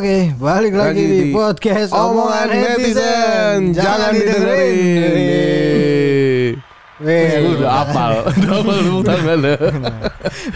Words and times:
Oke, 0.00 0.32
balik 0.40 0.72
lagi, 0.72 0.96
Lagi 0.96 1.12
di, 1.12 1.28
di 1.28 1.36
podcast 1.36 1.92
Omongan 1.92 2.48
netizen 2.48 3.76
Jangan 3.76 4.16
didengerin 4.16 4.72
Weh, 7.04 7.28
Gue 7.36 7.60
udah 7.60 7.84
apal 7.84 8.12
Udah 8.40 8.56
apal 8.64 8.80
lu. 8.80 9.04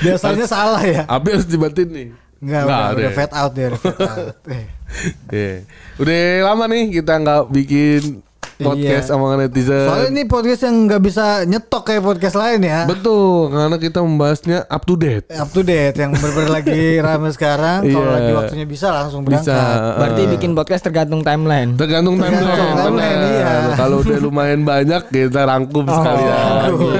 biasanya 0.00 0.48
salah 0.48 0.80
ya. 0.80 1.04
Abi 1.04 1.36
harus 1.36 1.44
dibantuin 1.44 1.92
nih 1.92 2.08
Enggak, 2.40 2.62
Nggak, 2.64 2.80
udah, 2.80 2.88
udah 2.88 3.04
deh. 3.04 3.12
fade 3.12 3.34
out 3.36 3.52
dia, 3.52 3.66
udah 3.68 3.80
fade 3.84 4.00
out. 4.00 4.32
Eh. 5.36 5.56
Udah 6.00 6.20
lama 6.48 6.64
nih 6.64 6.84
kita 6.96 7.12
nggak 7.20 7.42
bikin 7.52 8.24
podcast 8.56 9.06
Iya. 9.06 9.14
omongan 9.14 9.38
netizen 9.42 9.84
Soalnya 9.84 10.10
ini 10.10 10.22
podcast 10.24 10.60
yang 10.62 10.76
nggak 10.84 11.02
bisa 11.02 11.24
nyetok 11.42 11.82
kayak 11.84 12.02
podcast 12.02 12.34
lain 12.34 12.60
ya. 12.60 12.80
Betul 12.84 13.48
Karena 13.48 13.76
kita 13.76 13.98
membahasnya 13.98 14.58
up 14.64 14.82
to 14.82 14.94
date 14.94 15.26
Up 15.32 15.48
to 15.48 15.60
date 15.60 15.96
yang 15.96 16.12
bener-bener 16.12 16.50
lagi 16.52 16.82
rame 17.04 17.30
sekarang. 17.30 17.82
Kalau 17.84 18.04
Iya. 18.04 18.14
lagi 18.14 18.32
waktunya 18.32 18.64
bisa 18.64 18.88
langsung 18.88 19.22
Bisa 19.22 19.42
berangkat. 19.42 19.78
Berarti 19.96 20.20
eh, 20.20 20.28
bikin 20.30 20.50
podcast 20.52 20.82
tergantung 20.82 21.20
timeline. 21.20 21.74
Tergantung 21.74 22.16
timeline, 22.16 22.44
Tergantung 22.44 22.78
timeline, 22.78 23.18
bener. 23.18 23.32
iya. 23.32 23.52
Kalau 23.74 23.96
udah 24.00 24.18
lumayan 24.18 24.60
banyak 24.62 25.02
kita 25.08 25.40
rangkum 25.42 25.84
sekalian. 25.96 26.46
Aduh. 26.64 26.92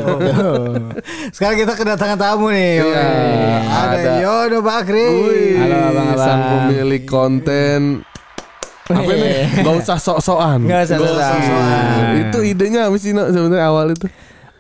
Sekarang 1.34 1.56
kita 1.56 1.72
kedatangan 1.74 2.16
tamu 2.16 2.48
nih. 2.48 2.80
Iya, 2.80 3.06
ada, 3.64 3.96
ada. 3.96 4.12
Yono 4.18 4.58
Bakri. 4.60 5.08
Halo, 5.56 5.76
abang-abang. 5.84 6.18
sang 6.18 6.40
pemilik 6.64 7.02
konten 7.04 7.80
apa 8.90 9.12
nih? 9.16 9.64
Gak 9.64 9.74
usah 9.80 9.96
sok-sokan. 9.96 10.68
Nggak 10.68 10.80
usah 10.92 10.98
sok-sokan. 11.00 12.04
Itu 12.20 12.38
idenya 12.44 12.92
apa 12.92 12.96
sih 13.00 13.16
sebenarnya 13.16 13.64
awal 13.64 13.96
itu? 13.96 14.06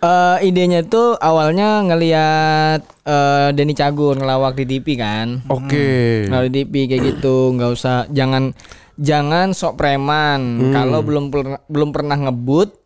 Eh, 0.04 0.36
idenya 0.52 0.84
tuh 0.84 1.16
awalnya 1.16 1.80
ngelihat 1.80 2.80
eh, 3.08 3.48
Denny 3.56 3.72
Cagur 3.72 4.20
ngelawak 4.20 4.52
di 4.60 4.64
TV 4.68 5.00
kan. 5.00 5.40
Oke. 5.48 6.28
Ngelawak 6.28 6.52
di 6.52 6.64
TV 6.64 6.74
kayak 6.92 7.02
gitu, 7.16 7.56
nggak 7.56 7.70
usah 7.72 8.04
jangan 8.12 8.52
jangan 9.00 9.56
sok 9.56 9.80
preman. 9.80 10.72
Kalau 10.76 11.00
belum 11.00 11.32
belum 11.68 11.90
pernah 11.92 12.20
ngebut 12.20 12.83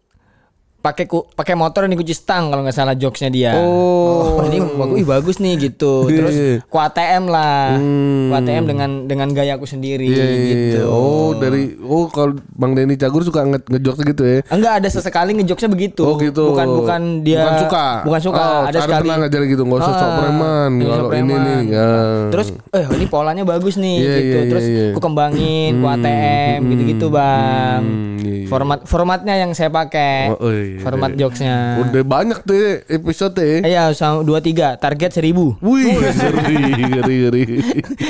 pakai 0.78 1.04
ku- 1.04 1.26
pakai 1.28 1.52
motor 1.52 1.82
yang 1.82 1.92
dikunci 1.92 2.14
stang 2.14 2.48
kalau 2.48 2.62
nggak 2.62 2.72
salah 2.72 2.94
jokesnya 2.94 3.28
dia. 3.28 3.52
Oh. 3.52 4.38
Jadi 4.40 4.62
bagus, 4.62 4.94
ih 4.94 5.06
bagus 5.06 5.36
nih 5.36 5.54
gitu. 5.60 5.92
Terus 6.08 6.30
Iya. 6.30 6.54
ku 6.64 6.76
ATM 6.76 7.24
lah. 7.26 7.74
Hmm. 7.74 8.30
Ku 8.30 8.34
ATM 8.36 8.64
dengan 8.64 8.90
dengan 9.04 9.28
gayaku 9.28 9.66
sendiri 9.66 10.06
Iya, 10.06 10.24
iya, 10.24 10.38
gitu. 10.44 10.78
iya. 10.78 10.82
Oh, 10.86 11.34
dari 11.34 11.74
oh 11.78 12.06
kalau 12.06 12.38
Bang 12.54 12.72
Denny 12.72 12.94
Cagur 12.94 13.20
suka 13.20 13.42
nge 13.44 13.58
ngejokes 13.66 14.02
gitu 14.06 14.22
ya. 14.22 14.38
Enggak 14.48 14.72
ada 14.78 14.88
sesekali 14.88 15.34
ngejokesnya 15.34 15.66
begitu. 15.68 16.02
Oh 16.02 16.14
gitu. 16.16 16.54
Bukan 16.54 16.66
bukan 16.78 17.02
dia 17.20 17.42
bukan 17.42 17.54
suka. 17.60 17.86
Bukan 18.06 18.20
suka. 18.22 18.38
Oh, 18.40 18.62
ada 18.64 18.78
sekali. 18.78 18.92
pernah 19.02 19.16
ngajar 19.20 19.40
gitu, 19.44 19.62
nggak 19.64 19.78
usah 19.78 19.92
sok 19.92 20.06
Ah, 20.06 20.14
preman. 20.16 20.70
Kalau 20.78 21.10
ini 21.12 21.34
nih. 21.34 21.60
Ya. 21.68 21.90
Terus 22.30 22.48
eh 22.70 22.86
ini 22.94 23.04
polanya 23.04 23.42
bagus 23.42 23.74
nih 23.76 23.96
Iya, 23.96 24.06
gitu. 24.14 24.14
iya, 24.14 24.38
iya, 24.38 24.48
Terus 24.48 24.64
iya. 24.64 24.86
ku 24.94 25.00
kembangin, 25.02 25.72
ku 25.76 25.86
ATM 25.86 26.58
gitu-gitu, 26.68 27.06
Bang. 27.08 27.82
Hmm, 27.82 28.16
iya, 28.16 28.34
iya. 28.36 28.46
Format 28.46 28.80
formatnya 28.84 29.34
yang 29.36 29.50
saya 29.52 29.68
pakai. 29.68 30.30
Oh, 30.30 30.38
oh, 30.40 30.52
iya, 30.76 30.82
Format 30.84 31.10
jokesnya. 31.16 31.56
Udah 31.80 32.04
banyak 32.04 32.38
tuh 32.44 32.58
episode 32.88 33.38
ya. 33.40 33.56
Iya, 33.64 33.82
sama 33.96 34.20
23, 34.20 34.76
target 34.76 35.10
1000. 35.16 35.56
Wih, 35.64 35.84
ngeri, 35.96 36.56
ngeri, 36.92 37.16
ngeri. 37.24 37.44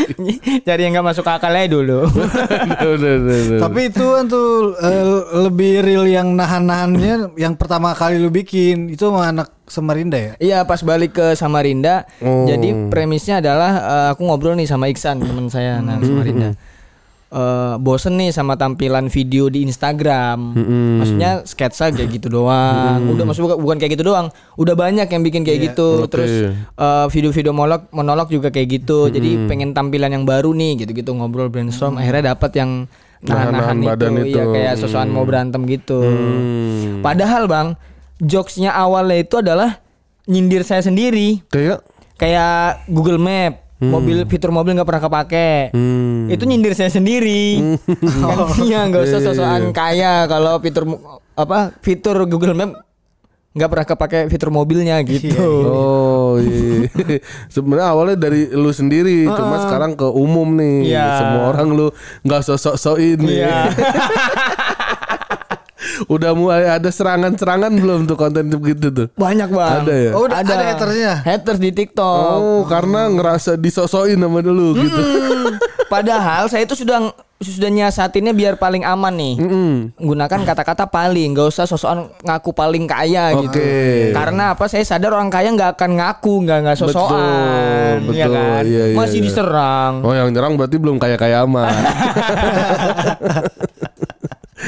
Cari 0.67 0.81
yang 0.83 0.99
gak 0.99 1.07
masuk 1.15 1.25
dulu. 1.71 2.01
udah, 2.95 3.13
udah, 3.21 3.39
udah. 3.47 3.59
Tapi 3.63 3.81
itu 3.89 4.05
kan 4.05 4.25
tuh 4.27 4.75
eh, 4.79 5.05
lebih 5.49 5.73
real 5.85 6.05
yang 6.09 6.35
nahan-nahannya 6.35 7.35
yang 7.39 7.55
pertama 7.55 7.95
kali 7.95 8.19
lu 8.19 8.33
bikin 8.33 8.91
itu 8.91 9.09
sama 9.09 9.31
anak 9.31 9.49
Samarinda 9.69 10.17
ya. 10.17 10.33
Iya 10.41 10.59
pas 10.65 10.81
balik 10.81 11.13
ke 11.17 11.37
Samarinda 11.37 12.09
Oh. 12.25 12.49
Jadi 12.49 12.91
premisnya 12.91 13.39
adalah 13.39 13.73
eh, 13.79 14.07
Aku 14.17 14.27
ngobrol 14.27 14.57
nih 14.57 14.67
sama 14.67 14.91
Iksan 14.91 15.23
teman 15.23 15.47
saya 15.53 15.79
Nah 15.85 16.01
Samarinda 16.01 16.57
Eh, 17.29 17.75
Bosen 17.77 18.17
nih 18.17 18.33
sama 18.33 18.57
tampilan 18.57 19.13
video 19.13 19.53
di 19.53 19.61
Instagram. 19.61 20.57
Maksudnya 20.97 21.45
sketsa 21.45 21.93
kayak 21.93 22.17
gitu 22.17 22.33
doang. 22.33 23.05
Udah 23.13 23.29
maksudnya 23.29 23.53
bukan, 23.53 23.59
bukan 23.61 23.77
kayak 23.77 23.93
gitu 24.01 24.05
doang. 24.09 24.33
Udah 24.57 24.73
banyak 24.73 25.05
yang 25.13 25.21
bikin 25.21 25.45
kayak 25.45 25.73
gitu. 25.73 26.09
Oke. 26.09 26.17
Terus 26.17 26.33
eh, 26.57 27.07
video-video 27.13 27.53
monolog, 27.53 27.85
monolog 27.93 28.33
juga 28.33 28.49
kayak 28.49 28.81
gitu. 28.81 29.13
Jadi 29.13 29.45
pengen 29.45 29.77
tampilan 29.77 30.09
yang 30.09 30.25
baru 30.25 30.57
nih 30.57 30.89
gitu-gitu. 30.89 31.13
Ngobrol 31.13 31.53
brainstorm. 31.53 32.01
Akhirnya 32.01 32.33
dapat 32.33 32.53
yang 32.57 32.71
Nahan-nahan 33.19 33.83
itu, 33.83 33.89
badan 33.91 34.13
Iya 34.15 34.25
itu. 34.31 34.41
kayak 34.55 34.75
sosokan 34.79 35.11
mau 35.11 35.27
berantem 35.27 35.67
gitu. 35.67 35.99
Hmm. 35.99 37.03
Padahal 37.03 37.51
bang, 37.51 37.69
jokesnya 38.23 38.71
awalnya 38.71 39.19
itu 39.27 39.43
adalah 39.43 39.83
nyindir 40.31 40.63
saya 40.63 40.87
sendiri, 40.87 41.43
Kayak? 41.51 41.83
Kayak 42.15 42.87
Google 42.87 43.19
Map, 43.19 43.68
mobil 43.79 44.27
fitur 44.27 44.51
mobil 44.51 44.75
nggak 44.75 44.89
pernah 44.89 45.03
kepake. 45.07 45.71
hmm. 45.71 46.35
Itu 46.35 46.43
nyindir 46.45 46.75
saya 46.75 46.91
sendiri. 46.91 47.79
kan 48.23 48.59
iya 48.67 48.87
nggak 48.91 49.03
usah 49.07 49.19
Iya, 49.19 49.31
iya, 49.31 49.35
sosokan 49.35 49.63
kaya 49.71 50.13
kalau 50.27 50.59
fitur 50.59 50.85
apa 51.39 51.71
fitur 51.83 52.27
Google 52.27 52.59
Map 52.59 52.89
nggak 53.59 53.71
pernah 53.75 53.87
kepake 53.87 54.19
fitur 54.31 54.51
mobilnya 54.55 55.03
gitu. 55.03 55.35
Oh 55.67 56.39
iya. 56.39 56.87
Sebenarnya 57.55 57.87
awalnya 57.91 58.17
dari 58.19 58.47
lu 58.55 58.71
sendiri, 58.71 59.27
cuma 59.27 59.67
sekarang 59.67 59.99
ke 59.99 60.07
umum 60.07 60.55
nih. 60.55 60.95
Iya. 60.95 61.07
Semua 61.19 61.43
orang 61.51 61.69
lu 61.75 61.87
nggak 62.23 62.43
sosok-sokin 62.47 63.19
nih. 63.19 63.39
Iya. 63.43 63.59
Udah 66.07 66.31
mulai 66.37 66.71
ada 66.71 66.87
serangan-serangan 66.87 67.75
belum 67.75 68.07
tuh 68.07 68.15
konten 68.15 68.47
begitu 68.47 68.87
tuh? 68.95 69.07
Banyak 69.19 69.51
bang. 69.51 69.79
Ada 69.83 69.95
ya? 69.99 70.11
Oh, 70.15 70.31
udah 70.31 70.39
ada 70.39 70.55
hatersnya? 70.55 71.15
Haters 71.27 71.59
di 71.59 71.71
TikTok. 71.75 72.39
Oh, 72.39 72.63
karena 72.71 73.11
ngerasa 73.11 73.59
disosokin 73.59 74.23
sama 74.23 74.39
dulu 74.39 74.79
gitu. 74.79 75.01
Hmm, 75.03 75.59
Padahal 75.93 76.47
saya 76.47 76.63
itu 76.63 76.79
sudah 76.79 77.11
sudah 77.39 77.71
nyiasatinnya 77.71 78.35
biar 78.35 78.59
paling 78.59 78.83
aman 78.83 79.15
nih. 79.15 79.35
Mm-mm. 79.39 79.95
Gunakan 79.95 80.43
kata-kata 80.43 80.91
paling, 80.91 81.39
nggak 81.39 81.49
usah 81.55 81.71
sosokan 81.71 82.11
ngaku 82.27 82.51
paling 82.51 82.85
kaya 82.85 83.31
gitu. 83.47 83.63
Oke. 83.63 84.11
Karena 84.11 84.59
apa? 84.59 84.67
Saya 84.67 84.83
sadar 84.83 85.15
orang 85.15 85.31
kaya 85.31 85.55
nggak 85.55 85.79
akan 85.79 85.91
ngaku, 86.03 86.35
nggak 86.45 86.59
nggak 86.67 86.77
sosokan, 86.77 88.03
Betul, 88.05 88.19
ya 88.19 88.27
betul. 88.27 88.35
kan? 88.35 88.63
Iya, 88.67 88.85
iya, 88.91 88.97
Masih 88.99 89.19
iya. 89.23 89.27
diserang. 89.31 89.93
Oh 90.03 90.13
yang 90.13 90.29
nyerang 90.35 90.59
berarti 90.59 90.77
belum 90.83 90.99
kaya-kaya 90.99 91.47
amat 91.47 91.73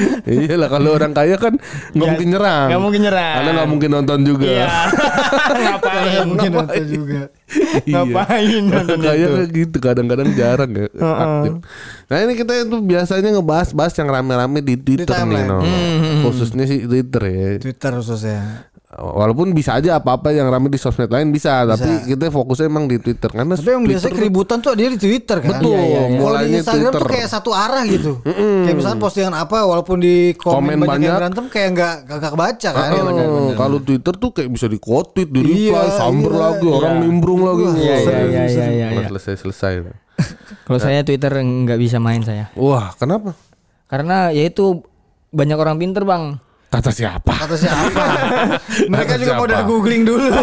Iya 0.41 0.55
lah 0.57 0.69
kalau 0.69 0.95
orang 0.95 1.13
kaya 1.13 1.35
kan 1.37 1.53
nggak 1.93 2.07
mungkin 2.07 2.27
nyerang 2.33 2.67
nggak 2.71 2.81
mungkin 2.81 3.01
nyerang. 3.05 3.35
Karena 3.37 3.49
nggak 3.57 3.69
mungkin 3.69 3.89
nonton 3.91 4.19
juga 4.25 4.45
Iya. 4.47 4.67
Ngapain? 5.61 6.25
Mungkin 6.27 6.51
nonton 6.53 6.85
juga. 6.87 7.21
Iya. 7.83 8.01
Ngapain 8.05 8.63
nonton 8.63 8.97
Orang 8.97 9.07
kaya 9.11 9.25
kan 9.27 9.47
gitu 9.51 9.77
kadang-kadang 9.81 10.29
jarang 10.33 10.71
ya 10.71 10.85
aktif. 10.95 11.53
Nah 12.07 12.17
ini 12.23 12.33
kita 12.35 12.53
itu 12.55 12.77
biasanya 12.79 13.29
ngebahas-bahas 13.39 13.93
yang 13.99 14.09
rame-rame 14.09 14.59
di 14.63 14.75
Twitter 14.79 15.15
nih 15.27 15.43
no. 15.47 15.59
Hmm, 15.61 16.23
Khususnya 16.25 16.63
sih 16.65 16.87
Twitter 16.87 17.21
ya 17.27 17.47
Twitter 17.59 17.91
khususnya. 17.97 18.70
Walaupun 18.91 19.55
bisa 19.55 19.79
aja 19.79 19.97
apa-apa 19.97 20.35
yang 20.35 20.51
rame 20.51 20.67
di 20.67 20.75
sosmed 20.75 21.07
lain 21.07 21.31
bisa, 21.31 21.63
Tapi 21.63 22.11
kita 22.11 22.27
fokusnya 22.27 22.67
emang 22.67 22.91
di 22.91 22.99
Twitter 22.99 23.31
Karena 23.31 23.55
Tapi 23.55 23.71
yang 23.71 23.87
biasanya 23.87 24.13
keributan 24.13 24.59
tuh 24.59 24.75
dia 24.75 24.91
di 24.91 24.99
Twitter 24.99 25.39
kan. 25.39 25.57
Betul, 25.57 25.71
Iya, 25.71 25.79
iya, 25.79 25.87
iya. 25.87 25.99
Kalau 26.01 26.11
di 26.11 26.19
mulainya 26.19 26.59
Instagram 26.59 26.91
tuh 26.91 26.99
Twitter. 26.99 27.11
kayak 27.15 27.29
satu 27.31 27.51
arah 27.55 27.83
gitu. 27.87 28.11
Kayak 28.27 28.75
misalnya 28.75 28.99
postingan 28.99 29.33
apa 29.33 29.57
walaupun 29.63 29.97
di 29.97 30.15
komen, 30.35 30.55
Komen 30.59 30.75
banyak, 30.75 30.89
banyak. 30.91 31.07
yang 31.07 31.17
berantem 31.17 31.45
kayak 31.47 31.69
nggak 31.71 31.95
nggak 32.03 32.31
kebaca 32.35 32.69
kan. 32.69 32.89
Oh, 32.91 33.51
kalau 33.55 33.77
Twitter 33.79 34.13
tuh 34.13 34.29
kayak 34.29 34.49
bisa 34.51 34.67
di 34.67 34.75
quote 34.75 35.09
tweet, 35.15 35.29
di 35.31 35.39
reply, 35.39 35.71
Iya, 35.71 35.95
samber 35.95 36.31
iya, 36.31 36.41
lagi, 36.43 36.67
orang 36.67 36.95
nimbrung 36.99 37.41
lagi. 37.41 37.63
Iya, 37.79 37.95
iya, 37.95 37.95
iya, 38.03 38.43
iya, 38.43 38.65
iya, 38.67 38.85
Nggak 38.91 39.03
iya. 39.03 39.09
selesai 39.09 39.33
selesai. 39.39 39.73
Kalau 40.61 40.77
saya 40.77 40.99
Twitter 41.01 41.31
nggak 41.31 41.79
bisa 41.79 41.97
main 41.97 42.21
saya, 42.21 42.51
Wah, 42.53 42.91
kenapa? 42.93 43.33
karena 43.87 44.29
ya 44.29 44.43
itu 44.43 44.83
banyak 45.29 45.55
orang 45.55 45.75
pinter 45.75 46.03
bang. 46.03 46.39
Kata 46.71 46.87
siapa? 46.87 47.35
Kata 47.35 47.59
siapa? 47.59 48.03
Mereka 48.95 49.11
Kata 49.11 49.19
juga 49.19 49.31
mau 49.35 49.43
siapa? 49.43 49.47
udah 49.51 49.59
googling 49.67 50.07
dulu. 50.07 50.31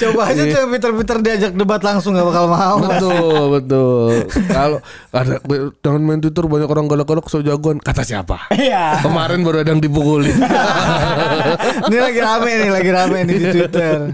Coba 0.00 0.32
aja 0.32 0.42
tuh 0.48 0.58
yang 0.64 0.70
pinter-pinter 0.72 1.16
diajak 1.20 1.52
debat 1.52 1.76
langsung 1.84 2.16
gak 2.16 2.24
bakal 2.24 2.48
mau. 2.48 2.80
betul, 2.80 3.42
betul. 3.52 4.12
Kalau 4.48 4.80
ada 5.12 5.36
jangan 5.84 6.00
main 6.00 6.24
Twitter 6.24 6.40
banyak 6.40 6.64
orang 6.64 6.88
galak-galak 6.88 7.28
so 7.28 7.44
jagoan. 7.44 7.84
Kata 7.84 8.00
siapa? 8.00 8.48
Iya. 8.48 9.04
Kemarin 9.04 9.44
baru 9.44 9.60
ada 9.60 9.76
yang 9.76 9.82
dipukulin. 9.84 10.32
Ini 11.92 11.98
lagi 12.00 12.20
rame 12.24 12.50
nih, 12.64 12.70
lagi 12.72 12.90
rame 12.90 13.18
nih 13.28 13.34
di 13.36 13.46
Twitter. 13.52 14.08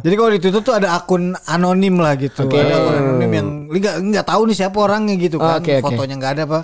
Jadi 0.00 0.14
kalau 0.16 0.30
di 0.32 0.40
Twitter 0.40 0.62
tuh 0.64 0.72
ada 0.72 0.96
akun 0.96 1.36
anonim 1.44 2.00
lah 2.00 2.16
gitu. 2.16 2.48
Oke. 2.48 2.56
Ada 2.56 2.80
akun 2.80 2.94
anonim 2.96 3.28
yang 3.28 3.48
nggak 3.68 3.94
nggak 4.08 4.24
tahu 4.24 4.48
nih 4.48 4.56
siapa 4.56 4.76
orangnya 4.80 5.20
gitu 5.20 5.36
kan. 5.36 5.60
Oke, 5.60 5.78
oke. 5.78 5.84
Fotonya 5.84 6.16
nggak 6.16 6.32
ada 6.40 6.48
apa. 6.48 6.60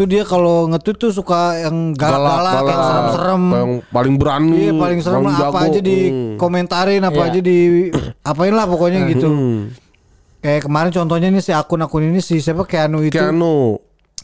Tuh 0.00 0.08
dia 0.08 0.24
kalau 0.24 0.64
nge-tweet 0.66 0.96
tuh 0.96 1.12
suka 1.12 1.60
yang 1.60 1.92
galak-galak, 1.92 2.64
yang 2.64 2.80
serem-serem. 2.82 3.42
Yang 3.52 3.70
paling 3.92 4.14
berani. 4.16 4.56
Iya 4.58 4.72
paling 4.72 5.00
serem 5.04 5.20
paling 5.20 5.28
lah 5.28 5.40
apa 5.44 5.58
jago. 5.60 5.68
aja 5.68 5.80
di 5.82 5.98
Hmm. 6.08 6.34
komentarin 6.34 7.02
apa 7.04 7.20
Iya. 7.20 7.28
aja 7.28 7.40
di 7.42 7.58
apain 8.24 8.54
lah 8.56 8.64
pokoknya 8.64 9.04
gitu. 9.06 9.28
Hmm. 9.28 9.58
Kayak 10.40 10.64
kemarin 10.64 10.88
contohnya 10.90 11.28
nih 11.28 11.44
si 11.44 11.52
akun-akun 11.52 12.00
ini 12.02 12.24
si 12.24 12.40
siapa 12.40 12.64
Keanu 12.64 13.04
itu. 13.04 13.12
Keanu. 13.12 13.76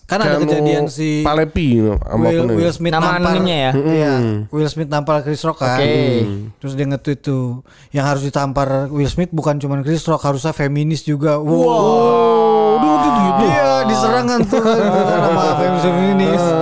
Kan 0.06 0.22
ada 0.22 0.38
kejadian 0.38 0.86
si 0.86 1.26
Palepi 1.26 1.82
sama 1.82 2.30
Will? 2.30 2.46
Will 2.46 2.70
Smith 2.70 2.94
Nama 2.94 3.18
nampar 3.18 3.42
ya? 3.42 3.70
Iya, 3.74 4.12
Will 4.48 4.70
Smith 4.70 4.86
nampar 4.86 5.26
Chris 5.26 5.42
Rock 5.42 5.58
kan. 5.58 5.82
Oke. 5.82 6.22
Terus 6.56 6.72
dia 6.72 6.86
nge-tweet 6.86 7.20
tuh, 7.20 7.66
yang 7.90 8.06
harus 8.06 8.22
ditampar 8.22 8.86
Will 8.86 9.10
Smith 9.10 9.34
bukan 9.34 9.58
cuma 9.58 9.82
Chris 9.82 10.06
Rock, 10.06 10.22
harusnya 10.22 10.54
feminis 10.54 11.02
juga. 11.02 11.42
Wow. 11.42 12.78
Udah 12.78 12.90
udah 12.92 13.12
gitu. 13.18 13.44
Iya, 13.46 13.70
diserangan 13.84 14.38
tuh 14.46 14.62
sama 15.26 15.42
feminis 15.58 15.82
feminis. 15.82 16.42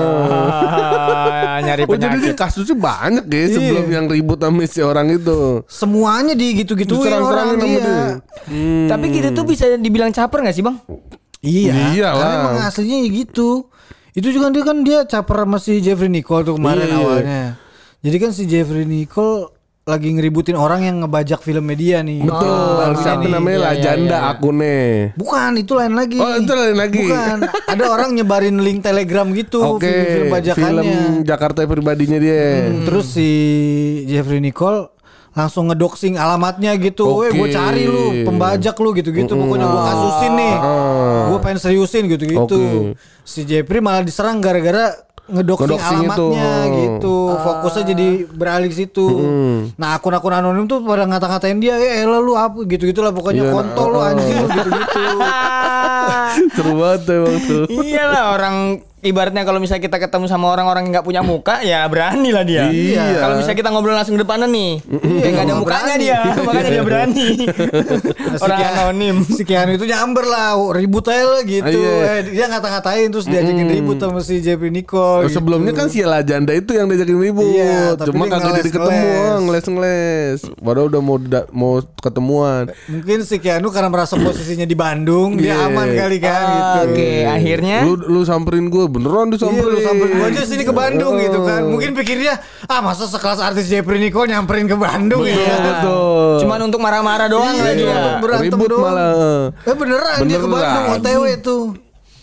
Nyari 1.54 1.82
Oh 1.84 1.94
jadi 1.94 2.10
dia 2.10 2.34
penyakit. 2.34 2.36
kasusnya 2.36 2.76
banyak 2.76 3.24
ya 3.24 3.44
sebelum 3.50 3.84
Iya. 3.86 3.94
yang 3.94 4.06
ribut 4.08 4.38
sama 4.40 4.62
si 4.64 4.80
orang 4.80 5.06
itu. 5.12 5.62
Semuanya 5.70 6.34
di 6.34 6.46
gitu-gituin 6.56 7.12
orang 7.14 7.54
sama 7.54 7.62
dia. 7.62 7.78
dia. 7.78 8.04
Hmm. 8.48 8.88
Tapi 8.90 9.04
gitu 9.12 9.28
tuh 9.32 9.44
bisa 9.44 9.64
dibilang 9.76 10.10
caper 10.10 10.42
gak 10.42 10.56
sih 10.56 10.64
bang? 10.64 10.76
Iya, 11.44 11.72
Iyalah. 11.92 12.16
karena 12.16 12.34
emang 12.40 12.56
aslinya 12.64 12.96
ya 12.98 13.08
gitu. 13.14 13.68
Itu 14.10 14.28
juga 14.30 14.48
dia 14.48 14.62
kan 14.62 14.80
dia 14.80 14.98
caper 15.04 15.44
sama 15.44 15.58
si 15.58 15.78
Jeffrey 15.78 16.08
Nicole 16.08 16.42
tuh 16.42 16.56
kemarin 16.56 16.86
Iya. 16.86 16.96
awalnya. 16.96 17.42
Jadi 18.00 18.16
kan 18.16 18.30
si 18.32 18.42
Jeffrey 18.44 18.84
Nicole 18.84 19.52
lagi 19.84 20.08
ngeributin 20.08 20.56
orang 20.56 20.80
yang 20.80 21.04
ngebajak 21.04 21.44
film 21.44 21.60
media 21.60 22.00
nih. 22.00 22.24
Betul. 22.24 22.56
Baru 22.80 22.96
Siapa 22.96 23.28
namanya 23.28 23.44
Iya, 23.44 23.60
iya, 23.60 23.68
Lajanda 23.68 24.16
iya. 24.16 24.30
akunnya. 24.32 24.80
Bukan, 25.12 25.50
itu 25.60 25.72
lain 25.76 25.92
lagi. 25.92 26.16
Oh, 26.16 26.32
itu 26.32 26.52
lain 26.56 26.76
lagi. 26.78 27.04
Bukan, 27.04 27.36
ada 27.44 27.84
orang 27.92 28.10
nyebarin 28.16 28.56
link 28.64 28.80
Telegram 28.80 29.28
gitu 29.28 29.60
Oke. 29.76 29.84
film-film 29.84 30.26
bajakannya. 30.32 30.64
Film 30.64 30.88
Jakarta 31.28 31.68
pribadinya 31.68 32.16
dia. 32.16 32.72
Hmm, 32.72 32.88
Terus 32.88 33.06
si 33.12 33.28
Jeffrey 34.08 34.40
Nicole 34.40 34.93
langsung 35.34 35.66
ngedoxing 35.66 36.14
alamatnya 36.14 36.78
gitu. 36.78 37.04
Oke. 37.20 37.28
Weh, 37.28 37.30
gue 37.34 37.48
cari 37.50 37.82
lu, 37.84 38.22
pembajak 38.22 38.78
lu 38.78 38.94
gitu-gitu. 38.94 39.34
Pokoknya 39.34 39.66
gue 39.66 39.82
kasusin 39.82 40.32
nih. 40.32 40.54
Ah. 40.54 41.26
Gue 41.28 41.38
pengen 41.42 41.58
seriusin 41.58 42.06
gitu-gitu. 42.06 42.58
Oke. 42.94 42.94
Si 43.26 43.42
Jeffrey 43.42 43.82
malah 43.82 44.06
diserang 44.06 44.38
gara-gara 44.38 44.94
ngedoxing 45.24 45.72
Ngedoxing 45.74 46.00
alamatnya 46.04 46.50
itu. 46.68 46.76
gitu. 47.00 47.16
Fokusnya 47.34 47.84
jadi 47.96 48.06
beralih 48.28 48.68
ke 48.68 48.76
situ. 48.76 49.06
Nah, 49.74 49.96
akun-akun 49.96 50.36
anonim 50.36 50.68
tuh 50.68 50.84
pada 50.84 51.08
ngata-ngatain 51.08 51.58
dia, 51.58 51.80
"Eh, 51.80 52.04
lu 52.04 52.36
apa?" 52.36 52.60
gitu-gitu 52.62 53.00
lah 53.00 53.08
pokoknya 53.08 53.48
Iya, 53.48 53.52
kontol 53.56 53.88
lu 53.88 54.00
anjing 54.00 54.36
lu 54.36 54.48
gitu-gitu. 54.52 55.02
Seru 56.54 56.72
banget 56.74 57.02
emang 57.10 57.36
tuh. 57.40 57.64
Iyalah 57.68 58.24
orang 58.32 58.56
ibaratnya 59.00 59.44
kalau 59.44 59.60
misalnya 59.60 59.84
kita 59.84 59.98
ketemu 59.98 60.24
sama 60.26 60.48
orang-orang 60.48 60.88
yang 60.88 60.92
nggak 60.94 61.04
punya 61.04 61.20
muka 61.20 61.60
ya 61.60 61.84
berani 61.84 62.30
lah 62.30 62.40
dia. 62.40 62.64
Iya. 62.66 63.20
Kalau 63.20 63.34
misalnya 63.36 63.58
kita 63.58 63.68
ngobrol 63.68 63.92
langsung 63.92 64.16
depanan 64.16 64.48
nih, 64.48 64.80
ya 64.96 65.28
nggak 65.30 65.44
ada 65.44 65.54
mukanya 65.54 65.84
berani. 65.84 66.00
dia, 66.00 66.18
makanya 66.46 66.70
dia 66.70 66.82
berani. 66.82 67.28
Nah, 67.36 68.32
si 68.32 68.42
orang 68.42 68.58
Keanu- 68.58 68.80
anonim. 68.80 69.16
Si 69.26 69.42
Keanu 69.42 69.70
itu 69.74 69.84
nyamber 69.84 70.24
lah, 70.24 70.56
ribut 70.72 71.04
aja 71.06 71.24
lah 71.26 71.42
gitu. 71.42 71.68
Iya. 71.74 71.96
Eh, 72.14 72.20
dia 72.32 72.44
ngata-ngatain 72.46 73.08
terus 73.10 73.26
diajakin 73.26 73.68
ribut 73.70 73.96
sama 73.98 74.20
si 74.20 74.40
Jeffrey 74.40 74.72
Nicole. 74.72 75.22
Oh, 75.22 75.30
sebelumnya 75.30 75.72
kan 75.72 75.86
si 75.86 76.00
Lajanda 76.00 76.52
itu 76.52 76.72
yang 76.72 76.88
diajakin 76.88 77.18
ribut. 77.18 77.44
Iya, 77.46 77.94
tapi 77.94 78.08
Cuma 78.08 78.24
dia 78.24 78.32
kagak 78.34 78.52
jadi 78.56 78.70
ketemu, 78.70 78.88
ngeles-ngeles. 78.88 79.28
ah, 79.28 79.38
ngeles-ngeles. 79.38 80.38
Padahal 80.56 80.86
udah 80.88 81.02
mau 81.02 81.16
da- 81.18 81.48
mau 81.50 81.72
ketemuan. 81.98 82.62
Mungkin 82.86 83.18
si 83.20 83.36
Keanu 83.36 83.68
karena 83.68 83.88
merasa 83.88 84.16
posisinya 84.16 84.64
di 84.64 84.72
Bandung, 84.74 85.36
dia 85.36 85.52
Iya. 85.54 85.68
aman 85.68 85.86
kali 85.96 86.16
kan 86.18 86.44
gitu. 86.44 86.80
Oke, 86.86 87.10
akhirnya 87.24 87.78
Lu 87.82 87.94
lu 87.96 88.20
samperin 88.22 88.66
gue 88.66 88.84
beneran 88.84 89.26
Iya 89.26 89.34
disamperin. 89.34 89.68
lu 89.68 89.80
samperin 89.80 90.12
gua 90.14 90.28
aja 90.28 90.42
sini 90.42 90.62
ke 90.62 90.72
Bandung 90.72 91.14
gitu 91.16 91.38
kan. 91.40 91.62
Oh. 91.62 91.70
Mungkin 91.70 91.90
pikirnya 91.94 92.34
ah 92.64 92.80
masa 92.80 93.04
sekelas 93.04 93.38
artis 93.38 93.66
Jeffrey 93.66 93.98
Nicole 93.98 94.26
nyamperin 94.26 94.64
ke 94.64 94.74
Bandung 94.74 95.20
Betul, 95.20 95.40
ya. 95.40 95.56
betul. 95.56 96.32
cuman 96.40 96.58
untuk 96.62 96.78
marah-marah 96.78 97.26
doang 97.26 97.50
Iya, 97.50 97.60
lah 97.60 97.72
cuma 97.72 97.80
dia. 97.84 97.94
untuk 97.96 98.14
berantem 98.20 98.50
Ribut 98.52 98.68
doang. 98.68 98.84
malah. 98.84 99.12
Eh 99.62 99.74
beneran, 99.74 100.18
dia 100.20 100.36
ke 100.36 100.44
Beneran. 100.44 100.74
Bandung 100.74 100.86
OTW 100.96 101.24
tuh. 101.38 101.62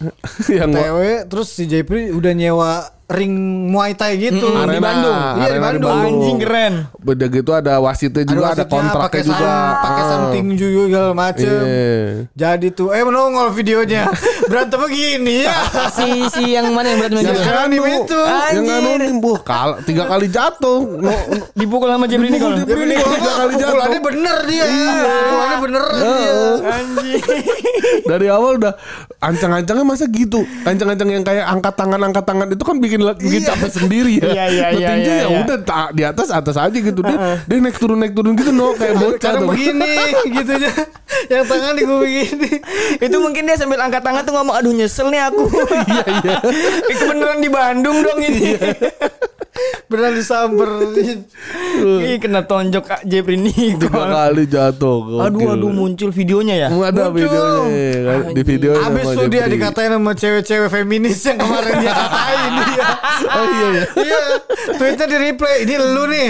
yang 0.51 0.69
OTW 0.69 0.99
terus 1.25 1.47
si 1.49 1.63
Jeffrey 1.63 2.09
udah 2.09 2.31
nyewa 2.31 2.71
ring 3.11 3.33
Muay 3.67 3.91
Thai 3.91 4.15
gitu 4.17 4.47
Mm-mm, 4.47 4.67
di 4.67 4.79
Bandung. 4.79 5.15
Iya 5.15 5.35
di 5.35 5.41
arena 5.45 5.63
Bandung. 5.67 5.91
Anjing 5.93 6.37
keren. 6.39 6.73
Beda 6.97 7.25
gitu 7.27 7.51
ada 7.51 7.73
wasitnya 7.77 8.23
juga, 8.23 8.51
ada, 8.51 8.63
wasitnya, 8.63 8.67
kontraknya 8.67 9.05
pakai 9.07 9.21
juga. 9.23 9.51
pakai 9.77 10.03
Ah. 10.03 10.29
tinju 10.31 10.67
juga 10.67 10.85
segala 10.87 11.09
macem. 11.11 11.47
Iya. 11.51 12.01
Jadi 12.31 12.67
tuh, 12.71 12.89
eh 12.89 13.01
menongol 13.01 13.47
videonya 13.51 14.03
berantem 14.49 14.79
begini 14.79 15.43
ya. 15.43 15.55
Si 15.91 16.07
si 16.29 16.43
yang 16.51 16.71
mana 16.71 16.87
yang 16.89 16.99
berat 16.99 17.11
Yang 17.11 17.19
menjadi 17.27 17.51
anonim 17.51 17.81
anu, 17.81 17.95
itu. 17.97 18.19
Yang 18.51 18.65
anonim, 18.71 19.13
buh, 19.19 19.39
kal 19.41 19.69
tiga 19.83 20.03
kali 20.05 20.27
jatuh. 20.27 20.79
No, 20.97 21.11
dipukul 21.53 21.87
sama 21.87 22.05
Jeffrey 22.05 22.29
Nicole. 22.29 22.55
Jeffrey 22.59 22.85
Ini 22.85 22.95
Nicole 22.95 23.13
tiga 23.13 23.33
kali 23.35 23.53
jatuh. 23.53 23.67
pukulannya 23.67 23.99
bener 24.01 24.37
dia. 24.45 24.65
Pukulannya 24.65 25.57
beneran 25.59 25.99
dia. 25.99 26.33
Anjing. 26.63 27.21
Dari 28.01 28.27
awal 28.27 28.51
udah 28.57 28.73
ancang-ancangnya 29.19 29.83
masa 29.83 30.05
gitu. 30.07 30.41
Ancang-ancang 30.63 31.09
yang 31.09 31.21
kayak 31.21 31.45
angkat 31.45 31.73
tangan 31.75 32.01
angkat 32.01 32.23
tangan 32.23 32.47
itu 32.47 32.63
kan 32.63 32.77
bikin 32.77 33.00
bikin 33.17 33.41
capek 33.43 33.71
sendiri 33.71 34.13
ya. 34.21 34.27
Iya, 34.31 34.45
iya, 34.47 34.67
iya, 34.77 34.87
tinju 34.93 35.11
iya, 35.11 35.21
ya 35.21 35.27
iya. 35.27 35.39
udah 35.43 35.57
ta- 35.65 35.91
di 35.91 36.03
atas 36.05 36.27
atas 36.29 36.55
aja 36.55 36.77
gitu. 36.77 37.01
Dia, 37.01 37.41
dia 37.43 37.57
naik 37.57 37.77
turun 37.77 37.97
naik 37.97 38.13
turun 38.13 38.33
gitu 38.37 38.51
no 38.53 38.73
kayak 38.77 38.95
bocah 39.01 39.31
tuh. 39.41 39.47
begini 39.49 39.91
gitu 40.37 40.51
aja. 40.55 40.69
Yang 41.27 41.45
tangan 41.49 41.73
di 41.75 41.83
gue 41.83 41.97
begini. 41.97 42.51
Itu 43.01 43.15
mungkin 43.19 43.43
dia 43.49 43.55
sambil 43.57 43.79
angkat 43.81 44.01
tangan 44.05 44.21
tuh 44.23 44.33
ngomong 44.37 44.55
aduh 44.55 44.71
nyesel 44.71 45.09
nih 45.09 45.21
aku. 45.27 45.43
Iya 45.89 46.05
iya. 46.21 46.37
Itu 46.93 47.03
beneran 47.09 47.39
di 47.41 47.49
Bandung 47.49 47.97
dong 48.03 48.19
ini. 48.21 48.55
Beneran 49.91 50.15
disamperin. 50.15 51.19
Ih 52.07 52.17
kena 52.21 52.47
tonjok 52.47 52.83
Kak 52.87 53.01
Jeffrey 53.03 53.35
Tiga 53.35 53.91
Nicole. 53.91 54.07
kali 54.07 54.43
jatuh. 54.47 55.19
Aduh 55.19 55.39
gokil. 55.43 55.53
aduh 55.57 55.71
muncul 55.71 56.09
videonya 56.15 56.55
ya. 56.55 56.67
Ada 56.71 57.11
Muncul. 57.11 57.19
videonya 57.19 57.89
kan? 58.07 58.19
di 58.31 58.41
video 58.47 58.71
Abis 58.79 59.05
tuh 59.11 59.27
dia 59.27 59.43
dikatain 59.51 59.91
sama 59.91 60.11
cewek-cewek 60.15 60.69
feminis 60.71 61.19
yang 61.27 61.37
kemarin 61.39 61.73
dia 61.83 61.93
katain 61.93 62.53
dia. 62.71 62.89
Oh 63.31 63.45
iya 63.47 63.67
ya. 63.71 63.85
Iya, 64.01 64.19
tweetnya 64.75 65.05
di 65.07 65.17
replay. 65.17 65.55
Ini 65.63 65.75
lu 65.77 66.03
nih. 66.09 66.27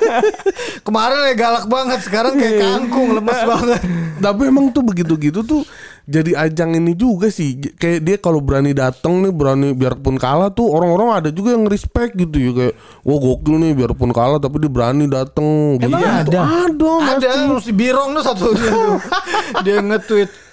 Kemarin 0.86 1.18
ya 1.28 1.34
galak 1.34 1.64
banget, 1.66 1.98
sekarang 2.06 2.38
kayak 2.38 2.62
kangkung, 2.62 3.10
lemes 3.12 3.40
banget. 3.42 3.80
Tapi 4.16 4.42
emang 4.48 4.70
tuh 4.70 4.86
begitu-gitu 4.86 5.42
tuh 5.42 5.62
jadi 6.06 6.38
ajang 6.38 6.78
ini 6.78 6.94
juga 6.94 7.26
sih. 7.28 7.58
Kayak 7.74 8.00
dia 8.00 8.16
kalau 8.22 8.38
berani 8.38 8.70
datang 8.70 9.26
nih, 9.26 9.34
berani 9.34 9.74
biarpun 9.74 10.14
kalah 10.16 10.54
tuh 10.54 10.70
orang-orang 10.70 11.18
ada 11.18 11.30
juga 11.34 11.58
yang 11.58 11.66
respect 11.66 12.14
gitu 12.14 12.38
ya 12.38 12.50
kayak 12.54 12.74
wah 13.02 13.18
gokil 13.18 13.58
nih 13.58 13.74
biarpun 13.74 14.14
kalah 14.14 14.38
tapi 14.38 14.62
dia 14.62 14.70
berani 14.70 15.10
datang. 15.10 15.82
Emang 15.82 15.98
Gitu. 15.98 16.30
ada? 16.30 16.40
Ada, 16.70 16.90
Ada 17.18 17.58
si 17.58 17.74
Birong 17.74 18.14
tuh 18.14 18.22
satunya 18.22 18.70
tuh. 18.70 18.96
Dia 19.66 19.82
nge-tweet. 19.82 20.45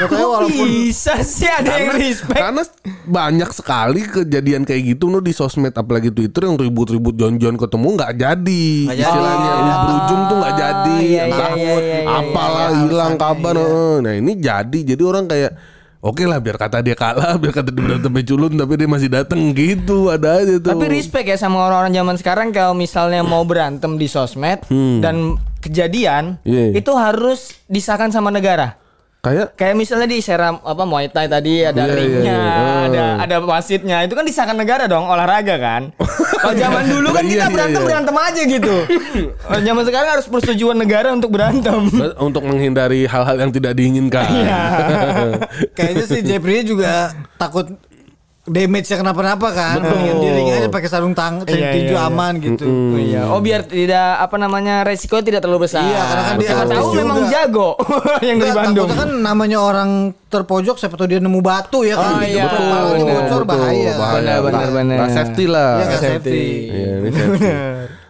Katanya 0.00 0.26
walaupun 0.26 0.66
Bisa 0.66 1.20
sih 1.20 1.44
ada 1.44 1.76
yang 1.76 1.92
respect. 1.92 2.36
Karena 2.36 2.62
banyak 3.04 3.50
sekali 3.50 4.00
kejadian 4.02 4.64
kayak 4.64 4.96
gitu 4.96 5.06
no 5.06 5.20
di 5.20 5.30
sosmed 5.30 5.72
apalagi 5.72 6.08
Twitter 6.08 6.46
yang 6.46 6.56
ribut-ribut 6.56 7.12
John-John 7.14 7.56
ketemu 7.56 7.88
nggak 7.96 8.12
jadi. 8.14 8.64
Jadi. 8.88 9.02
Istilahnya 9.02 9.50
Oh. 9.50 9.78
berujung 9.82 10.20
tuh 10.24 10.36
nggak 10.38 10.54
jadi. 10.56 10.98
iya, 10.98 11.22
Entah 11.26 11.50
iya, 11.52 11.74
iya, 11.76 11.98
iya, 12.00 12.00
apalah 12.08 12.68
iya. 12.68 12.78
hilang 12.82 13.14
kabar. 13.16 13.54
iya. 13.56 14.00
Nah, 14.00 14.12
ini 14.16 14.32
jadi. 14.34 14.78
Jadi 14.86 15.02
orang 15.02 15.26
kayak 15.26 15.52
Oke 16.00 16.24
lah 16.24 16.40
biar 16.40 16.56
kata 16.56 16.80
dia 16.80 16.96
kalah, 16.96 17.36
biar 17.44 17.52
kata 17.52 17.68
dia 17.68 17.84
berantem 17.84 18.08
culun 18.24 18.56
tapi 18.56 18.72
dia 18.80 18.88
masih 18.88 19.12
dateng 19.12 19.52
gitu, 19.52 20.08
ada 20.08 20.40
aja 20.40 20.56
tuh. 20.56 20.72
Tapi 20.72 20.88
respect 20.88 21.28
ya 21.28 21.36
sama 21.36 21.60
orang-orang 21.60 21.92
zaman 21.92 22.16
sekarang 22.16 22.48
kalau 22.56 22.72
misalnya 22.72 23.20
mau 23.20 23.44
berantem 23.44 24.00
di 24.00 24.08
sosmed 24.08 24.64
dan 25.04 25.36
kejadian 25.60 26.40
Iya. 26.40 26.72
itu 26.72 26.92
harus 26.96 27.52
disahkan 27.68 28.08
sama 28.08 28.32
negara. 28.32 28.80
Kayak 29.20 29.52
Kayak 29.52 29.76
misalnya 29.76 30.08
di 30.08 30.18
seram 30.24 30.64
apa 30.64 30.88
Muay 30.88 31.12
Thai 31.12 31.28
tadi 31.28 31.60
ada 31.60 31.84
Iya, 31.84 31.92
iya, 31.92 31.96
ringnya, 32.00 32.40
iya. 32.40 32.64
ada 32.88 33.04
ada 33.20 33.36
wasitnya. 33.44 34.00
Itu 34.08 34.16
kan 34.16 34.24
disahkan 34.24 34.56
negara 34.56 34.88
dong 34.88 35.04
olahraga 35.04 35.60
kan. 35.60 35.92
Kalau 36.40 36.56
zaman 36.56 36.84
dulu 36.88 37.08
kan 37.12 37.24
Iya, 37.28 37.32
kita 37.36 37.46
berantem 37.52 37.82
berantem 37.84 38.16
aja 38.16 38.42
gitu. 38.48 38.74
Kalau 39.44 39.60
zaman 39.60 39.82
sekarang 39.84 40.08
harus 40.16 40.26
persetujuan 40.26 40.76
negara 40.80 41.12
untuk 41.12 41.36
berantem. 41.36 41.84
untuk 42.16 42.48
menghindari 42.48 43.04
hal-hal 43.04 43.36
yang 43.36 43.52
tidak 43.52 43.76
diinginkan. 43.76 44.24
Kayaknya 45.76 46.04
si 46.08 46.18
Jeffrey 46.24 46.64
juga 46.64 47.12
takut 47.36 47.68
damage 48.42 48.86
nya 48.86 48.96
kenapa-napa 48.96 49.48
kan. 49.50 49.78
Mendingan 49.78 50.16
di 50.16 50.28
ring 50.30 50.48
aja 50.50 50.66
pakai 50.66 50.86
sarung 50.86 51.12
tangan, 51.12 51.44
Iya, 51.44 51.70
tinju 51.70 51.92
iya, 51.92 51.98
iya. 51.98 52.08
aman 52.08 52.32
gitu. 52.36 52.64
Oh 52.64 52.96
iya. 52.96 53.20
Oh 53.26 53.38
biar 53.38 53.62
tidak 53.62 54.16
apa 54.18 54.36
namanya 54.36 54.80
resiko 54.80 55.18
tidak 55.18 55.40
terlalu 55.40 55.64
besar. 55.64 55.82
Iya, 55.82 56.00
karena 56.00 56.22
kan 56.22 56.34
dia 56.36 56.50
tahu 56.66 56.86
juga. 56.86 56.98
memang 56.98 57.18
jago 57.26 57.70
yang 58.26 58.36
dari 58.36 58.50
Bandung. 58.50 58.88
takutnya 58.88 58.96
kan 58.98 59.10
namanya 59.20 59.58
orang 59.58 59.90
terpojok 60.26 60.76
siapa 60.76 60.94
tahu 60.94 61.06
dia 61.06 61.18
nemu 61.18 61.40
batu 61.40 61.82
ya 61.82 61.94
kan. 61.94 62.12
Oh, 62.12 62.20
Gitu, 62.20 62.32
iya. 62.32 62.44
kepalanya 62.46 62.90
Bener, 62.96 63.14
bocor 63.14 63.42
Betul, 63.42 63.50
bahaya. 63.50 63.92
Benar, 63.94 64.68
benar, 64.72 64.96
nggak 64.98 65.10
safety 65.12 65.44
lah. 65.44 65.70
Iya, 65.76 65.86
Safety. 65.86 66.06
safety. 66.06 66.42
Iya, 66.70 66.90
ini 66.96 67.08
safety. 67.16 67.48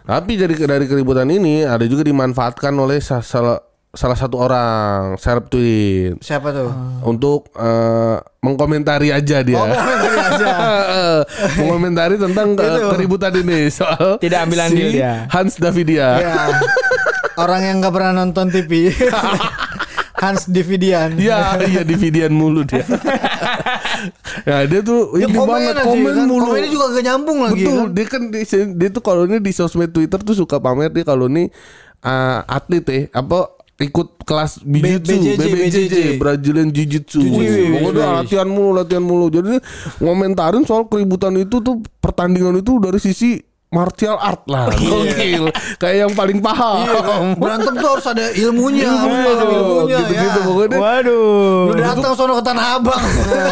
Tapi 0.01 0.31
dari 0.33 0.55
dari 0.57 0.85
keributan 0.85 1.27
ini 1.27 1.61
ada 1.61 1.85
juga 1.85 2.01
dimanfaatkan 2.01 2.73
oleh 2.73 2.99
sa- 2.99 3.21
salah 3.21 3.61
salah 3.91 4.15
satu 4.15 4.39
orang 4.39 5.19
share 5.19 5.43
tweet 5.43 6.15
Siapa 6.23 6.55
tuh? 6.55 6.71
untuk 7.03 7.51
eh, 7.59 8.17
mengkomentari 8.39 9.11
aja 9.11 9.43
dia. 9.43 9.59
Oh, 9.59 9.67
komentari 9.67 10.17
aja. 10.17 10.47
mengomentari 11.59 12.15
tentang 12.15 12.55
eh, 12.63 12.87
keributan 12.95 13.35
ini 13.35 13.67
soal 13.67 14.15
Tidak 14.17 14.39
ambil 14.47 14.59
andil 14.71 14.95
dia. 14.95 15.27
Hans 15.27 15.59
Davidia. 15.59 16.07
Ya. 16.23 16.39
Orang 17.35 17.61
yang 17.63 17.83
nggak 17.83 17.91
pernah 17.91 18.11
nonton 18.15 18.47
TV. 18.47 18.89
Hans 20.21 20.45
Dividian. 20.45 21.17
Iya, 21.17 21.57
iya 21.65 21.81
Dividian 21.81 22.29
mulu 22.29 22.61
dia. 22.61 22.85
Ya 24.45 24.69
dia 24.69 24.85
tuh 24.85 25.17
Ya 25.17 25.25
ini 25.25 25.33
komen 25.33 25.49
banget 25.49 25.75
aja 25.81 25.85
komen 25.85 26.13
kan. 26.13 26.25
mulu. 26.29 26.45
Komennya 26.45 26.69
juga 26.69 26.85
gak 26.93 27.05
nyambung 27.09 27.37
lagi 27.41 27.63
Betul, 27.65 27.73
kan. 27.81 27.89
dia 27.97 28.05
kan 28.05 28.21
di, 28.29 28.41
dia 28.77 28.89
tuh 28.93 29.03
kalau 29.03 29.23
ini 29.25 29.37
di 29.41 29.51
sosmed 29.51 29.89
Twitter 29.89 30.19
tuh 30.21 30.37
suka 30.37 30.61
pamer 30.61 30.93
dia 30.93 31.01
kalau 31.01 31.25
ini 31.25 31.49
uh, 32.05 32.39
atlet 32.45 32.85
ya 32.85 32.99
apa 33.17 33.60
ikut 33.81 34.23
kelas 34.23 34.61
Jiu-Jitsu, 34.61 35.17
BJJ, 35.17 35.37
BBJJ, 35.37 35.95
Brazilian 36.21 36.69
Jiu-Jitsu. 36.69 37.19
Pokoknya 37.19 37.91
dia 37.91 38.09
latihan 38.23 38.47
mulu, 38.47 38.69
latihan 38.77 39.03
mulu. 39.03 39.27
Jadi 39.33 39.57
ngomentarin 39.99 40.63
soal 40.63 40.85
keributan 40.87 41.35
itu 41.35 41.59
tuh 41.59 41.81
pertandingan 41.99 42.61
itu 42.61 42.77
dari 42.77 43.01
sisi 43.01 43.50
martial 43.71 44.19
art 44.19 44.43
lah. 44.45 44.67
Gokil. 44.77 45.47
Kayak 45.79 45.97
yang 45.97 46.11
paling 46.11 46.43
paham. 46.43 46.83
Iya, 46.83 46.99
kan? 46.99 47.23
Berantem 47.39 47.73
tuh 47.73 47.89
harus 47.89 48.03
ada 48.05 48.25
ilmunya, 48.29 48.83
harus 48.83 48.99
Ilmunya, 49.01 49.23
paham 49.25 49.47
ilmunya 49.49 49.97
gitu-gitu 49.97 50.27
ya. 50.37 50.43
pokoknya. 50.43 50.77
Waduh. 50.77 51.59
Lu 51.65 51.73
datang 51.73 52.11
sono 52.13 52.33
ke 52.35 52.43
Tanah 52.43 52.65
Abang. 52.75 53.03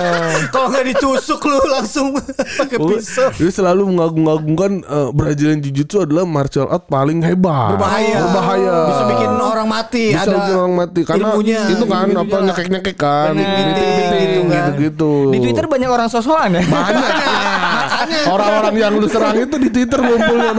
Kalau 0.54 0.68
nggak 0.70 0.86
ditusuk 0.86 1.40
lu 1.42 1.58
langsung 1.66 2.08
pakai 2.60 2.78
pisau. 2.78 3.32
Dia 3.32 3.48
selalu 3.50 3.82
mengagung-agungkan 3.90 4.72
eh, 4.84 5.10
Brazilian 5.10 5.60
Jiu-Jitsu 5.60 6.04
adalah 6.04 6.28
martial 6.28 6.68
art 6.68 6.84
paling 6.86 7.24
hebat. 7.24 7.80
Berbahaya. 7.80 8.18
Berbahaya. 8.28 8.76
Bisa 8.92 9.04
bikin 9.08 9.30
orang 9.34 9.68
mati. 9.68 10.06
Bisa 10.12 10.22
ada 10.22 10.36
bikin 10.36 10.56
orang 10.58 10.74
mati 10.76 11.02
karena 11.02 11.28
ilmunya, 11.32 11.62
itu 11.70 11.84
kan 11.86 12.06
ilmunya. 12.06 12.28
apa 12.28 12.36
nyekek-nyekek 12.44 12.96
kan, 12.96 13.32
Bener. 13.34 13.48
Biting-biting 13.48 13.88
Gitu 14.20 14.42
kan. 14.46 14.64
gitu-gitu. 14.68 15.12
Di 15.32 15.38
Twitter 15.40 15.66
banyak 15.66 15.88
orang 15.88 16.10
sosokan 16.12 16.50
ya. 16.52 16.64
banyak. 16.66 17.12
Orang-orang 18.26 18.76
yang 18.76 18.94
lu 18.94 19.06
serang 19.06 19.36
itu 19.38 19.56
di 19.58 19.70
Twitter 19.70 20.00
ngumpulnya. 20.00 20.52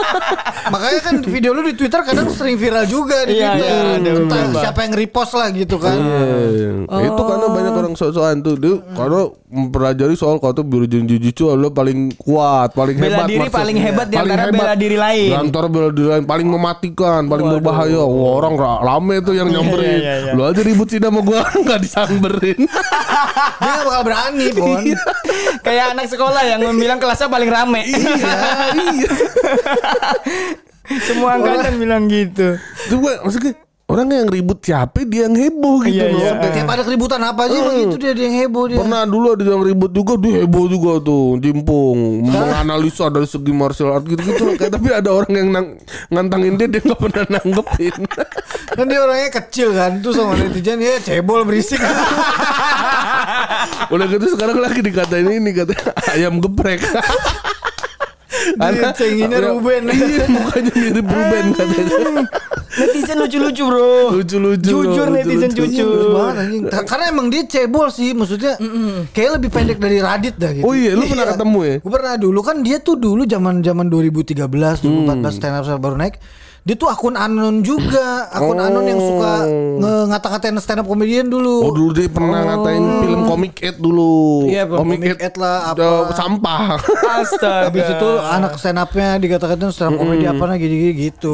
Makanya 0.72 1.00
kan 1.02 1.14
video 1.22 1.50
lu 1.50 1.62
di 1.62 1.74
Twitter 1.74 2.00
kadang 2.00 2.28
sering 2.28 2.54
viral 2.54 2.84
juga 2.84 3.24
di 3.24 3.34
Iya, 3.34 3.48
Twitter. 3.50 3.70
iya, 3.70 3.96
ada 3.96 4.10
Entah 4.20 4.42
siapa 4.60 4.80
yang 4.82 4.94
repost 4.94 5.32
lah 5.32 5.48
gitu 5.50 5.76
kan. 5.76 5.96
Iya. 5.96 6.70
Itu 7.06 7.22
karena 7.22 7.46
banyak 7.48 7.72
orang 7.74 7.94
sok-sokan 7.94 8.38
tuh 8.40 8.54
dia 8.54 8.74
karena 8.90 9.20
mempelajari 9.50 10.14
soal 10.14 10.38
kau 10.38 10.52
tuh 10.52 10.62
Brazilian 10.62 11.04
Jiu-Jitsu 11.04 11.50
adalah 11.50 11.72
paling 11.72 12.14
kuat, 12.14 12.70
paling 12.70 12.94
Bela 12.94 13.16
hebat. 13.18 13.26
diri 13.26 13.48
paling 13.50 13.76
hebat 13.76 14.06
di 14.06 14.14
Paling 14.14 14.38
hebat. 14.38 14.54
bela 14.54 14.74
diri 14.74 14.96
lain. 14.96 15.30
Antara 15.34 15.66
bela 15.66 15.90
diri 15.90 16.08
lain 16.08 16.24
paling 16.24 16.46
mematikan, 16.46 17.26
paling 17.26 17.46
berbahaya. 17.50 17.98
Wah, 18.00 18.30
orang 18.36 18.54
ra- 18.54 18.80
rame 18.84 19.18
tuh 19.20 19.34
yang 19.34 19.48
nyamperin. 19.48 19.98
iya, 19.98 20.14
iya. 20.22 20.32
Lu 20.32 20.44
aja 20.44 20.60
ribut 20.60 20.86
sih 20.86 20.98
sama 20.98 21.18
gua 21.20 21.42
nggak 21.66 21.80
disamberin. 21.80 22.60
Dia 23.60 23.70
gak 23.72 23.84
bakal 23.84 24.02
berani, 24.02 24.46
Bon. 24.52 24.82
Kayak 25.60 25.92
anak 25.92 26.06
sekolah 26.06 26.42
yang 26.42 26.60
bilang 26.74 26.98
kelasnya 26.98 27.26
paling 27.26 27.48
rame. 27.48 27.82
iya, 27.82 28.04
iya. 28.92 29.10
Semua 31.06 31.38
angkatan 31.38 31.74
bilang 31.76 32.06
gitu. 32.06 32.58
Coba 32.88 33.22
maksudnya 33.22 33.54
orang 33.86 34.06
yang 34.06 34.30
ribut 34.30 34.58
siapa 34.58 35.02
dia 35.02 35.26
yang 35.26 35.34
heboh 35.34 35.82
gitu 35.82 35.98
Iya, 35.98 36.06
loh. 36.10 36.18
iya. 36.18 36.30
Tiap 36.52 36.66
ada 36.68 36.82
keributan 36.82 37.18
apa 37.22 37.46
aja 37.46 37.58
begitu 37.60 37.94
dia 37.96 38.10
dia 38.10 38.26
yang 38.26 38.36
heboh 38.42 38.64
dia. 38.66 38.78
Pernah 38.78 39.02
dulu 39.02 39.34
ada 39.34 39.42
yang 39.44 39.62
ribut 39.62 39.90
juga 39.90 40.14
dia 40.16 40.42
heboh 40.42 40.64
juga 40.66 40.92
tuh 41.00 41.38
jimpung 41.38 41.98
menganalisa 42.22 43.06
dari 43.06 43.26
segi 43.26 43.50
martial 43.50 43.90
art 43.92 44.06
gitu-gitu 44.06 44.54
kayak 44.54 44.70
tapi 44.78 44.88
ada 44.90 45.10
orang 45.10 45.32
yang 45.32 45.48
nang, 45.50 45.66
ngantangin 46.06 46.54
dia 46.54 46.66
dia 46.66 46.82
nggak 46.82 47.00
pernah 47.00 47.24
nanggepin 47.28 47.96
Kan 48.70 48.86
dia 48.86 49.02
orangnya 49.02 49.30
kecil 49.32 49.74
kan 49.74 49.98
Tuh 49.98 50.14
sama 50.14 50.38
netizen 50.38 50.78
ya 50.78 51.02
cebol 51.02 51.42
berisik 51.42 51.82
udah 53.88 54.06
gitu 54.06 54.26
sekarang 54.30 54.58
lagi 54.58 54.80
dikatain 54.80 55.26
ini 55.26 55.50
katanya 55.52 55.90
ayam 56.08 56.38
geprek 56.38 56.80
Dia 58.50 58.90
cenginnya 58.92 59.38
Ruben. 59.42 59.90
iya 59.90 60.24
mukanya 60.26 60.72
mirip 60.72 61.06
Ruben 61.06 61.44
katanya 61.52 62.24
Netizen 62.70 63.18
lucu-lucu, 63.18 63.62
Bro. 63.66 64.14
lucu-lucu 64.16 64.62
Jujur 64.64 64.86
loh, 65.04 65.12
netizen 65.12 65.50
lucu-lucu. 65.50 65.74
jujur. 65.74 65.90
Bagus 65.90 66.08
banget 66.08 66.36
anjing. 66.38 66.62
Karena 66.86 67.04
emang 67.10 67.26
dia 67.28 67.42
cebol 67.44 67.86
sih 67.90 68.14
Maksudnya 68.14 68.54
Kayak 69.10 69.30
lebih 69.36 69.50
pendek 69.50 69.76
dari 69.76 69.98
Radit 69.98 70.34
dah 70.34 70.50
gitu 70.50 70.62
Oh 70.62 70.72
iya, 70.72 70.94
lu 70.94 71.04
pernah 71.04 71.26
ketemu 71.28 71.58
ya? 71.60 71.74
Gue 71.78 71.92
pernah 71.92 72.14
dulu 72.16 72.40
kan 72.40 72.56
dia 72.62 72.78
tuh 72.78 72.94
dulu 72.96 73.22
zaman 73.24 73.60
zaman 73.60 73.86
2013 73.86 74.38
Hmm. 74.40 75.04
2014 75.04 75.36
stand 75.36 75.54
up 75.58 75.66
baru 75.76 75.98
naik 75.98 76.14
dia 76.60 76.76
tuh 76.76 76.86
akun 76.86 77.16
anon 77.16 77.64
juga 77.64 78.28
akun 78.28 78.56
anon 78.56 78.84
yang 78.84 79.00
suka 79.00 79.48
ngata-ngatain 80.06 80.52
stand 80.56 80.80
up 80.80 80.86
comedian 80.86 81.24
dulu 81.24 81.64
Oh 81.64 81.72
dulu 81.72 81.90
dia 81.90 82.04
pernah 82.06 82.44
ngatain 82.44 82.84
film 83.00 83.20
Comic 83.24 83.54
Ed 83.60 83.76
dulu 83.78 84.44
Iya, 84.44 84.68
film 84.68 84.76
Comic 84.76 85.16
Ed 85.16 85.34
lah, 85.34 85.72
apa. 85.72 86.12
Sampah 86.12 86.76
Astaga. 87.16 87.66
Habis 87.66 87.86
itu 87.88 88.08
anak 88.20 88.52
stand 88.56 88.76
upnya 88.76 89.16
dikata-katain 89.16 89.72
stand 89.72 89.88
up 89.90 89.96
comedy 89.98 90.24
apa 90.24 90.42
nah 90.42 90.56
gini-gini 90.56 90.92
gitu. 91.08 91.32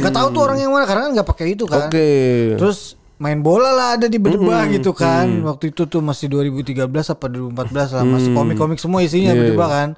Gak 0.00 0.14
tahu 0.14 0.26
tuh 0.30 0.40
orang 0.42 0.58
yang 0.58 0.70
mana 0.70 0.86
karena 0.86 1.02
kan 1.04 1.12
nggak 1.12 1.28
pakai 1.28 1.46
itu 1.52 1.64
kan. 1.66 1.90
Oke 1.90 2.08
Terus 2.54 2.94
main 3.16 3.40
bola 3.40 3.72
lah 3.72 3.88
ada 3.96 4.06
di 4.06 4.16
bedebah 4.16 4.70
gitu 4.70 4.94
kan. 4.94 5.42
Waktu 5.42 5.74
itu 5.74 5.90
tuh 5.90 5.98
masih 5.98 6.30
2013 6.30 6.86
apa 6.86 7.26
2014 7.26 7.96
lah 7.98 8.04
masih 8.04 8.30
komik-komik 8.30 8.78
semua 8.78 9.02
isinya 9.02 9.34
Iya. 9.34 9.40
bedebah 9.42 9.68
kan. 9.68 9.88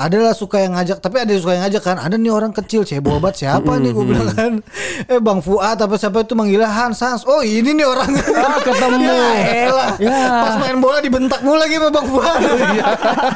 Adalah 0.00 0.32
suka 0.32 0.64
yang 0.64 0.72
ngajak, 0.72 0.96
tapi 0.96 1.20
ada 1.20 1.28
yang 1.28 1.42
suka 1.44 1.52
yang 1.52 1.68
ngajak 1.68 1.82
kan. 1.84 2.00
Ada 2.00 2.16
nih 2.16 2.32
orang 2.32 2.56
kecil 2.56 2.88
cebol 2.88 3.20
banget 3.20 3.44
siapa 3.44 3.76
nih 3.76 3.92
gue 3.92 4.04
bilang 4.08 4.32
kan. 4.32 4.52
Eh 5.12 5.20
Bang 5.20 5.44
Fuad 5.44 5.76
apa 5.76 6.00
siapa 6.00 6.24
itu 6.24 6.32
manggilnya 6.32 6.72
Hans 6.72 7.04
Hans. 7.04 7.22
Oh 7.28 7.44
ini 7.44 7.76
nih 7.76 7.84
orang. 7.84 8.08
Ah, 8.32 8.56
ketemu. 8.58 9.12
ya 9.44 9.52
elah. 9.68 9.90
Ya. 10.00 10.24
Pas 10.40 10.54
main 10.56 10.80
bola 10.80 11.04
dibentak 11.04 11.44
mulu 11.44 11.60
lagi 11.60 11.76
sama 11.76 11.92
Bang 11.92 12.08
Fuad. 12.08 12.40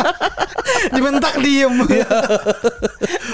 dibentak 0.96 1.34
diem. 1.40 1.72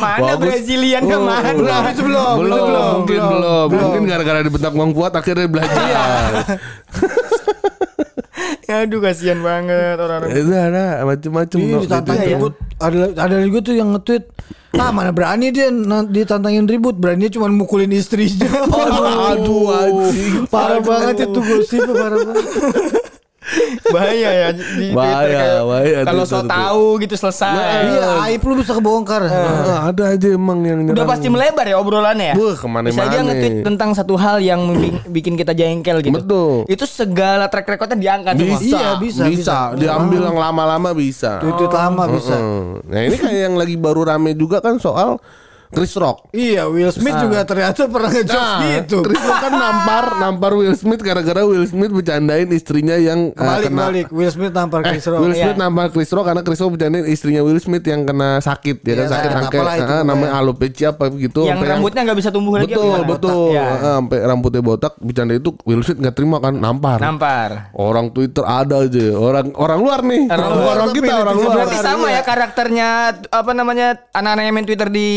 Mana 0.03 0.35
Bagus. 0.35 0.43
Brazilian 0.43 1.03
ke 1.07 1.15
Oh, 1.15 1.23
mana? 1.23 1.51
belum, 1.55 1.83
itu 1.87 2.03
belum, 2.03 2.35
belum, 2.35 2.51
itu 2.51 2.63
belum, 2.67 2.91
mungkin 2.99 3.21
belum, 3.21 3.31
belum, 3.31 3.65
belum. 3.71 3.79
mungkin 3.79 4.03
gara-gara 4.11 4.39
dibentak 4.43 4.73
Bang 4.75 4.91
Fuad 4.91 5.13
akhirnya 5.15 5.47
belajar. 5.47 6.31
Aduh 8.71 9.01
kasihan 9.03 9.39
banget 9.43 9.99
orang-orang. 9.99 10.31
Itu 10.31 10.53
ada 10.55 10.85
macam-macam. 11.03 11.59
Iya 11.59 11.67
Bro, 11.75 11.83
ditantang 11.83 12.17
gitu. 12.23 12.31
ribut 12.31 12.55
Ada 12.79 12.99
ada 13.19 13.37
juga 13.43 13.59
tuh 13.67 13.75
yang 13.75 13.89
nge-tweet 13.99 14.25
Ah 14.71 14.95
mana 14.95 15.11
berani 15.11 15.51
dia 15.51 15.67
ditantangin 16.15 16.63
ribut 16.71 16.95
Beraninya 16.95 17.27
cuma 17.35 17.51
mukulin 17.51 17.91
istrinya 17.91 18.47
Aduh, 19.35 19.67
anjing. 19.75 20.47
Parah 20.47 20.79
banget 20.79 21.27
itu 21.27 21.41
gosipnya 21.43 21.91
parah 21.91 22.19
banget 22.23 22.47
Bahaya 23.95 24.31
ya 24.31 24.49
di 24.55 24.95
Bahaya, 24.95 25.27
kayak 25.35 25.63
bahaya 25.65 25.99
Kalau 26.05 26.23
so 26.23 26.39
tahu 26.41 26.85
gitu 27.01 27.15
selesai. 27.15 27.51
Iya 27.91 28.07
aib 28.25 28.43
lu 28.43 28.55
bisa 28.57 28.73
kebongkar 28.73 29.23
Ah, 29.27 29.91
ada 29.91 30.15
aja 30.15 30.29
emang 30.31 30.63
yang 30.63 30.87
Udah 30.87 30.95
nyerang. 30.95 31.09
pasti 31.09 31.27
melebar 31.27 31.67
ya 31.67 31.77
obrolannya 31.77 32.27
ya. 32.31 32.35
Wah, 32.35 32.55
ke 32.55 32.67
mana-mana. 32.67 32.91
Bisa 32.91 33.03
dia 33.07 33.21
nge-tweet 33.21 33.57
tentang 33.63 33.91
satu 33.93 34.15
hal 34.15 34.39
yang 34.39 34.61
bikin 35.07 35.35
kita 35.35 35.51
jengkel 35.51 35.99
gitu. 36.01 36.15
Betul. 36.17 36.53
Itu 36.67 36.85
segala 36.85 37.47
track 37.47 37.67
recordnya 37.69 37.99
diangkat 37.99 38.35
semua. 38.35 38.49
bisa, 38.53 38.65
Iya, 38.71 38.91
bisa, 38.97 39.23
bisa, 39.27 39.27
bisa. 39.27 39.57
diambil 39.75 40.21
yang 40.25 40.39
lama-lama 40.39 40.91
bisa. 40.93 41.39
Tweet-tweet 41.39 41.73
lama 41.73 42.05
bisa. 42.09 42.37
Nah 42.83 43.01
ini 43.03 43.17
kayak 43.17 43.41
yang 43.45 43.57
lagi 43.57 43.75
baru 43.75 44.07
rame 44.07 44.33
juga 44.33 44.59
kan 44.59 44.79
soal 44.79 45.19
Chris 45.71 45.95
Rock. 45.95 46.29
Iya 46.31 46.67
Will 46.67 46.91
Smith 46.91 47.15
juga 47.17 47.43
ternyata 47.43 47.87
pernah 47.87 48.11
ngejokes 48.11 48.51
gitu 48.61 48.99
Chris 49.01 49.21
Rock 49.21 49.39
kan 49.41 49.53
nampar 49.53 50.05
nampar 50.19 50.51
Will 50.53 50.75
Smith 50.75 50.99
gara-gara 51.01 51.43
Will 51.43 51.63
Smith 51.63 51.91
bercandain 51.91 52.51
istrinya 52.51 52.95
yang 52.95 53.31
eh, 53.31 53.39
Balik 53.41 53.65
kena 53.67 53.83
balik 53.85 54.07
Will 54.09 54.29
Smith 54.29 54.51
nampar 54.51 54.83
Eh, 54.83 54.91
Chris 54.91 55.07
Rock 55.07 55.21
Will 55.21 55.31
Smith 55.33 55.53
Iya. 55.53 55.63
nampar 55.63 55.87
Chris 55.89 56.11
Rock 56.11 56.25
karena 56.25 56.43
Chris 56.43 56.59
Rock 56.59 56.71
bercandain 56.73 57.07
istrinya 57.07 57.41
Will 57.41 57.59
Smith 57.59 57.85
yang 57.85 58.03
kena 58.03 58.39
sakit 58.39 58.77
ya 58.81 58.95
kan 58.95 58.99
Iya, 59.01 59.09
sakit 59.09 59.31
sakit 59.31 59.41
angket 59.41 59.57
apalah 59.57 59.75
itu 59.75 59.81
Ah, 59.81 59.87
pokoknya. 59.87 60.05
namanya 60.05 60.33
alopecia 60.37 60.89
apa 60.91 61.05
gitu 61.13 61.41
Yang 61.45 61.59
rambutnya 61.65 62.01
nggak 62.03 62.19
bisa 62.19 62.31
tumbuh 62.31 62.53
lagi. 62.53 62.67
betul 62.69 62.99
betul 63.07 63.49
Ya. 63.51 63.63
Ah, 63.63 63.79
sampai 63.97 64.19
rambutnya 64.21 64.61
botak 64.61 64.93
bercanda 64.99 65.33
itu 65.33 65.51
Will 65.63 65.81
Smith 65.81 65.99
nggak 65.99 66.15
terima 66.15 66.37
kan 66.39 66.53
nampar 66.53 66.99
Nampar. 66.99 67.71
orang 67.73 68.11
Twitter 68.11 68.43
ada 68.43 68.83
aja 68.83 69.07
orang 69.13 69.55
orang 69.55 69.79
luar 69.79 70.01
nih 70.03 70.23
Orang 70.27 70.43
orang, 70.45 70.59
luar 70.59 70.75
orang 70.77 70.91
kita 70.93 71.13
orang 71.17 71.35
luar 71.37 71.55
Berarti 71.57 71.79
sama 71.79 72.07
ya 72.09 72.23
karakternya 72.23 72.89
apa 73.29 73.51
namanya 73.53 73.87
anak-anak 74.11 74.43
yang 74.43 74.53
main 74.53 74.67
Twitter 74.67 74.89
di 74.89 75.09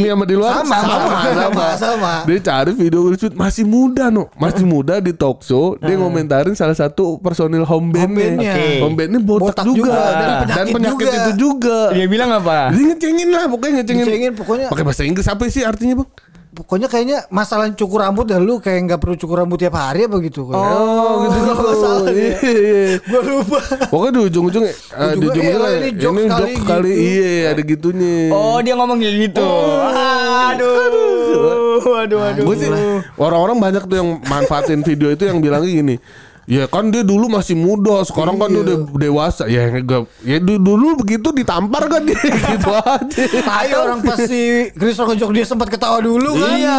sini 0.00 0.08
sama 0.08 0.24
di 0.24 0.34
luar 0.34 0.52
Sama, 0.64 0.76
sama, 0.80 1.18
sama, 1.36 1.66
sama. 1.76 2.12
Dia 2.24 2.38
cari 2.40 2.72
video 2.72 3.00
Will 3.04 3.16
Smith 3.20 3.36
masih 3.36 3.64
muda 3.68 4.08
no, 4.08 4.32
masih 4.40 4.64
muda 4.64 4.98
di 4.98 5.12
talk 5.12 5.44
show. 5.44 5.76
Dia 5.76 5.96
ngomentarin 6.00 6.56
salah 6.56 6.74
satu 6.74 7.20
personil 7.20 7.62
home 7.68 7.92
Home 7.92 8.16
bandnya. 8.16 8.40
bandnya. 8.40 8.54
Home 8.84 8.96
bandnya 8.96 9.20
botak, 9.20 9.56
Botak 9.60 9.64
juga, 9.68 9.92
juga, 9.92 10.28
dan 10.48 10.66
penyakit, 10.72 11.06
juga. 11.06 11.18
itu 11.20 11.32
juga. 11.36 11.78
Dia 11.92 12.06
bilang 12.08 12.30
apa? 12.32 12.72
Dia 12.72 12.84
ngecengin 12.94 13.28
lah 13.28 13.44
pokoknya 13.50 13.72
ngecengin. 13.82 14.04
Dicengin 14.06 14.32
pokoknya 14.36 14.66
Pakai 14.72 14.84
bahasa 14.84 15.02
Inggris 15.04 15.26
apa 15.28 15.42
sih 15.52 15.62
artinya 15.64 16.02
bang? 16.04 16.08
Pokoknya 16.60 16.92
kayaknya 16.92 17.24
masalah 17.32 17.72
cukur 17.72 18.04
rambut 18.04 18.28
dan 18.28 18.44
lu 18.44 18.60
kayak 18.60 18.84
nggak 18.84 19.00
perlu 19.00 19.16
cukur 19.16 19.40
rambut 19.40 19.56
tiap 19.56 19.80
hari 19.80 20.04
apa 20.04 20.20
gitu 20.20 20.44
Oh, 20.52 21.24
gitu 21.24 21.38
Kalau 21.40 21.62
nggak 21.64 21.78
salah 21.80 22.08
Iya, 22.12 22.36
iya. 22.44 22.84
Gue 23.00 23.20
lupa 23.24 23.58
Pokoknya 23.88 24.12
di 24.12 24.20
ujung-ujung 24.28 24.64
eh, 24.68 24.74
di 24.76 25.16
Ujungnya, 25.16 25.30
ujungnya 25.32 25.54
eh, 25.56 25.56
lah, 25.56 25.72
ini 25.72 25.90
jokes 25.96 26.20
ini 26.20 26.28
kali 26.28 26.52
jokes 26.52 26.64
kali 26.68 26.90
gitu. 26.92 27.00
iya 27.00 27.32
ada 27.48 27.62
gitunya. 27.64 28.14
Oh 28.28 28.58
dia 28.60 28.74
ngomong 28.76 28.98
kayak 29.00 29.14
gitu. 29.24 29.48
Aduh, 30.50 30.76
aduh, 31.96 32.20
aduh. 32.20 32.44
Gue 32.44 32.54
sih 32.54 32.68
orang-orang 33.16 33.56
banyak 33.56 33.82
tuh 33.88 33.96
yang 33.96 34.08
manfaatin 34.20 34.80
video 34.82 35.08
itu 35.08 35.24
yang 35.24 35.40
bilang 35.40 35.64
gini. 35.64 35.96
Ya 36.50 36.66
kan 36.66 36.90
dia 36.90 37.06
dulu 37.06 37.30
masih 37.30 37.54
muda, 37.54 38.02
sekarang 38.02 38.34
kan 38.34 38.50
dia 38.50 38.58
udah 38.60 38.76
dewasa. 38.92 39.46
Ya 39.46 39.70
enggak 39.70 40.10
ya 40.20 40.36
du- 40.36 40.58
dulu 40.58 40.98
begitu 40.98 41.30
ditampar 41.30 41.86
kan 41.86 42.02
dia 42.02 42.18
gitu 42.50 42.74
aja. 42.74 43.22
Tai 43.38 43.70
orang 43.70 44.02
pasti 44.02 44.66
Chris 44.72 44.98
Rock 44.98 45.14
dia 45.30 45.46
sempat 45.46 45.70
ketawa 45.70 46.02
dulu 46.02 46.34
kan. 46.34 46.50
Iya. 46.52 46.78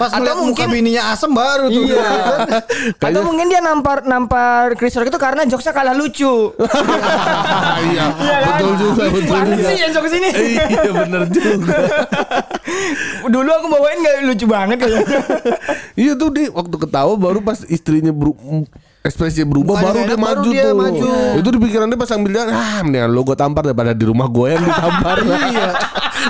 Pas 0.00 0.08
Atau 0.10 0.24
muka 0.40 0.64
mungkin- 0.64 0.68
bininya 0.72 1.12
asem 1.12 1.28
baru 1.28 1.68
tuh. 1.68 1.84
Iya. 1.84 2.08
Atau 2.96 3.20
mungkin 3.22 3.46
dia 3.46 3.60
nampar 3.60 4.00
nampar 4.02 4.72
Chris 4.74 4.96
Rock 4.96 5.06
itu 5.06 5.20
karena 5.20 5.44
jokesnya 5.44 5.70
kalah 5.70 5.92
lucu. 5.92 6.32
Iya, 7.82 8.04
kan? 8.14 8.40
betul 8.48 8.72
juga, 8.78 9.02
Lucu 9.04 9.14
betul 9.18 9.34
banget 9.34 9.58
juga. 9.58 9.68
sih 9.68 9.76
yang 9.76 9.92
jokes 9.92 10.12
ini. 10.14 10.30
Iya 10.64 10.92
bener 10.94 11.22
juga. 11.28 11.76
Dulu 13.34 13.50
aku 13.50 13.66
bawain 13.68 13.98
gak 14.00 14.16
lucu 14.24 14.46
banget 14.46 14.76
kayaknya. 14.78 15.20
Iya 15.92 16.12
tuh 16.14 16.28
dia 16.30 16.48
waktu 16.48 16.76
ketawa 16.78 17.12
baru 17.14 17.40
pas 17.40 17.60
istrinya 17.66 18.14
beru 19.02 19.10
ekspresinya 19.10 19.46
berubah 19.50 19.74
baru 19.82 19.98
dia 20.06 20.14
baru 20.14 20.22
maju 20.22 20.50
dia 20.54 20.62
tuh. 20.70 20.78
maju. 20.78 21.06
Itu 21.42 21.48
di 21.50 21.58
pikiran 21.58 21.86
dia 21.90 21.98
pas 21.98 22.06
sambil 22.06 22.30
jalan, 22.38 22.54
ah 22.54 22.80
mendingan 22.86 23.10
lo 23.10 23.20
gue 23.26 23.34
tampar 23.34 23.62
daripada 23.66 23.90
di 23.90 24.04
rumah 24.06 24.30
gue 24.30 24.46
yang 24.54 24.62
ditampar. 24.62 25.16
Iya. 25.32 25.74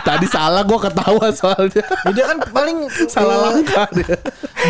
Tadi 0.08 0.24
salah 0.24 0.64
gue 0.64 0.78
ketawa 0.80 1.26
soalnya. 1.36 1.84
Ya, 1.84 2.10
dia 2.16 2.24
kan 2.24 2.38
paling 2.48 2.88
salah 3.12 3.36
eh, 3.36 3.40
langkah 3.44 3.86
dia. 3.92 4.16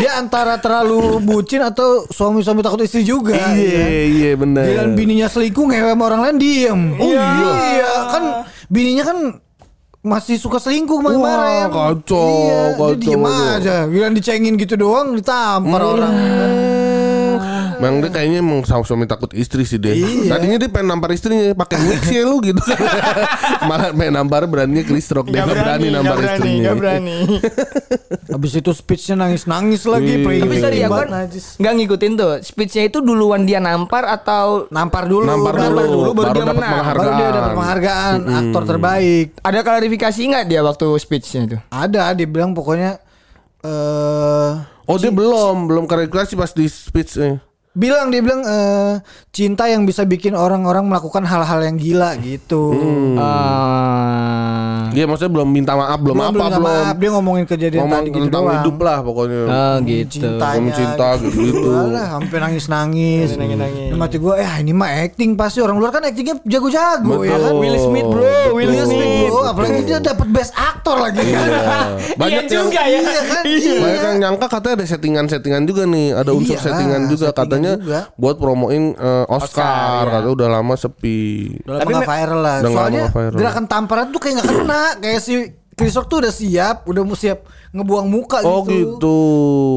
Dia 0.03 0.11
antara 0.19 0.59
terlalu 0.59 1.23
bucin 1.23 1.63
atau 1.63 2.03
suami-suami 2.11 2.59
takut 2.59 2.83
istri 2.83 3.07
juga. 3.07 3.39
Iya, 3.55 3.87
iya 4.03 4.31
benar. 4.35 4.67
Giliran 4.67 4.91
bininya 4.99 5.31
selingkuh 5.31 5.63
ngewe 5.63 5.95
sama 5.95 6.03
orang 6.11 6.21
lain 6.27 6.37
diem. 6.43 6.81
Oh 6.99 7.07
iya. 7.07 8.11
kan 8.11 8.23
bininya 8.67 9.03
kan 9.07 9.17
masih 10.03 10.35
suka 10.35 10.59
selingkuh 10.59 10.99
kemarin. 10.99 11.23
Wah, 11.23 11.65
kacau, 11.71 12.27
Iya, 12.27 12.59
kacau, 12.75 12.87
dia 12.91 12.99
diem 12.99 13.23
aja. 13.23 13.75
Giliran 13.87 14.13
dicengin 14.19 14.53
gitu 14.59 14.75
doang 14.75 15.15
ditampar 15.15 15.81
orang. 15.87 16.13
Memang 17.83 17.99
dia 17.99 18.11
kayaknya 18.15 18.39
emang 18.39 18.63
sama 18.63 18.87
suami 18.87 19.03
takut 19.03 19.27
istri 19.35 19.67
sih 19.67 19.75
dia. 19.75 19.91
Iya. 19.91 20.31
Tadinya 20.31 20.55
dia 20.55 20.69
pengen 20.71 20.95
nampar 20.95 21.11
istrinya 21.11 21.51
pakai 21.51 21.83
wig 21.83 21.99
sih 22.07 22.23
lu 22.23 22.39
gitu. 22.39 22.63
Malah 23.69 23.91
pengen 23.91 24.13
nampar 24.15 24.47
beraninya 24.47 24.87
Chris 24.87 25.11
Rock 25.11 25.27
dia 25.27 25.43
nggak 25.43 25.59
berani, 25.59 25.87
nampar 25.91 26.17
istrinya. 26.23 26.63
Gak 26.71 26.75
berani. 26.79 27.17
Habis 28.33 28.53
itu 28.55 28.71
speechnya 28.71 29.15
nangis-nangis 29.27 29.83
lagi. 29.83 30.15
Iya. 30.15 30.23
praying 30.23 30.43
Tapi 30.47 30.55
sorry 30.63 30.77
banget, 30.87 31.07
kan 31.11 31.27
nggak 31.59 31.73
ngikutin 31.75 32.11
tuh. 32.15 32.31
Speechnya 32.39 32.83
itu 32.87 32.97
duluan 33.03 33.43
dia 33.43 33.59
nampar 33.59 34.07
atau 34.07 34.71
Nampar 34.71 35.03
dulu, 35.11 35.27
Nampar 35.27 35.53
dulu, 35.59 35.75
baru 35.75 35.99
baru 36.15 36.31
dia 36.31 36.43
dapat 36.47 36.55
menang. 36.55 36.71
penghargaan. 36.71 37.03
Baru 37.03 37.11
dia 37.19 37.27
dapat 37.35 37.51
penghargaan 37.51 38.17
aktor 38.31 38.63
terbaik. 38.63 39.27
ada 39.43 39.59
klarifikasi 39.59 40.19
nggak 40.23 40.45
dia 40.47 40.61
waktu 40.63 40.87
speechnya 40.95 41.41
itu? 41.43 41.57
Ada 41.67 42.15
dia 42.15 42.27
bilang 42.31 42.55
pokoknya 42.55 43.03
eh 43.67 44.51
Oh 44.83 44.99
dia 44.99 45.15
belum, 45.15 45.71
belum 45.71 45.83
klarifikasi 45.87 46.35
pas 46.35 46.51
di 46.51 46.67
speech 46.67 47.15
nih. 47.15 47.52
Bilang 47.73 48.13
dia 48.13 48.21
bilang 48.21 48.45
eh 48.45 49.01
cinta 49.33 49.65
yang 49.65 49.89
bisa 49.89 50.05
bikin 50.05 50.37
orang-orang 50.37 50.85
melakukan 50.85 51.25
hal-hal 51.25 51.57
yang 51.65 51.77
gila 51.81 52.13
gitu. 52.21 52.69
Hmm. 52.69 53.17
Ah. 53.17 54.93
Dia 54.93 55.09
maksudnya 55.09 55.33
belum 55.33 55.49
minta 55.49 55.73
maaf, 55.73 55.97
belum, 55.97 56.21
apa 56.21 56.29
minta 56.29 56.57
belum. 56.61 56.69
maaf, 56.69 56.95
dia 57.01 57.09
ngomongin 57.17 57.45
kejadian 57.49 57.81
Ngomong 57.81 57.97
tadi 57.97 58.09
gitu 58.13 58.25
tentang 58.29 58.43
doang. 58.45 58.55
hidup 58.61 58.77
lah 58.77 58.97
pokoknya. 59.01 59.41
Oh 59.49 59.75
gitu. 59.81 60.21
Cintanya 60.21 60.71
cinta 60.77 61.07
gitu. 61.17 61.69
Alah, 61.73 62.05
sampai 62.13 62.37
nangis-nangis. 62.45 63.27
Nangis-nangis. 63.33 63.89
Hati 64.03 64.17
gue, 64.19 64.33
eh 64.35 64.53
ini 64.59 64.75
mah 64.75 64.91
acting 64.99 65.31
pasti 65.39 65.63
orang 65.63 65.79
luar 65.79 65.95
kan 65.95 66.03
actingnya 66.03 66.35
jago-jago 66.43 67.23
ya 67.23 67.39
kan. 67.39 67.55
Will 67.55 67.79
Smith 67.79 68.03
bro, 68.05 68.51
Will 68.53 68.69
Will 68.69 68.85
Smith 68.85 69.31
bro, 69.31 69.41
apalagi 69.47 69.79
dia 69.87 69.97
dapat 70.03 70.27
best 70.29 70.51
actor 70.53 70.99
lagi 70.99 71.23
kan. 71.23 71.47
Iya. 71.47 71.63
Banyak 72.21 72.43
Iya 72.45 72.51
yang 72.51 72.67
juga 72.67 72.81
ya. 72.83 72.99
Iya 72.99 73.23
kan? 73.25 73.43
Banyak 73.81 74.03
yang 74.03 74.17
nyangka 74.21 74.47
katanya 74.51 74.73
ada 74.77 74.85
settingan-settingan 74.85 75.63
juga 75.65 75.83
nih, 75.87 76.07
ada 76.13 76.31
unsur 76.35 76.53
Iya, 76.53 76.61
settingan 76.61 77.01
juga 77.07 77.27
settingan 77.31 77.39
katanya 77.47 77.62
juga. 77.79 77.99
buat 78.19 78.35
promoin 78.35 78.83
eh, 78.93 79.25
Oscar, 79.31 79.47
Oscar, 79.47 80.03
ya. 80.03 80.11
katanya 80.19 80.33
udah 80.35 80.47
lama 80.59 80.73
sepi. 80.75 81.21
Udah 81.63 81.73
lama 81.73 81.81
Tapi 81.81 81.93
viral 82.03 82.39
lah. 82.39 82.55
Udah 82.59 82.71
Soalnya 82.71 83.03
viral. 83.09 83.39
gerakan 83.39 83.65
tamparan 83.71 84.07
tuh 84.11 84.19
kayak 84.19 84.33
nggak 84.41 84.47
kena. 84.51 84.83
kayak 84.99 85.19
si 85.23 85.33
Chris 85.73 85.95
Rock 85.97 86.07
tuh 86.07 86.17
udah 86.21 86.33
siap, 86.33 86.85
udah 86.85 87.01
mau 87.01 87.17
siap 87.17 87.39
ngebuang 87.73 88.05
muka 88.05 88.37
Oh 88.45 88.61
gitu. 88.63 89.01
gitu. 89.01 89.17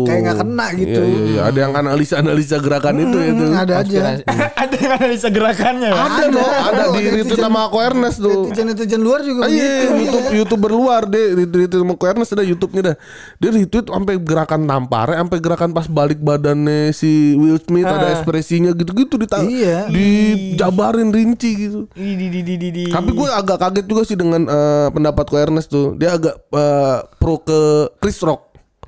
Kayak 0.05 0.21
nggak 0.23 0.39
kena 0.39 0.67
gitu. 0.77 1.01
Iya, 1.01 1.09
iya, 1.09 1.21
iya. 1.27 1.41
Ada 1.49 1.59
yang 1.59 1.73
analisa-analisa 1.75 2.57
gerakan 2.61 2.95
itu 3.01 3.17
ya 3.17 3.33
tuh. 3.33 3.49
Hmm, 3.49 3.57
ada 3.57 3.75
aja. 3.81 4.01
ada 4.63 4.75
yang 4.77 4.93
analisa 4.95 5.29
gerakannya 5.33 5.89
ya? 5.89 5.97
Ada 5.97 6.25
loh, 6.29 6.45
ada 6.45 6.83
di 6.93 7.01
retweet 7.09 7.41
sama 7.41 7.61
aku 7.65 7.81
Ernest 7.81 8.21
tuh. 8.21 8.53
Netizen-netizen 8.53 9.01
luar 9.01 9.25
juga 9.25 9.41
Ah, 9.43 9.51
iya. 9.51 9.89
YouTube 9.89 10.29
YouTuber 10.37 10.71
luar 10.71 11.03
deh 11.09 11.27
retweet 11.35 11.73
sama 11.73 11.97
aku 11.97 12.05
Ernest 12.05 12.37
ada 12.37 12.45
YouTube-nya 12.45 12.83
dah. 12.85 12.97
Dia 13.41 13.51
retweet 13.51 13.87
sampai 13.89 14.15
gerakan 14.21 14.61
tampar, 14.69 15.07
sampai 15.17 15.39
gerakan 15.41 15.71
pas 15.73 15.87
balik 15.89 16.21
badannya 16.21 16.93
si 16.93 17.33
Will 17.33 17.57
Smith 17.59 17.89
ada 17.89 18.13
ekspresinya 18.13 18.77
gitu-gitu 18.77 19.17
di 19.17 19.27
Iya. 19.57 19.89
dijabarin 19.89 21.09
rinci 21.11 21.51
gitu. 21.57 21.89
Di 21.97 22.13
di 22.13 22.29
di 22.29 22.41
di 22.45 22.55
di. 22.61 22.69
di. 22.71 22.85
Tapi 22.89 23.09
gue 23.09 23.29
agak 23.29 23.57
kaget 23.57 23.87
juga 23.89 24.05
sih 24.05 24.21
dengan 24.21 24.45
eh, 24.45 24.89
pendapatku 24.93 25.33
Ernest 25.33 25.73
tuh. 25.73 25.97
Dia 25.97 26.13
agak 26.13 26.45
eh, 26.53 26.99
pro 27.17 27.41
ke 27.41 27.86
Chris 27.97 28.19
Rock. 28.21 28.43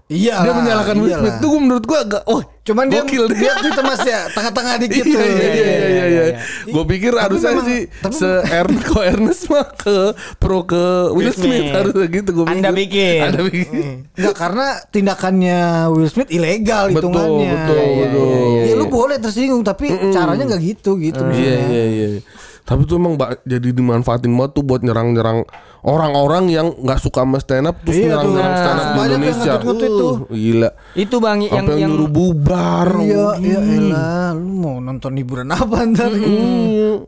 Iya. 0.08 0.40
dia 0.40 0.56
menyalahkan 0.56 0.96
Will 0.96 1.12
Smith. 1.12 1.36
Tuh 1.36 1.50
gua- 1.50 1.60
menurut 1.60 1.84
gue 1.84 1.98
agak, 2.00 2.22
oh 2.24 2.40
Cuman 2.64 2.84
dia 2.88 3.00
gokil 3.00 3.28
dia 3.28 3.52
tuh 3.60 3.80
mas 3.80 4.00
ya 4.02 4.28
tengah-tengah 4.28 4.74
dikit 4.78 5.04
iya, 5.04 5.14
tuh. 5.14 5.20
iya, 5.20 5.48
iya, 5.48 5.72
iya, 5.84 6.04
iya, 6.04 6.24
Gue 6.64 6.84
pikir 6.86 7.12
Tapi 7.12 7.22
harusnya 7.24 7.50
memang- 7.50 7.68
sih 7.68 7.80
tapi- 7.98 8.12
se 8.14 8.30
Ernest 8.46 8.84
kok 8.84 9.04
Ernest 9.06 9.42
mah 9.48 9.66
ke 9.70 9.96
pro 10.36 10.64
ke 10.64 10.84
Will 11.12 11.28
Smith 11.28 11.44
Smith. 11.60 11.72
harusnya 11.72 12.06
gitu 12.08 12.30
gue 12.30 12.44
Anda 12.46 12.68
pikir. 12.70 13.20
Anda 13.22 13.40
pikir. 13.42 13.68
Enggak 14.10 14.34
karena 14.34 14.66
tindakannya 14.88 15.58
Will 15.90 16.08
Smith 16.08 16.28
ilegal 16.28 16.88
Betul, 16.88 16.96
hitungannya. 17.08 17.48
betul, 17.50 17.76
Iya, 17.76 17.84
iya, 17.84 18.04
betul. 18.06 18.28
iya. 18.28 18.62
Ya 18.64 18.74
lu 18.74 18.86
boleh 18.86 19.16
tersinggung 19.18 19.62
tapi 19.62 19.84
caranya 20.10 20.44
nggak 20.46 20.62
gitu 20.66 20.90
gitu 20.96 21.20
Iya 21.20 21.24
maksudnya. 21.26 21.58
iya 21.66 21.84
iya. 21.86 22.08
Tapi 22.64 22.80
tuh 22.84 22.96
emang 22.96 23.16
jadi 23.42 23.68
dimanfaatin 23.70 24.28
banget 24.30 24.52
tuh 24.52 24.62
buat 24.62 24.80
nyerang-nyerang 24.80 25.44
orang-orang 25.80 26.44
yang 26.48 26.66
nggak 26.74 26.98
suka 26.98 27.22
sama 27.22 27.38
stand 27.38 27.66
up 27.66 27.76
terus 27.80 27.96
Iya 27.96 28.18
tuh. 28.18 28.30
nyerang-nyerang 28.30 28.54
stand 28.56 28.68
up 28.74 28.86
di 28.86 28.90
Banyak 28.90 29.10
yang 29.10 29.22
Indonesia. 29.22 29.52
tuh. 29.58 30.14
Uh, 30.18 30.18
gila. 30.30 30.70
itu 30.94 31.16
bang 31.16 31.38
yang 31.40 31.52
Sampai 31.52 31.70
yang 31.70 31.78
yang 31.78 31.90
nyuruh 31.92 32.08
bubar. 32.08 32.88
Iya, 32.98 33.26
iya 33.38 33.60
elah, 33.60 34.28
lu 34.32 34.50
mau 34.56 34.76
nonton 34.78 35.12
hiburan 35.14 35.48
apa 35.48 35.76
ntar? 35.86 36.10
Iya. 36.10 37.06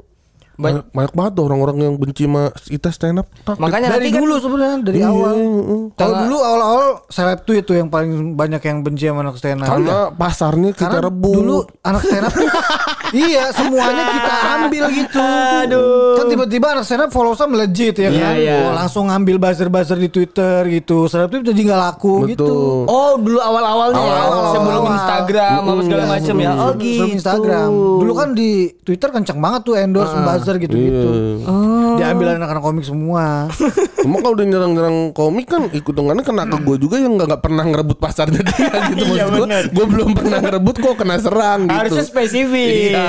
Banyak, 0.54 0.92
banyak 0.92 1.14
banget 1.14 1.32
orang-orang 1.40 1.76
yang 1.80 1.94
benci 1.96 2.28
sama 2.28 2.52
kita 2.52 2.92
stand 2.92 3.16
up. 3.16 3.26
makanya 3.56 3.96
dari 3.96 4.06
nanti 4.06 4.08
kan 4.12 4.20
dulu 4.20 4.36
sebenarnya 4.36 4.76
dari 4.84 4.98
Iya, 5.00 5.08
awal. 5.08 5.32
heeh. 5.32 5.80
Kalau 5.96 6.14
dulu 6.20 6.36
awal-awal 6.38 6.84
seleb 7.08 7.40
tweet 7.42 7.64
tuh 7.64 7.74
yang 7.74 7.88
paling 7.88 8.12
banyak 8.36 8.60
yang 8.60 8.84
benci 8.84 9.08
sama 9.08 9.24
anak 9.24 9.40
stand 9.40 9.64
up. 9.64 9.72
Karena 9.72 9.96
pasarnya 10.12 10.70
kita 10.70 10.84
Karena 10.92 11.08
rebut. 11.08 11.32
dulu 11.34 11.56
anak 11.80 12.02
stand 12.04 12.24
up 12.24 12.32
tuh 12.34 12.44
iya 13.12 13.50
semuanya 13.50 14.04
kita 14.08 14.32
ambil 14.56 14.84
gitu. 14.88 15.18
Aduh. 15.60 16.14
Kan 16.14 16.24
tiba-tiba 16.26 16.66
anak 16.70 16.84
stand 16.84 17.02
up 17.02 17.10
followersnya 17.10 17.46
melejit 17.46 17.94
ya 17.94 18.06
Iya, 18.06 18.20
kan. 18.20 18.34
iya. 18.36 18.56
Oh, 18.60 18.72
langsung 18.72 19.04
ngambil 19.06 19.36
buzzer-buzzer 19.38 19.96
di 19.96 20.08
Twitter 20.08 20.60
gitu. 20.68 21.06
Stand 21.06 21.24
up 21.24 21.30
tuh 21.32 21.42
jadi 21.44 21.60
nggak 21.60 21.80
laku 21.80 22.14
gitu. 22.28 22.46
Betul. 22.46 22.80
Oh 22.86 23.12
dulu 23.16 23.38
awal-awalnya 23.38 23.98
ya 23.98 24.12
Awal-awal. 24.20 24.52
sebelum 24.52 24.82
Instagram 24.90 25.58
apa 25.60 25.80
segala 25.82 26.00
Iya, 26.00 26.10
macam 26.10 26.34
ya. 26.36 26.50
sebelum- 26.50 26.58
Oh 26.60 26.70
sebelum 26.70 26.80
gitu. 26.80 27.04
Instagram. 27.12 27.70
Dulu 28.00 28.12
kan 28.14 28.28
di 28.32 28.50
Twitter 28.80 29.08
kencang 29.10 29.38
banget 29.38 29.60
tuh 29.62 29.74
endorse 29.74 30.14
buzzer 30.16 30.56
gitu-gitu. 30.58 31.08
Iya. 31.40 31.56
Diambil 31.92 32.26
anak-anak 32.36 32.62
komik 32.62 32.84
semua. 32.84 33.50
Cuma 34.00 34.16
kalau 34.18 34.32
udah 34.32 34.46
nyerang-nyerang 34.46 34.98
komik 35.12 35.46
kan 35.46 35.68
hitungannya 35.68 36.22
kena 36.22 36.46
ke 36.46 36.56
gue 36.58 36.76
juga 36.78 36.96
yang 36.96 37.14
nggak 37.14 37.28
nggak 37.28 37.42
pernah 37.42 37.64
ngerebut 37.64 37.98
pasarnya 37.98 38.40
dia 38.40 38.56
gitu 38.88 39.04
Iya, 39.10 39.24
maksud 39.24 39.34
gue. 39.34 39.44
bener. 39.44 39.64
Gue 39.70 39.86
belum 39.86 40.10
pernah 40.14 40.38
ngerebut 40.40 40.76
kok 40.78 40.94
kena 40.96 41.16
serang 41.18 41.60
gitu. 41.66 41.76
Harusnya 41.76 42.04
spesifik. 42.04 42.72
Iya. 42.88 42.99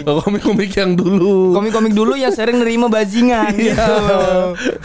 Kalau 0.00 0.20
komik-komik 0.20 0.70
yang 0.72 0.92
dulu. 0.92 1.52
Komik-komik 1.52 1.92
dulu 1.92 2.14
yang 2.14 2.30
sering 2.30 2.58
nerima 2.58 2.86
bajingan 2.86 3.52
Iya. 3.52 3.74
gitu. 3.74 3.94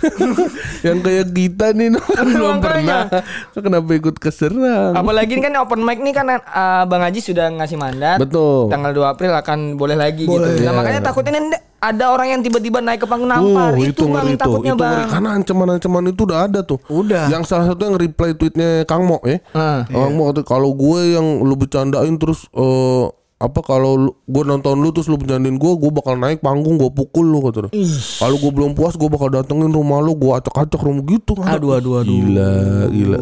yang 0.87 0.97
kayak 0.99 1.25
kita 1.29 1.67
nih 1.71 1.87
no, 1.89 2.01
kan 2.01 2.25
belum 2.25 2.55
pernah. 2.59 3.07
Kenapa 3.51 3.91
ikut 3.91 4.15
keserang? 4.17 4.93
Apalagi 4.93 5.35
ini 5.35 5.43
kan 5.43 5.53
open 5.57 5.81
mic 5.81 5.99
nih 5.99 6.13
kan 6.13 6.25
uh, 6.29 6.83
Bang 6.85 7.01
Haji 7.01 7.19
sudah 7.19 7.49
ngasih 7.51 7.75
mandat. 7.75 8.17
Betul. 8.17 8.69
Tanggal 8.69 8.91
2 8.91 9.05
April 9.07 9.31
akan 9.33 9.59
boleh 9.75 9.95
lagi 9.95 10.25
Boleh. 10.25 10.53
gitu. 10.53 10.65
Nah, 10.65 10.71
Iya. 10.71 10.77
makanya 10.77 11.01
takutnya 11.01 11.31
nih 11.35 11.43
ada 11.75 12.09
orang 12.09 12.27
yang 12.27 12.41
tiba-tiba 12.41 12.81
naik 12.81 12.97
ke 12.97 13.07
panggung 13.07 13.29
nampar. 13.29 13.77
Uh, 13.77 13.85
itu, 13.85 14.09
bang 14.09 14.25
ngeri 14.25 14.33
tuh. 14.33 14.41
takutnya 14.41 14.73
itu 14.73 14.81
bang. 14.81 14.89
ngeri. 14.95 15.11
Karena 15.13 15.29
ancaman-ancaman 15.37 16.03
itu 16.09 16.21
udah 16.25 16.39
ada 16.41 16.59
tuh. 16.61 16.79
Udah. 16.87 17.25
Yang 17.29 17.43
salah 17.45 17.65
satu 17.69 17.81
yang 17.83 17.95
reply 17.95 18.33
tweetnya 18.33 18.69
Kang 18.89 19.05
Mo 19.05 19.21
ya. 19.21 19.37
Ah. 19.53 19.85
Kang 19.85 20.17
Mo 20.17 20.29
kata, 20.29 20.41
kalau 20.41 20.73
gue 20.73 21.13
yang 21.13 21.45
lu 21.45 21.53
bercandain 21.53 22.17
terus 22.17 22.49
eh, 22.49 23.05
apa 23.35 23.59
kalau 23.59 24.15
gue 24.31 24.43
nonton 24.47 24.79
lu 24.79 24.95
terus 24.95 25.11
lu 25.11 25.19
bercandain 25.19 25.59
gue, 25.59 25.71
gue 25.75 25.91
bakal 25.91 26.15
naik 26.15 26.39
panggung 26.39 26.79
gue 26.79 26.87
pukul 26.87 27.27
lu 27.27 27.43
kata. 27.43 27.67
Kalau 28.23 28.35
gue 28.39 28.51
belum 28.51 28.71
puas 28.79 28.95
gue 28.95 29.11
bakal 29.11 29.27
datengin 29.27 29.75
rumah 29.75 29.99
lu, 29.99 30.15
gue 30.15 30.31
acak-acak 30.31 30.79
rumah 30.79 31.03
gitu. 31.03 31.35
Aduh, 31.43 31.75
aduh, 31.75 31.99
aduh. 31.99 32.15
Gila, 32.15 32.55
gila. 32.95 33.19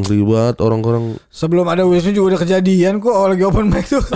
Ngeri 0.00 0.20
banget 0.24 0.56
orang-orang. 0.64 1.20
Sebelum 1.28 1.68
ada 1.68 1.84
Smith 1.84 2.16
juga 2.16 2.34
udah 2.34 2.40
kejadian 2.40 3.04
kok 3.04 3.12
oh, 3.12 3.28
lagi 3.28 3.44
open 3.44 3.68
mic 3.68 3.84
tuh. 3.84 4.00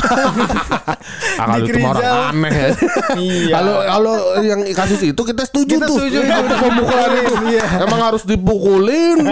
Ah, 1.39 1.57
kalau 1.57 1.71
itu 1.71 1.79
orang 1.81 2.35
aneh 2.35 2.53
ya. 2.53 2.69
Iya. 3.17 3.53
Kalau 3.55 3.75
kalau 3.87 4.15
yang 4.43 4.61
kasus 4.75 5.01
itu 5.07 5.23
kita 5.23 5.47
setuju 5.47 5.79
Kita 5.79 5.87
tuh. 5.87 5.97
setuju. 6.03 6.19
Untuk 6.21 6.59
pemukulan 6.59 7.11
itu. 7.15 7.35
Iya. 7.55 7.65
Emang 7.87 8.01
harus 8.03 8.23
dipukulin. 8.27 9.19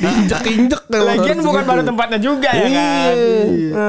Diinjek-injek 0.00 0.82
Lagian 0.90 1.38
bukan 1.44 1.62
pada 1.62 1.82
tempatnya 1.84 2.18
juga 2.18 2.50
ya 2.50 2.66
kan. 2.66 3.12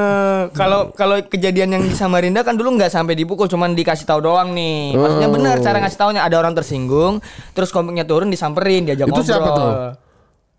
Eh, 0.08 0.42
kalau 0.52 0.80
kalau 0.92 1.16
kejadian 1.22 1.68
yang 1.70 1.82
di 1.82 1.92
Samarinda 1.92 2.40
kan 2.40 2.54
dulu 2.54 2.74
nggak 2.74 2.88
sampai 2.88 3.12
dipukul, 3.12 3.44
cuman 3.44 3.72
dikasih 3.72 4.04
tahu 4.04 4.20
doang 4.22 4.50
nih. 4.50 4.94
Maksudnya 4.94 5.28
Oh. 5.28 5.34
benar 5.34 5.56
cara 5.58 5.78
ngasih 5.78 5.98
taunya 5.98 6.22
ada 6.22 6.36
orang 6.36 6.52
tersinggung, 6.52 7.20
terus 7.52 7.68
komiknya 7.68 8.02
turun 8.02 8.28
disamperin, 8.28 8.84
diajak 8.84 9.06
Itu 9.06 9.12
ngobrol. 9.14 9.28
siapa 9.28 9.48
tuh? 9.50 9.72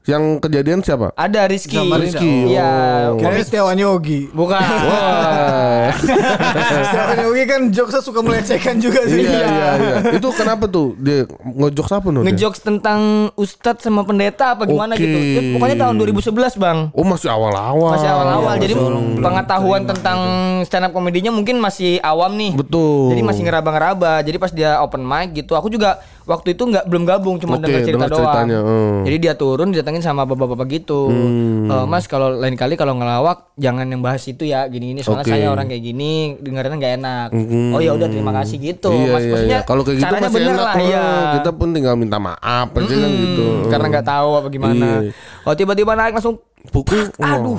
Yang 0.08 0.40
kejadian 0.42 0.80
siapa? 0.80 1.12
Ada 1.14 1.46
Rizky. 1.46 1.76
Samarinda. 1.76 2.18
Rizky, 2.18 2.34
Iya, 2.50 2.72
oh. 3.12 3.20
Kira 3.20 3.44
Setiawan 3.44 3.78
Yogi. 3.78 4.32
bukan. 4.32 4.58
Wah. 4.90 5.92
Setiawan 6.88 7.18
Yogi 7.30 7.44
kan 7.46 7.62
jokesnya 7.70 8.02
suka 8.02 8.20
melecehkan 8.24 8.80
juga 8.80 9.04
sih. 9.06 9.28
iya 9.28 9.44
iya 9.44 9.70
iya. 9.76 9.96
Itu 10.16 10.32
kenapa 10.32 10.66
tuh? 10.66 10.96
Dia 10.98 11.28
ngejok 11.28 11.88
apa 11.92 12.08
tuh? 12.08 12.22
dia? 12.22 12.26
Ngejokes 12.32 12.62
tentang 12.64 13.00
ustadz 13.36 13.84
sama 13.84 14.02
pendeta 14.02 14.56
apa 14.56 14.64
gimana 14.66 14.96
gitu. 14.96 15.20
Ya, 15.20 15.42
pokoknya 15.54 15.78
tahun 15.78 15.96
2011, 16.00 16.58
Bang. 16.58 16.78
Oh 16.96 17.06
masih 17.06 17.30
awal-awal. 17.30 17.92
Masih 17.94 18.10
awal-awal. 18.10 18.54
Iya, 18.56 18.62
Jadi 18.66 18.74
masih 18.80 19.20
pengetahuan 19.20 19.82
tentang 19.84 20.20
stand 20.64 20.86
up 20.88 20.92
komedinya 20.96 21.30
mungkin 21.30 21.60
masih 21.60 22.00
awam 22.02 22.34
nih. 22.40 22.56
Betul. 22.56 23.14
Jadi 23.14 23.22
masih 23.22 23.44
ngeraba-ngeraba. 23.46 24.24
Jadi 24.24 24.38
pas 24.40 24.52
dia 24.56 24.80
open 24.80 25.04
mic 25.04 25.36
gitu, 25.36 25.54
aku 25.54 25.70
juga 25.70 26.00
waktu 26.30 26.54
itu 26.54 26.62
nggak 26.62 26.86
belum 26.86 27.04
gabung, 27.10 27.36
cuma 27.42 27.58
Oke, 27.58 27.66
dengar 27.66 27.82
cerita 27.82 27.98
dengar 27.98 28.10
doang. 28.14 28.22
ceritanya, 28.22 28.60
hmm. 28.62 28.98
Jadi 29.02 29.18
dia 29.18 29.34
turun 29.34 29.70
didatengin 29.90 30.06
sama 30.06 30.30
bapak-bapak 30.30 30.68
gitu. 30.70 31.10
"Eh, 31.10 31.86
mas 31.90 32.06
kalau 32.06 32.30
lain 32.38 32.54
kali 32.54 32.78
kalau 32.78 32.94
ngelawak 32.94 33.50
jangan 33.58 33.90
yang 33.90 34.06
bahas 34.06 34.22
itu 34.30 34.46
ya, 34.46 34.70
gini-gini. 34.70 35.02
Soalnya 35.02 35.26
Oke. 35.26 35.34
saya 35.34 35.50
orang 35.50 35.66
kayak 35.66 35.84
gini, 35.84 36.38
dengarnya 36.38 36.78
nggak 36.78 36.94
enak. 37.02 37.28
Oh 37.74 37.82
ya 37.82 37.98
udah 37.98 38.06
terima 38.08 38.32
kasih 38.38 38.62
gitu. 38.62 38.94
Iya, 38.94 39.10
mas 39.10 39.24
iya, 39.26 39.32
maksudnya 39.34 39.60
iya. 39.60 39.68
Kalau 39.68 39.82
kayak 39.82 39.98
gitu 39.98 40.14
masih 40.14 40.30
bener 40.30 40.54
enak 40.54 40.62
lah 40.62 40.76
ya. 40.78 41.06
Kita 41.42 41.50
pun 41.58 41.68
tinggal 41.74 41.96
minta 41.98 42.18
maaf 42.22 42.68
aja 42.70 42.86
kan 42.94 43.10
Hmm, 43.10 43.18
gitu. 43.18 43.46
Karena 43.74 43.86
nggak 43.90 44.06
tahu 44.08 44.30
apa 44.38 44.48
gimana. 44.54 44.88
Iya. 45.02 45.12
Oh 45.50 45.54
tiba-tiba 45.58 45.92
naik 45.98 46.14
langsung 46.14 46.38
pukul. 46.70 47.10
Aduh. 47.18 47.58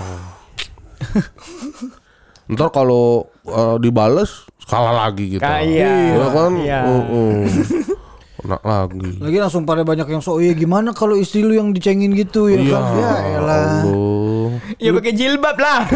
Ntar 2.46 2.68
kalau 2.70 3.26
eh, 3.46 3.76
dibales 3.82 4.46
kalah 4.70 4.94
lagi 5.06 5.34
gitu. 5.38 5.42
Ka- 5.42 5.66
iya. 5.66 6.14
Ya 6.14 6.28
kan? 6.30 6.52
Iya. 6.54 6.80
Uh, 6.86 7.02
uh. 7.18 7.98
Kena 8.40 8.56
lagi. 8.64 9.20
Lagi 9.20 9.36
langsung 9.36 9.68
pada 9.68 9.84
banyak 9.84 10.08
yang 10.08 10.24
so 10.24 10.40
iya 10.40 10.56
gimana 10.56 10.96
kalau 10.96 11.12
istri 11.12 11.44
lu 11.44 11.52
yang 11.52 11.76
dicengin 11.76 12.16
gitu 12.16 12.48
ya 12.48 12.56
kan? 12.56 12.84
Ya 12.96 13.12
elah. 13.36 13.84
Allah. 13.84 14.48
Ya 14.80 14.90
pakai 14.96 15.12
jilbab 15.12 15.56
lah. 15.60 15.84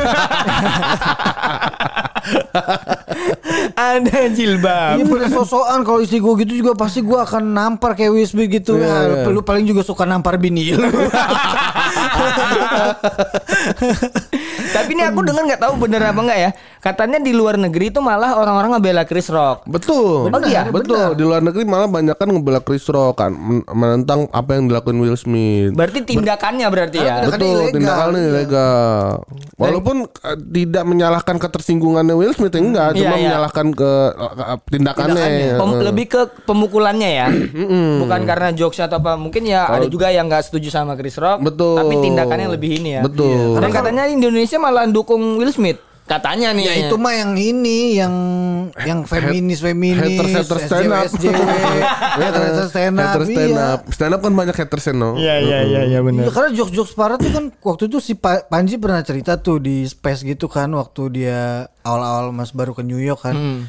Ada 3.74 4.28
jilbab. 4.32 5.00
Iya 5.00 5.04
pakai 5.08 5.28
sosokan 5.32 5.80
kalau 5.84 6.00
istri 6.04 6.20
gue 6.20 6.32
gitu 6.44 6.52
juga 6.64 6.72
pasti 6.76 7.00
gue 7.00 7.16
akan 7.16 7.52
nampar 7.52 7.96
kayak 7.96 8.12
Smith 8.28 8.48
gitu 8.52 8.76
Iya, 8.76 9.24
ya. 9.24 9.32
Lu 9.32 9.40
paling 9.40 9.64
juga 9.64 9.80
suka 9.80 10.04
nampar 10.04 10.36
bini 10.36 10.72
lu. 10.76 10.84
Tapi 14.74 14.90
ini 14.94 15.02
aku 15.06 15.20
dengar 15.22 15.42
nggak 15.46 15.62
tahu 15.62 15.74
bener 15.80 16.00
apa 16.04 16.20
enggak 16.20 16.38
ya. 16.38 16.50
Katanya 16.84 17.16
di 17.16 17.32
luar 17.32 17.56
negeri 17.56 17.88
itu 17.88 18.04
malah 18.04 18.36
orang-orang 18.36 18.76
ngebela 18.76 19.08
Chris 19.08 19.32
Rock. 19.32 19.64
Betul. 19.64 20.28
Oh, 20.28 20.40
iya? 20.44 20.68
betul. 20.68 21.16
Di 21.16 21.24
luar 21.24 21.40
negeri 21.40 21.64
malah 21.64 21.88
banyak 21.88 22.12
kan 22.12 22.28
ngebela 22.28 22.60
Chris 22.60 22.84
Rock 22.84 23.16
kan 23.16 23.32
men- 23.32 23.64
menentang 23.64 24.28
apa 24.28 24.60
yang 24.60 24.68
dilakukan 24.68 24.92
Will 25.00 25.16
Smith. 25.16 25.72
Berarti 25.72 26.04
tindakannya 26.04 26.68
berarti 26.68 27.00
ya. 27.00 27.24
Tindakannya 27.24 27.40
Betul, 27.40 27.56
ilegal. 27.56 27.72
tindakannya 27.72 28.20
ilegal. 28.28 29.08
Walaupun 29.56 29.96
eh, 30.04 30.38
tidak 30.52 30.84
menyalahkan 30.84 31.36
ketersinggungannya 31.40 32.12
Will 32.12 32.36
Smith 32.36 32.52
enggak, 32.52 32.92
Iya, 32.92 32.98
cuma 33.00 33.14
iya. 33.16 33.24
menyalahkan 33.32 33.66
ke 33.72 33.92
eh, 34.20 34.58
tindakannya. 34.68 35.24
Pem- 35.56 35.80
lebih 35.80 36.06
ke 36.06 36.20
pemukulannya 36.44 37.10
ya. 37.16 37.26
Bukan 37.96 38.20
karena 38.28 38.52
jokes 38.52 38.76
atau 38.76 39.00
apa. 39.00 39.16
Mungkin 39.16 39.48
ya 39.48 39.72
ada 39.72 39.88
juga 39.88 40.12
yang 40.12 40.28
nggak 40.28 40.52
setuju 40.52 40.68
sama 40.68 41.00
Chris 41.00 41.16
Rock. 41.16 41.40
Betul. 41.40 41.80
Tapi 41.80 41.94
tindakannya 41.96 42.52
lebih 42.52 42.76
ini 42.76 43.00
ya. 43.00 43.02
Betul. 43.08 43.56
Dan 43.56 43.72
katanya 43.72 44.04
Indonesia 44.04 44.60
malah 44.60 44.84
dukung 44.84 45.40
Will 45.40 45.48
Smith. 45.48 45.80
Katanya 46.04 46.52
nih. 46.52 46.64
ya 46.68 46.74
itu 46.84 46.96
mah 47.00 47.16
yang 47.16 47.32
ini 47.32 47.96
yang 47.96 48.14
yang 48.84 49.08
feminis 49.08 49.64
feminis 49.64 50.04
haters 50.04 50.32
haters 50.36 50.62
stand 50.68 50.92
up. 50.92 51.08
Haters 52.20 52.68
stand 52.68 52.96
up. 53.00 53.08
Haters 53.08 53.28
stand 53.32 53.54
iya. 53.56 53.64
up. 53.72 53.80
Stand 53.88 54.12
up 54.12 54.20
kan 54.20 54.32
banyak 54.36 54.52
haters 54.52 54.84
no. 54.92 55.16
Iya 55.16 55.40
iya 55.40 55.58
iya 55.64 55.80
iya 55.88 55.98
Iya, 56.04 56.28
karena 56.28 56.52
jokes-jokes 56.52 56.92
parah 56.92 57.16
tuh 57.16 57.32
kan 57.32 57.48
waktu 57.64 57.88
itu 57.88 57.98
si 58.04 58.12
Pa- 58.20 58.44
Panji 58.44 58.76
pernah 58.76 59.00
cerita 59.00 59.40
tuh 59.40 59.56
di 59.64 59.88
space 59.88 60.28
gitu 60.28 60.44
kan 60.44 60.68
waktu 60.76 61.02
dia 61.08 61.72
awal-awal 61.80 62.36
mas 62.36 62.52
baru 62.52 62.76
ke 62.76 62.84
New 62.84 63.00
York 63.00 63.24
kan. 63.24 63.32
Hmm. 63.32 63.60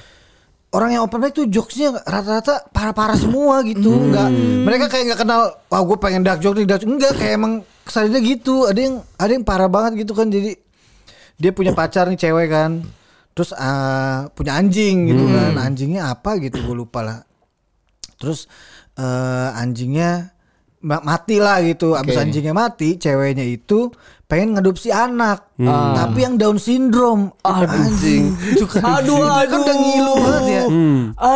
Orang 0.76 0.92
yang 0.92 1.08
open 1.08 1.24
mic 1.24 1.32
tuh 1.32 1.48
jokesnya 1.48 2.04
rata-rata 2.04 2.68
parah-parah 2.68 3.16
semua 3.16 3.64
gitu, 3.64 3.96
nggak 3.96 4.28
mereka 4.68 4.92
kayak 4.92 5.16
nggak 5.16 5.20
kenal. 5.24 5.56
Wah 5.72 5.82
gue 5.88 5.98
pengen 6.04 6.20
dark 6.28 6.44
joke 6.44 6.60
nih, 6.60 6.68
dark 6.68 6.84
joke. 6.84 7.00
enggak 7.00 7.16
kayak 7.16 7.40
emang 7.40 7.64
kesannya 7.88 8.20
gitu. 8.20 8.68
Ada 8.68 8.80
yang 8.84 8.96
ada 9.16 9.32
yang 9.32 9.46
parah 9.48 9.72
banget 9.72 10.04
gitu 10.04 10.12
kan. 10.12 10.28
Jadi 10.28 10.65
dia 11.36 11.52
punya 11.52 11.76
pacar 11.76 12.08
nih 12.08 12.20
cewek 12.20 12.48
kan, 12.48 12.84
terus 13.36 13.52
ah, 13.56 14.32
punya 14.32 14.56
anjing 14.56 15.12
gitu 15.12 15.26
kan. 15.28 15.54
Anjingnya 15.60 16.12
apa 16.12 16.40
gitu 16.40 16.60
gue 16.64 16.76
lupa 16.76 17.04
lah. 17.04 17.20
Terus 18.16 18.48
eh, 18.96 19.50
anjingnya 19.60 20.32
ma- 20.86 21.04
mati 21.04 21.38
lah 21.44 21.60
gitu. 21.66 21.94
Abis 22.00 22.16
anjingnya 22.24 22.56
mati, 22.56 22.96
ceweknya 22.96 23.44
itu 23.44 23.92
pengen 24.26 24.58
ngadopsi 24.58 24.90
anak, 24.90 25.54
tapi 25.94 26.26
yang 26.26 26.36
Down 26.36 26.58
syndrome. 26.58 27.30
anjing. 27.46 28.34
Itu 28.58 28.66
kan, 28.66 28.82
Aduh, 29.02 29.22
kan 29.22 29.46
udah 29.62 29.62
aduh. 29.62 29.76
ngilu 29.78 30.14
banget 30.18 30.44
ya. 30.50 30.64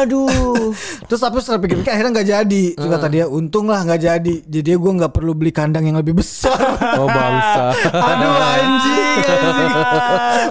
Aduh. 0.01 0.73
Terus 1.07 1.21
tapi 1.21 1.37
setelah 1.37 1.61
pikir 1.61 1.75
pikir 1.81 1.91
akhirnya 1.93 2.11
nggak 2.17 2.29
jadi. 2.29 2.63
Terus 2.73 2.89
kata 2.89 3.07
dia 3.07 3.25
untung 3.29 3.69
lah 3.69 3.85
nggak 3.85 4.01
jadi. 4.01 4.35
Jadi 4.41 4.69
gue 4.73 4.91
nggak 5.01 5.13
perlu 5.13 5.37
beli 5.37 5.53
kandang 5.53 5.85
yang 5.85 6.01
lebih 6.01 6.17
besar. 6.17 6.57
Oh 6.97 7.05
bangsa. 7.05 7.77
Aduh 8.09 8.33
anjing, 8.33 9.17
anjing. 9.21 9.71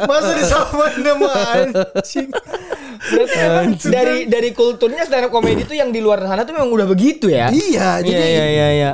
Masa 0.06 0.30
disamain 0.38 0.98
sama 1.02 1.28
anjing. 1.58 2.28
Berarti 2.98 3.86
dari 3.90 4.16
dari 4.30 4.50
kulturnya 4.54 5.02
stand 5.06 5.26
up 5.26 5.34
comedy 5.34 5.66
itu 5.66 5.74
yang 5.74 5.90
di 5.90 5.98
luar 5.98 6.22
sana 6.22 6.46
tuh 6.46 6.54
memang 6.54 6.70
udah 6.70 6.86
begitu 6.86 7.30
ya. 7.30 7.50
Iya, 7.50 8.02
jadi 8.02 8.14
Iya 8.14 8.46
iya 8.46 8.68
iya 8.74 8.92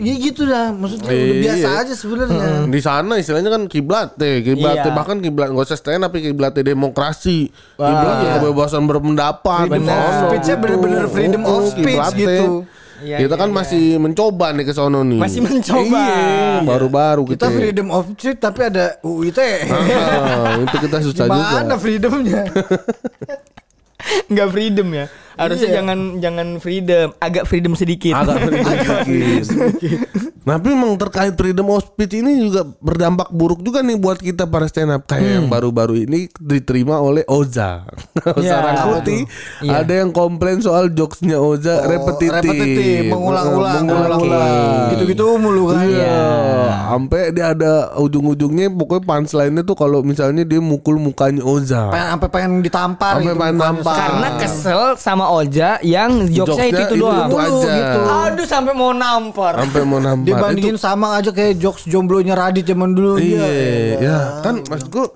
iya. 0.00 0.12
ya 0.12 0.14
gitu 0.18 0.42
dah. 0.44 0.72
Maksudnya 0.72 1.06
udah 1.06 1.14
Iya. 1.14 1.34
biasa 1.40 1.68
aja 1.78 1.94
sebenarnya. 1.94 2.48
Di 2.66 2.80
sana 2.80 3.14
istilahnya 3.16 3.50
kan 3.50 3.62
kiblat 3.66 4.16
teh, 4.16 4.40
kiblat 4.40 4.80
Iya. 4.80 4.90
bahkan 4.90 5.20
kiblat 5.20 5.52
nggak 5.52 5.64
usah 5.64 5.76
stand 5.76 6.02
up, 6.02 6.12
kiblat 6.12 6.56
demokrasi, 6.56 7.52
kiblat 7.74 8.16
kebebasan 8.38 8.84
berpendapat. 8.84 9.68
Freedom 9.68 9.84
Di 9.84 9.92
of 9.92 10.32
gitu. 10.34 10.52
bener-bener 10.56 11.04
freedom 11.06 11.42
of 11.44 11.52
Oh, 11.54 11.68
speech 11.68 11.94
kiblat 11.94 12.12
gitu. 12.14 12.28
teh. 12.28 12.82
Iya, 13.04 13.20
kita 13.20 13.34
iya, 13.36 13.42
kan 13.42 13.50
iya. 13.52 13.56
masih 13.60 13.84
mencoba 14.00 14.46
nih 14.54 14.64
ke 14.64 14.72
sono 14.72 15.04
nih. 15.04 15.20
Masih 15.20 15.40
mencoba. 15.44 15.98
Iya, 16.08 16.64
baru-baru 16.64 17.22
Kita 17.28 17.46
kita. 17.46 17.46
freedom 17.52 17.88
of 17.92 18.04
speech 18.16 18.40
tapi 18.40 18.60
ada 18.64 18.96
UU 19.04 19.28
ITE. 19.28 19.52
Ah, 19.68 20.56
itu 20.56 20.76
kita 20.80 20.98
susah 21.04 21.26
Gimana 21.28 21.68
juga. 21.68 21.76
freedomnya? 21.76 22.42
Enggak 24.28 24.48
freedom 24.50 24.88
ya. 24.90 25.06
Harusnya 25.34 25.68
Iya. 25.68 25.76
jangan 25.82 25.98
jangan 26.22 26.48
freedom, 26.58 27.06
agak 27.18 27.44
freedom 27.44 27.74
sedikit. 27.74 28.14
Agak 28.14 28.38
freedom 28.38 29.42
sedikit. 29.50 29.98
Tapi 30.44 30.68
memang 30.68 30.94
terkait 30.94 31.32
freedom 31.32 31.66
of 31.68 31.82
speech 31.82 32.14
ini 32.14 32.36
juga 32.38 32.62
berdampak 32.78 33.28
buruk 33.28 33.58
juga 33.58 33.80
nih 33.80 33.96
buat 33.96 34.18
kita 34.18 34.44
para 34.44 34.64
stand 34.64 34.92
up 34.92 35.04
kayak 35.04 35.40
yang 35.40 35.46
baru-baru 35.46 36.04
ini 36.04 36.28
diterima 36.36 36.96
oleh 36.96 37.24
Oza. 37.24 37.88
Oza 38.30 38.44
Ya, 38.44 38.60
Rangkuti. 38.60 39.24
Iya. 39.60 39.80
Ada 39.80 39.92
yang 39.98 40.10
komplain 40.10 40.60
soal 40.60 40.88
jokesnya 40.90 41.36
Oza 41.36 41.74
Oh, 41.76 41.88
repetitif. 41.88 42.44
repetitif, 42.44 43.08
mengulang-ulang, 43.08 43.82
mengulang-ulang. 43.82 44.92
Gitu-gitu 44.92 45.24
mulu 45.34 45.72
kan. 45.72 45.80
Iya, 45.82 46.20
sampai 46.86 47.22
dia 47.30 47.46
ada 47.50 47.72
ujung-ujungnya 47.96 48.68
pokoknya 48.70 49.02
punchline-nya 49.02 49.62
tuh 49.62 49.74
kalau 49.74 50.00
misalnya 50.00 50.44
dia 50.44 50.60
mukul 50.60 51.00
mukanya 51.00 51.40
Oza. 51.40 51.88
Pengen 51.88 52.08
sampai 52.12 52.28
pengen 52.28 52.52
ditampar 52.60 53.12
Sampai 53.16 53.26
gitu 53.26 53.40
pengen 53.40 53.56
tampar. 53.58 53.96
Karena 53.96 54.28
kesel 54.36 54.80
sama 54.96 55.24
Oja 55.30 55.80
yang 55.80 56.28
jokesnya 56.28 56.68
itu, 56.84 56.84
itu 56.92 56.94
doang. 57.00 57.26
itu 57.26 57.36
aja. 57.38 57.72
gitu. 57.72 58.00
Aduh 58.04 58.46
sampai 58.46 58.72
mau 58.72 58.92
nampar. 58.92 59.52
Sampai 59.58 59.82
mau 59.82 59.98
nampar. 59.98 60.33
Dibandingin 60.36 60.76
sama 60.76 61.14
aja 61.14 61.30
kayak 61.30 61.56
jokes 61.56 61.84
jomblonya 61.84 62.34
Radit 62.34 62.64
zaman 62.64 62.92
dulu 62.92 63.16
Iya, 63.16 63.46
dia. 63.46 63.96
ya 64.00 64.18
kan 64.40 64.60
maksudku 64.62 65.14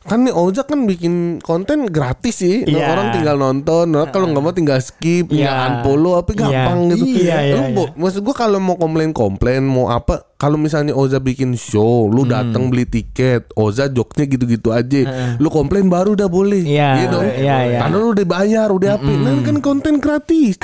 kan 0.00 0.24
nih 0.24 0.32
Oza 0.32 0.64
kan 0.64 0.88
bikin 0.88 1.36
konten 1.38 1.84
gratis 1.84 2.40
sih, 2.40 2.64
Nah, 2.64 2.80
Iya. 2.80 2.86
orang 2.88 3.06
tinggal 3.12 3.36
nonton, 3.36 3.92
nah, 3.92 4.08
kalau 4.08 4.24
nggak 4.26 4.40
mau 4.40 4.56
tinggal 4.56 4.80
skip, 4.80 5.28
tinggal 5.28 5.52
Iya. 5.52 5.68
unfollow, 5.68 6.16
apa 6.16 6.32
gampang 6.32 6.78
Iya. 6.80 6.96
gitu. 6.96 7.04
Iya, 7.20 7.36
iya, 7.36 7.52
Lu, 7.52 7.60
iya. 7.60 7.74
bo- 7.76 7.92
maksud 7.94 8.20
gua 8.22 8.32
kalau 8.32 8.56
mau 8.56 8.72
komplain-komplain, 8.74 9.60
mau 9.60 9.92
apa, 9.92 10.32
kalau 10.34 10.56
misalnya 10.56 10.96
Oza 10.96 11.20
bikin 11.20 11.52
show, 11.52 12.08
lu 12.08 12.24
Hmm. 12.24 12.32
datang 12.32 12.72
beli 12.72 12.88
tiket, 12.88 13.52
Oza 13.52 13.84
joknya 13.86 14.24
gitu-gitu 14.24 14.72
aja, 14.72 15.00
lu 15.36 15.48
komplain 15.50 15.92
baru 15.92 16.16
udah 16.16 16.24
boleh, 16.26 16.64
Iya, 16.64 17.04
dong. 17.06 17.28
iya, 17.28 17.56
iya. 17.68 17.78
Karena 17.78 17.96
lu 17.98 18.08
udah 18.08 18.26
bayar, 18.26 18.68
udah 18.70 18.90
apa, 18.96 19.10
nah 19.12 19.36
kan 19.42 19.60
konten 19.60 20.00
gratis. 20.00 20.56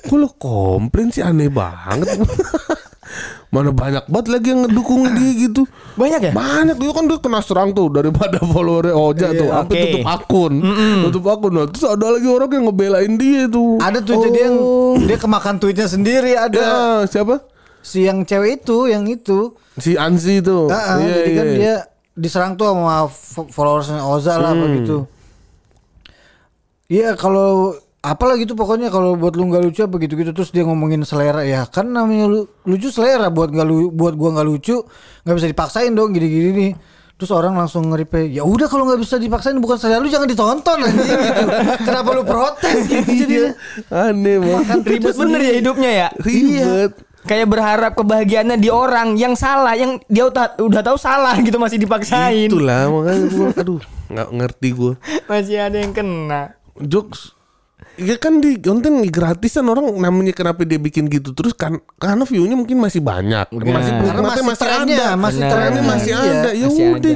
Kok 0.00 0.16
lu 0.16 0.32
komplain 0.32 1.12
sih 1.12 1.20
aneh 1.20 1.52
banget. 1.52 2.08
Mana 3.48 3.68
banyak 3.68 4.04
banget 4.06 4.26
lagi 4.28 4.46
yang 4.48 4.64
ngedukung 4.64 5.04
dia 5.12 5.32
gitu. 5.44 5.62
Banyak 5.94 6.20
ya? 6.20 6.32
Banyak 6.32 6.76
dia 6.76 6.90
kan 6.90 7.04
dia 7.04 7.18
kena 7.18 7.40
serang 7.40 7.70
tuh 7.70 7.88
daripada 7.88 8.40
followernya 8.52 8.94
Oja 8.94 9.28
tuh 9.30 9.48
sampai 9.48 9.76
tutup 9.78 10.06
akun. 10.06 10.52
Tutup 11.04 11.24
akun. 11.28 11.52
Nah, 11.52 11.66
terus 11.68 11.84
ada 11.84 12.06
lagi 12.08 12.26
orang 12.26 12.50
yang 12.50 12.64
ngebelain 12.66 13.12
dia 13.14 13.44
tuh. 13.46 13.76
Ada 13.76 14.00
tuh 14.00 14.14
jadi 14.22 14.38
yang 14.46 14.56
dia 15.04 15.16
kemakan 15.16 15.56
tweetnya 15.56 15.84
sendiri 15.84 16.32
ada. 16.32 16.56
Ya, 16.56 16.76
siapa? 17.04 17.44
Si 17.82 18.06
yang 18.06 18.22
cewek 18.22 18.62
itu, 18.62 18.86
yang 18.86 19.04
itu. 19.04 19.52
Si 19.74 19.98
Ansi 19.98 20.38
tuh. 20.40 20.70
Ah, 20.70 20.96
ah, 20.96 20.96
Iya, 20.96 21.14
jadi 21.18 21.30
kan 21.34 21.46
iya. 21.46 21.56
dia 21.56 21.74
diserang 22.12 22.52
tuh 22.54 22.70
sama 22.70 23.08
fo- 23.08 23.48
followersnya 23.48 24.00
Oza 24.00 24.36
lah 24.36 24.52
apa 24.52 24.66
gitu. 24.76 25.04
Iya 26.86 27.16
kalau 27.16 27.72
apalah 28.02 28.34
gitu 28.34 28.58
pokoknya 28.58 28.90
kalau 28.90 29.14
buat 29.14 29.38
lu 29.38 29.46
nggak 29.46 29.62
lucu 29.62 29.80
apa 29.86 29.94
gitu 30.02 30.18
gitu 30.18 30.34
terus 30.34 30.50
dia 30.50 30.66
ngomongin 30.66 31.06
selera 31.06 31.46
ya 31.46 31.62
kan 31.70 31.86
namanya 31.86 32.26
lu, 32.26 32.50
lucu 32.66 32.90
selera 32.90 33.30
buat 33.30 33.54
nggak 33.54 33.62
lu 33.62 33.94
buat 33.94 34.18
gua 34.18 34.34
nggak 34.34 34.46
lucu 34.50 34.82
nggak 35.22 35.36
bisa 35.38 35.46
dipaksain 35.46 35.94
dong 35.94 36.10
gini-gini 36.10 36.50
nih 36.50 36.72
terus 37.14 37.30
orang 37.30 37.54
langsung 37.54 37.86
ngeripe 37.94 38.26
ya 38.26 38.42
udah 38.42 38.66
kalau 38.66 38.90
nggak 38.90 39.06
bisa 39.06 39.22
dipaksain 39.22 39.54
bukan 39.62 39.78
selera 39.78 40.02
lu 40.02 40.10
jangan 40.10 40.26
ditonton 40.26 40.82
anjing 40.82 41.14
gitu 41.14 41.42
kenapa 41.86 42.08
lu 42.10 42.26
protes 42.26 42.90
gitu 42.90 43.06
jadinya 43.06 43.54
Aneh 43.94 44.36
banget. 44.42 44.82
Ribet 44.82 45.14
bener 45.14 45.40
ya 45.40 45.52
hidupnya 45.62 45.90
ya. 45.90 46.08
Ribet. 46.18 46.92
Kayak 47.22 47.54
berharap 47.54 47.92
kebahagiaannya 47.94 48.58
di 48.58 48.66
orang 48.66 49.14
yang 49.14 49.38
salah, 49.38 49.78
yang 49.78 50.02
dia 50.10 50.26
udah, 50.26 50.58
udah 50.58 50.82
tahu 50.82 50.98
salah 50.98 51.38
gitu 51.38 51.54
masih 51.54 51.78
dipaksain. 51.78 52.50
Itulah 52.50 52.90
makanya 52.90 53.24
gua 53.30 53.46
aduh 53.54 53.82
nggak 54.10 54.28
ngerti 54.34 54.68
gua. 54.74 54.92
Masih 55.30 55.62
ada 55.62 55.78
yang 55.78 55.94
kena. 55.94 56.58
Jokes 56.82 57.41
Ya 58.02 58.16
kan 58.18 58.38
di 58.38 58.58
konten 58.58 59.06
gratisan 59.06 59.66
orang 59.66 59.86
namanya 59.94 60.34
kenapa 60.34 60.62
dia 60.62 60.76
bikin 60.76 61.06
gitu 61.06 61.30
terus 61.32 61.54
kan 61.54 61.78
karena 61.96 62.26
view-nya 62.26 62.58
mungkin 62.58 62.78
masih 62.78 62.98
banyak 62.98 63.46
masih 63.48 63.62
Karena 63.62 63.78
penikmatnya 64.02 64.22
masih 64.26 64.44
masih 64.44 64.58
trennya, 64.58 64.96
ada 64.96 65.08
masih 65.14 65.42
trennya 65.42 65.82
masih 65.82 66.10
Iya. 66.12 66.32
ada 66.34 66.50
ya 66.52 66.66
udah 66.68 67.14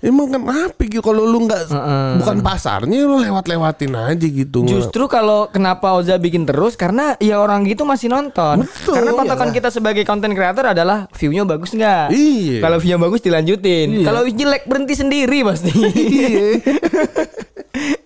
emang 0.00 0.26
kenapa 0.30 0.80
gitu 0.80 1.02
kalau 1.02 1.26
lu 1.26 1.44
nggak 1.44 1.62
Heeh. 1.68 2.10
bukan 2.22 2.36
pasarnya 2.40 2.98
lu 3.04 3.20
lewat-lewatin 3.20 3.92
aja 3.92 4.26
gitu 4.26 4.64
Justru 4.64 5.04
kalau 5.06 5.50
kenapa 5.50 5.92
Oza 5.92 6.16
bikin 6.16 6.46
terus 6.46 6.78
karena 6.78 7.18
ya 7.18 7.36
orang 7.36 7.66
gitu 7.66 7.82
masih 7.84 8.08
nonton. 8.08 8.64
Betul. 8.64 8.94
karena 8.96 9.10
patokan 9.12 9.50
kita 9.50 9.68
sebagai 9.68 10.06
content 10.06 10.32
creator 10.32 10.70
adalah 10.70 11.10
view-nya 11.12 11.42
bagus 11.44 11.74
nggak? 11.74 12.14
Iya. 12.14 12.58
Kalau 12.62 12.78
view 12.78 12.96
bagus 12.96 13.20
dilanjutin. 13.20 14.04
Kalau 14.06 14.22
jelek 14.24 14.62
berhenti 14.64 14.94
sendiri 14.94 15.42
pasti. 15.42 15.72
Iya. 15.74 16.46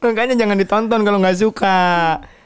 Makanya 0.03 0.35
jangan 0.39 0.57
ditonton 0.59 1.01
kalau 1.03 1.19
nggak 1.21 1.39
suka. 1.39 1.81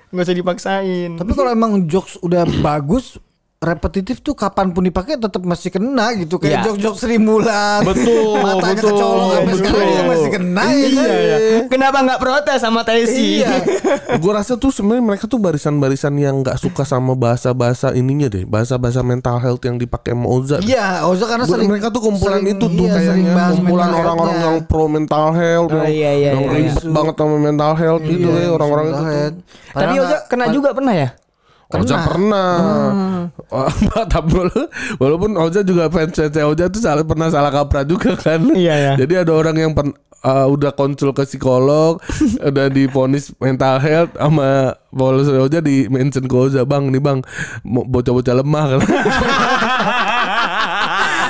Nggak 0.09 0.25
usah 0.25 0.37
dipaksain. 0.37 1.11
Tapi 1.21 1.33
kalau 1.37 1.51
emang 1.53 1.85
jokes 1.85 2.17
udah 2.25 2.49
bagus 2.65 3.21
repetitif 3.59 4.23
tuh 4.23 4.33
kapan 4.33 4.71
pun 4.71 4.81
dipakai 4.81 5.19
tetap 5.19 5.43
masih 5.43 5.69
kena 5.69 6.15
gitu 6.15 6.39
kayak 6.39 6.63
Iya. 6.63 6.65
jok-jok 6.65 6.95
Sri 6.95 7.19
Mulat 7.19 7.83
Betul, 7.83 8.39
matanya 8.47 8.71
betul, 8.73 8.91
kecolong 8.95 9.29
sampai 9.29 9.43
betul. 9.45 9.59
sekarang 9.59 9.83
juga 9.85 10.03
masih 10.07 10.31
kena 10.31 10.65
ya 10.65 10.87
kan? 10.89 11.09
Iya, 11.11 11.17
iya. 11.19 11.59
Kenapa 11.67 11.99
nggak 12.01 12.21
protes 12.21 12.59
sama 12.59 12.81
Tesi? 12.83 13.43
Iya. 13.43 13.51
gue 14.23 14.33
rasa 14.33 14.55
tuh 14.55 14.71
sebenarnya 14.71 15.03
mereka 15.05 15.27
tuh 15.27 15.37
barisan-barisan 15.37 16.15
yang 16.17 16.39
nggak 16.39 16.55
suka 16.55 16.87
sama 16.87 17.13
bahasa-bahasa 17.13 17.93
ininya 17.93 18.31
deh 18.31 18.47
bahasa-bahasa 18.47 19.03
mental 19.03 19.37
health 19.39 19.61
yang 19.61 19.75
dipakai 19.75 20.15
sama 20.15 20.27
Oza 20.29 20.63
Iya, 20.63 21.03
Oza 21.05 21.27
karena 21.27 21.45
sering 21.45 21.67
mereka 21.67 21.91
tuh 21.91 22.01
kumpulan 22.01 22.39
sering- 22.39 22.55
itu 22.55 22.67
tuh 22.69 22.87
iya, 22.87 22.95
sering 22.95 23.11
kayaknya 23.27 23.35
bahas 23.35 23.55
kumpulan 23.59 23.91
orang-orang 23.93 24.37
yang 24.39 24.57
pro 24.65 24.87
mental 24.87 25.27
health 25.33 25.69
Oh, 25.69 25.83
yang, 25.83 25.91
iya, 25.91 26.11
iya, 26.15 26.31
yang 26.31 26.47
iya. 26.47 26.55
ribet 26.63 26.85
banget 26.89 27.15
sama 27.17 27.37
mental 27.37 27.73
health 27.75 28.03
gitu 28.03 28.29
Iya, 28.29 28.39
ya 28.39 28.49
orang-orang 28.49 28.87
itu 28.87 29.03
health. 29.03 29.37
Tapi 29.69 29.95
Oza 29.99 30.19
kena 30.27 30.45
juga 30.49 30.71
pernah 30.71 30.95
ya? 30.95 31.11
Oza 31.69 32.01
pernah. 32.01 32.51
Oh, 33.53 33.69
Tapi 34.09 34.31
wala- 34.33 34.71
walaupun 34.97 35.37
Oza 35.37 35.61
juga 35.61 35.93
fans 35.93 36.17
fans 36.17 36.33
Oza 36.35 36.65
tuh 36.67 36.81
salah 36.81 37.05
pernah 37.05 37.29
salah 37.29 37.53
kaprah 37.53 37.85
juga 37.85 38.17
kan. 38.17 38.41
Iya, 38.49 38.75
iya. 38.75 38.93
Jadi 38.97 39.15
ada 39.21 39.33
orang 39.33 39.53
yang 39.53 39.73
pen- 39.73 39.93
uh, 40.25 40.49
udah 40.49 40.73
konsul 40.73 41.13
ke 41.13 41.23
psikolog, 41.25 42.01
udah 42.49 42.67
diponis 42.69 43.31
mental 43.37 43.77
health 43.79 44.17
sama 44.17 44.73
followers 44.89 45.29
Oza 45.29 45.61
di 45.61 45.85
mention 45.89 46.25
ke 46.25 46.35
Oza, 46.35 46.65
"Bang, 46.65 46.89
nih 46.89 47.05
Bang, 47.05 47.21
bocah-bocah 47.65 48.35
lemah 48.35 48.65
kan." 48.73 48.81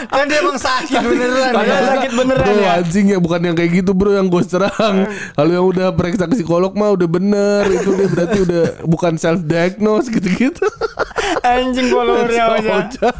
kan 0.08 0.24
dia 0.24 0.40
emang 0.40 0.56
sakit 0.56 0.98
beneran 0.98 1.52
Padahal 1.52 1.68
ya. 1.78 1.88
sakit 1.94 2.10
beneran 2.12 2.44
Bro 2.44 2.56
ya. 2.58 2.70
anjing 2.80 3.06
ya 3.08 3.18
bukan 3.18 3.40
yang 3.42 3.56
kayak 3.56 3.70
gitu 3.76 3.90
bro 3.92 4.10
yang 4.12 4.26
gue 4.26 4.42
serang 4.42 4.96
Kalau 5.32 5.50
yang 5.52 5.66
udah 5.66 5.86
periksa 5.92 6.24
ke 6.24 6.34
psikolog 6.34 6.72
mah 6.72 6.90
udah 6.90 7.06
bener 7.06 7.68
Itu 7.68 7.92
dia 7.92 8.08
berarti 8.08 8.38
udah 8.42 8.62
bukan 8.84 9.14
self 9.16 9.40
diagnose 9.42 10.08
gitu-gitu 10.08 10.64
Anjing 11.38 11.88
followernya. 11.88 12.44
Oza. 12.50 13.10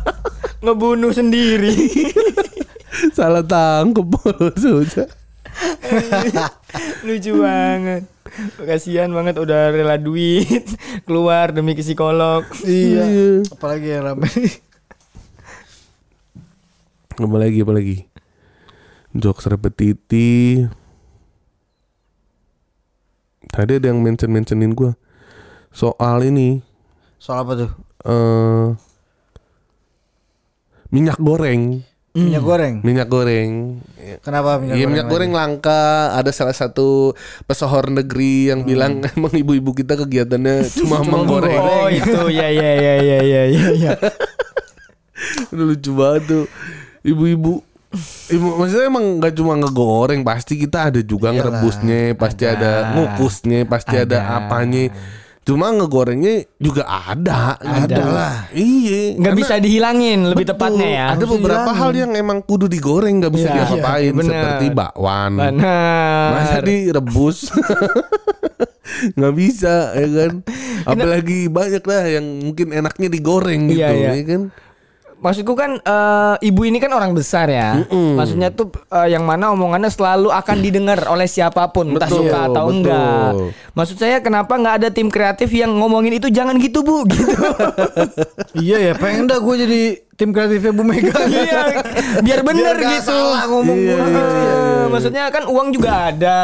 Ngebunuh 0.58 1.12
sendiri. 1.12 1.70
Salah 3.12 3.44
tangkep 3.44 4.08
Oza. 4.26 5.04
Lucu 7.04 7.32
banget. 7.38 8.02
Kasihan 8.58 9.10
banget 9.10 9.38
udah 9.38 9.72
rela 9.72 9.96
duit 9.96 10.66
keluar 11.04 11.50
demi 11.50 11.72
ke 11.72 11.82
psikolog. 11.82 12.44
Iya. 12.62 13.42
Apalagi 13.48 13.88
yang 13.88 14.04
rame. 14.04 14.28
Apa 17.18 17.36
lagi 17.36 17.58
apa 17.58 17.72
lagi 17.72 17.96
Jokes 19.10 19.46
repetitif 19.46 20.70
Tadi 23.48 23.72
ada 23.74 23.86
yang 23.86 23.98
mention-mentionin 23.98 24.70
gue 24.70 24.92
Soal 25.70 26.22
ini 26.24 26.60
Soal 27.16 27.42
apa 27.42 27.52
tuh? 27.56 27.70
eh 28.04 28.66
Minyak 30.88 31.18
goreng 31.18 31.82
Minyak 32.10 32.42
goreng. 32.42 32.74
Minyak 32.82 33.08
goreng 33.08 33.50
Kenapa 34.20 34.58
minyak 34.58 34.74
Iya 34.74 34.80
goreng? 34.80 34.90
minyak 34.90 35.04
lagi? 35.04 35.12
goreng 35.12 35.32
langka 35.32 35.82
Ada 36.12 36.30
salah 36.30 36.52
satu 36.52 37.14
pesohor 37.44 37.88
negeri 37.88 38.48
yang 38.48 38.62
bilang 38.62 39.02
Emang 39.10 39.32
ibu-ibu 39.32 39.70
kita 39.72 39.94
kegiatannya 39.96 40.66
cuma 40.78 41.00
menggoreng 41.00 41.58
Oh 41.58 41.86
itu 41.92 42.20
ya 42.28 42.48
ya 42.48 42.72
ya 42.74 42.94
ya 42.96 43.18
ya 43.20 43.42
ya. 43.44 43.64
ya. 43.72 43.92
Udah 45.48 45.64
lucu 45.66 45.90
banget 45.92 46.22
tuh 46.26 46.44
Ibu-ibu 47.02 47.62
Ibu, 48.36 48.46
maksudnya 48.56 48.86
emang 48.86 49.16
gak 49.16 49.32
cuma 49.32 49.56
ngegoreng 49.56 50.20
Pasti 50.20 50.54
kita 50.56 50.92
ada 50.92 51.00
juga 51.00 51.32
ngerebusnya 51.32 52.12
Pasti 52.14 52.44
ada, 52.44 52.92
ngukusnya 52.92 53.64
Pasti 53.64 53.96
ada. 53.96 54.18
Ada. 54.20 54.44
apanya 54.44 54.92
Cuma 55.40 55.72
ngegorengnya 55.72 56.44
juga 56.56 56.84
ada 56.84 57.56
Ada 57.56 57.88
gitu. 57.88 58.02
lah. 58.04 58.34
Iya 58.52 59.16
Nggak 59.16 59.32
karena- 59.32 59.40
bisa 59.40 59.54
dihilangin 59.56 60.20
lebih 60.28 60.44
Betul. 60.44 60.52
tepatnya 60.60 60.88
ya. 60.92 61.04
Ada 61.16 61.24
beberapa 61.24 61.70
hal 61.72 61.90
yang 61.96 62.12
emang 62.12 62.44
kudu 62.44 62.68
digoreng 62.68 63.16
nggak 63.16 63.32
bisa 63.32 63.48
Iya, 63.48 63.54
diapa-apain 63.64 64.12
iya, 64.12 64.22
seperti 64.22 64.66
bakwan. 64.68 65.32
Benar. 65.40 66.28
Masa 66.36 66.58
direbus 66.60 67.48
nggak 69.16 69.34
bisa 69.34 69.74
ya 69.94 70.08
kan? 70.10 70.32
Apalagi 70.84 71.48
banyak 71.48 71.80
lah 71.82 72.02
yang 72.08 72.26
mungkin 72.42 72.66
enaknya 72.70 73.08
digoreng 73.08 73.68
gitu 73.68 73.80
Iya, 73.80 73.88
iya. 73.94 74.10
ya 74.14 74.24
kan? 74.26 74.42
Maksudku 75.18 75.58
kan 75.58 75.82
eh, 75.82 76.34
ibu 76.46 76.62
ini 76.62 76.78
kan 76.78 76.94
orang 76.94 77.10
besar 77.10 77.50
ya. 77.50 77.82
Maksudnya 77.90 78.54
tuh 78.54 78.70
eh, 78.86 79.10
yang 79.10 79.26
mana 79.26 79.50
omongannya 79.50 79.90
selalu 79.90 80.30
akan 80.30 80.56
didengar 80.62 81.10
oleh 81.10 81.26
siapa 81.26 81.66
pun, 81.74 81.90
entah 81.98 82.06
Betul, 82.06 82.30
suka 82.30 82.38
atau 82.46 82.64
betul. 82.70 82.74
enggak. 82.78 83.30
Maksud 83.74 83.96
saya 83.98 84.22
kenapa 84.22 84.54
nggak 84.54 84.74
ada 84.78 84.88
tim 84.94 85.10
kreatif 85.10 85.50
yang 85.50 85.74
ngomongin 85.74 86.22
itu 86.22 86.30
jangan 86.30 86.54
gitu 86.62 86.86
bu, 86.86 87.02
gitu. 87.10 87.34
Iya 88.54 88.76
ya, 88.78 88.92
pengen 88.94 89.26
dah 89.26 89.42
gue 89.42 89.54
jadi 89.58 89.82
tim 90.18 90.34
kreatifnya 90.34 90.74
Bu 90.74 90.82
Mega. 90.82 91.14
Iya, 91.30 91.62
biar 92.20 92.40
bener 92.42 92.74
Biar 92.74 92.98
gitu. 92.98 93.06
salah 93.06 93.46
ngomong 93.46 93.78
Iya, 93.78 93.94
gua. 93.94 94.08
iya, 94.10 94.24
Eh, 94.58 94.86
Maksudnya 94.88 95.22
kan 95.28 95.44
uang 95.46 95.68
juga 95.70 96.10
ada. 96.10 96.36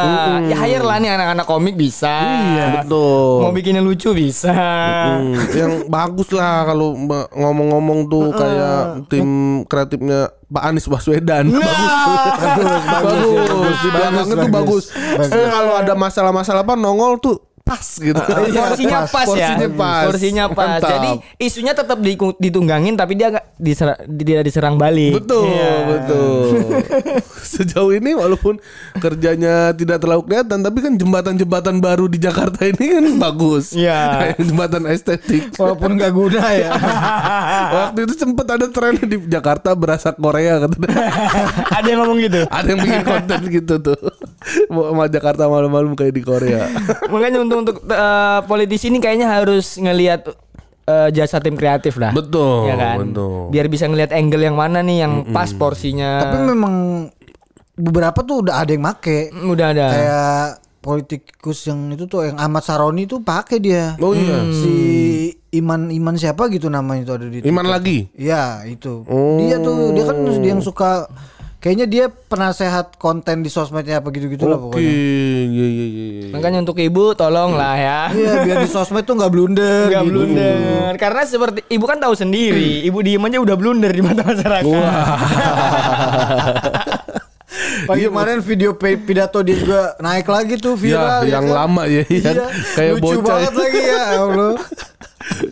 Ya 0.45 0.55
hire 0.55 0.85
lah 0.85 0.97
nih 0.97 1.11
anak-anak 1.11 1.43
komik 1.43 1.75
bisa. 1.75 2.13
Iya. 2.55 2.67
Betul. 2.79 3.43
Mau 3.43 3.51
bikinnya 3.51 3.81
lucu 3.81 4.15
bisa. 4.15 4.55
Hmm, 4.55 5.35
yang 5.51 5.73
bagus 5.89 6.31
lah 6.31 6.63
kalau 6.65 6.95
ngomong-ngomong 7.33 8.07
tuh 8.07 8.31
kayak 8.31 9.09
tim 9.09 9.27
kreatifnya 9.65 10.31
Pak 10.47 10.63
Anies 10.63 10.87
Baswedan. 10.87 11.51
Nah. 11.51 11.59
bagus, 11.59 12.83
bagus, 12.85 13.23
bagus, 13.43 13.77
Di 13.77 13.89
belakangnya 13.91 14.37
tuh 14.37 14.51
bagus. 14.53 14.85
Bagus. 14.93 15.31
Eh, 15.33 15.49
kalau 15.51 15.75
ada 15.75 15.93
masalah-masalah 15.97 16.63
apa 16.63 16.75
nongol 16.77 17.19
tuh 17.19 17.37
pas 17.64 17.81
gitu. 17.96 18.12
Porsinya 18.12 19.09
pas, 19.09 19.24
ya. 19.24 19.57
Porsinya 19.57 19.68
pas. 19.72 20.03
Porsinya 20.05 20.44
pas. 20.53 20.68
Mantap. 20.77 20.90
Jadi 20.90 21.11
isunya 21.40 21.72
tetap 21.72 21.96
di- 21.96 22.12
ditunggangin 22.38 22.92
tapi 22.92 23.16
dia 23.16 23.33
nggak 23.33 23.57
diserang, 23.57 23.98
dia 24.05 24.44
diserang 24.44 24.77
balik. 24.77 25.16
Betul, 25.16 25.48
Iya. 25.48 25.72
betul. 25.88 26.44
Sejauh 27.57 27.88
ini 27.90 28.12
walaupun 28.12 28.61
kerjanya 29.00 29.72
tidak 29.72 29.96
terlalu 29.98 30.29
kelihatan, 30.29 30.61
tapi 30.61 30.79
kan 30.81 30.92
jembatan-jembatan 30.92 31.81
baru 31.81 32.05
di 32.05 32.20
Jakarta 32.20 32.64
ini 32.64 32.85
kan 32.90 33.05
bagus. 33.24 33.72
Iya. 33.72 34.00
Kayak 34.12 34.44
jembatan 34.44 34.83
estetik. 34.85 35.42
Walaupun 35.57 35.96
gak 35.96 36.12
guna 36.12 36.44
ya. 36.53 36.68
Waktu 37.81 37.98
itu 38.05 38.14
sempet 38.14 38.44
ada 38.50 38.68
tren 38.68 39.00
di 39.00 39.16
Jakarta 39.24 39.72
berasa 39.72 40.12
Korea 40.12 40.61
katanya. 40.61 40.92
Ada 41.72 41.87
yang 41.87 42.00
ngomong 42.05 42.18
gitu. 42.20 42.40
ada 42.44 42.68
yang 42.68 42.81
bikin 42.81 43.03
konten 43.03 43.40
gitu 43.48 43.74
tuh. 43.81 43.98
Mau 44.68 45.00
Jakarta 45.09 45.48
malam-malam 45.48 45.96
kayak 45.96 46.12
di 46.12 46.20
Korea. 46.20 46.68
Makanya 47.09 47.40
untuk 47.40 47.54
untuk 47.55 47.83
eh, 47.83 48.40
politisi 48.45 48.87
ini 48.87 48.99
kayaknya 48.99 49.31
harus 49.31 49.75
ngelihat 49.77 50.27
eh, 50.85 51.09
jasa 51.11 51.38
tim 51.38 51.55
kreatif 51.55 51.97
lah. 51.97 52.11
Betul, 52.11 52.69
Ya 52.69 52.77
kan? 52.77 52.97
betul. 53.01 53.49
Biar 53.49 53.67
bisa 53.67 53.85
ngelihat 53.85 54.11
angle 54.11 54.43
yang 54.43 54.55
mana 54.55 54.81
nih 54.81 55.03
yang 55.03 55.12
pas 55.31 55.51
porsinya. 55.51 56.21
Tapi 56.21 56.38
memang 56.45 56.75
beberapa 57.75 58.21
tuh 58.21 58.43
udah 58.43 58.62
ada 58.62 58.71
yang 58.71 58.85
make. 58.85 59.31
Mm, 59.31 59.49
udah 59.49 59.67
ada. 59.69 59.87
Kayak 59.90 60.45
politikus 60.79 61.64
yang 61.64 61.88
itu 61.90 62.05
tuh 62.05 62.29
yang 62.29 62.37
Ahmad 62.37 62.61
Saroni 62.61 63.05
tuh 63.05 63.19
pakai 63.19 63.57
dia. 63.57 63.97
Oh 63.99 64.12
iya. 64.12 64.45
Si 64.53 64.75
Iman 65.51 65.88
Iman 65.88 66.12
siapa 66.14 66.51
gitu 66.51 66.69
namanya 66.69 67.03
itu 67.03 67.12
ada 67.14 67.27
di 67.27 67.38
Iman 67.40 67.64
Twitter. 67.64 67.73
lagi. 67.73 67.99
Iya 68.14 68.43
itu. 68.69 69.01
Oh. 69.09 69.40
Dia 69.40 69.57
tuh 69.59 69.97
dia 69.97 70.05
kan 70.05 70.17
dia 70.23 70.51
yang 70.51 70.61
suka 70.61 71.09
Kayaknya 71.64 71.87
dia 71.88 72.05
penasehat 72.12 73.00
konten 73.00 73.40
di 73.40 73.48
sosmednya 73.48 73.96
apa 73.96 74.12
gitu-gitu 74.12 74.44
lah 74.44 74.61
Oke, 74.61 74.77
pokoknya. 74.77 74.85
iya 74.85 75.00
iya 75.48 75.87
iya. 75.88 76.05
iya. 76.20 76.27
Makanya 76.29 76.61
untuk 76.61 76.77
ibu 76.77 77.16
tolong 77.16 77.57
lah 77.57 77.72
ya. 77.74 78.00
Iya, 78.12 78.44
biar 78.44 78.57
di 78.61 78.68
sosmed 78.68 79.00
tuh 79.03 79.16
nggak 79.16 79.33
blunder 79.33 79.88
Gak 79.88 80.05
gitu. 80.05 80.11
blunder 80.12 80.92
Karena 80.94 81.24
seperti 81.24 81.64
Ibu 81.64 81.85
kan 81.88 81.96
tahu 81.96 82.12
sendiri 82.12 82.85
Ibu 82.85 83.00
diem 83.00 83.24
aja 83.24 83.40
udah 83.40 83.57
blunder 83.57 83.88
di 83.88 84.05
mata 84.05 84.20
masyarakat 84.20 84.68
Pagi 87.85 88.05
kemarin 88.05 88.40
video 88.40 88.74
pidato 88.74 89.38
dia 89.40 89.55
juga 89.55 89.94
naik 90.00 90.27
lagi 90.27 90.57
tuh 90.57 90.74
viral. 90.74 91.22
Ya, 91.22 91.38
yang 91.38 91.46
kan? 91.46 91.55
lama 91.55 91.83
ya, 91.87 92.03
Iya, 92.03 92.33
yang 92.33 92.50
kayak 92.74 92.92
lucu 92.98 93.05
bocah. 93.14 93.24
banget 93.24 93.53
lagi 93.55 93.81
ya 93.81 94.03
Allah. 94.16 94.53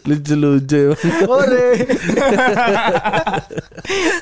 Lucu-lucu. 0.04 0.92
Ore. 1.26 1.68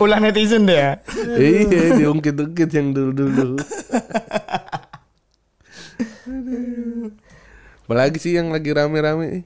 Ulah 0.03 0.19
netizen 0.23 0.65
deh 0.65 0.79
ya 0.79 0.93
iya, 1.37 1.99
diungkit-ungkit 1.99 2.71
yang 2.73 2.95
dulu-dulu. 2.97 3.61
Apalagi 7.85 8.19
sih 8.23 8.39
yang 8.39 8.55
lagi 8.55 8.71
rame-rame? 8.71 9.45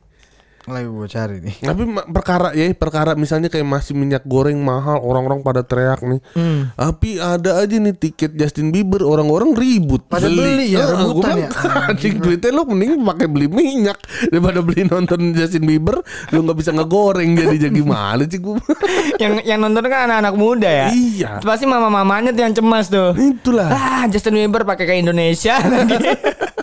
Lagi 0.65 0.89
gue 0.89 1.09
cari 1.13 1.37
nih. 1.45 1.55
Tapi 1.61 1.83
perkara 2.09 2.49
ya 2.57 2.65
perkara 2.73 3.13
misalnya 3.13 3.53
kayak 3.53 3.69
masih 3.69 3.93
minyak 3.93 4.25
goreng 4.25 4.57
mahal 4.65 4.97
orang-orang 5.05 5.45
pada 5.45 5.61
teriak 5.61 6.01
nih. 6.01 6.21
Hmm. 6.33 6.73
Tapi 6.73 7.21
ada 7.21 7.61
aja 7.61 7.77
nih 7.77 7.93
tiket 7.93 8.33
Justin 8.33 8.73
Bieber 8.73 9.05
orang-orang 9.05 9.53
ribut 9.53 10.09
Pada 10.09 10.25
beli 10.25 10.73
ya, 10.73 10.89
Ah, 10.89 11.05
rebutan 11.05 11.37
bilang, 11.37 11.53
Anjing 11.93 12.17
duitnya 12.17 12.49
lu 12.49 12.65
mending 12.65 13.05
pakai 13.05 13.29
beli 13.29 13.47
minyak 13.53 14.01
daripada 14.33 14.65
beli 14.65 14.89
nonton 14.89 15.37
Justin 15.37 15.69
Bieber 15.69 16.01
lu 16.33 16.41
nggak 16.41 16.57
bisa 16.57 16.73
ngegoreng 16.73 17.37
jadi 17.37 17.69
jadi 17.69 17.75
gimana 17.85 18.25
sih 18.25 18.41
gua. 18.41 18.57
yang 19.23 19.45
yang 19.45 19.61
nonton 19.61 19.85
kan 19.85 20.09
anak-anak 20.09 20.35
muda 20.35 20.71
ya. 20.71 20.89
Iya. 20.97 21.31
Pasti 21.45 21.69
mama-mamanya 21.69 22.33
tuh 22.33 22.41
yang 22.41 22.57
cemas 22.57 22.89
tuh. 22.89 23.13
Itulah. 23.13 23.69
Ah, 23.69 24.05
Justin 24.09 24.41
Bieber 24.41 24.65
pakai 24.65 24.89
ke 24.89 24.95
Indonesia 24.97 25.61
lagi. 25.61 25.97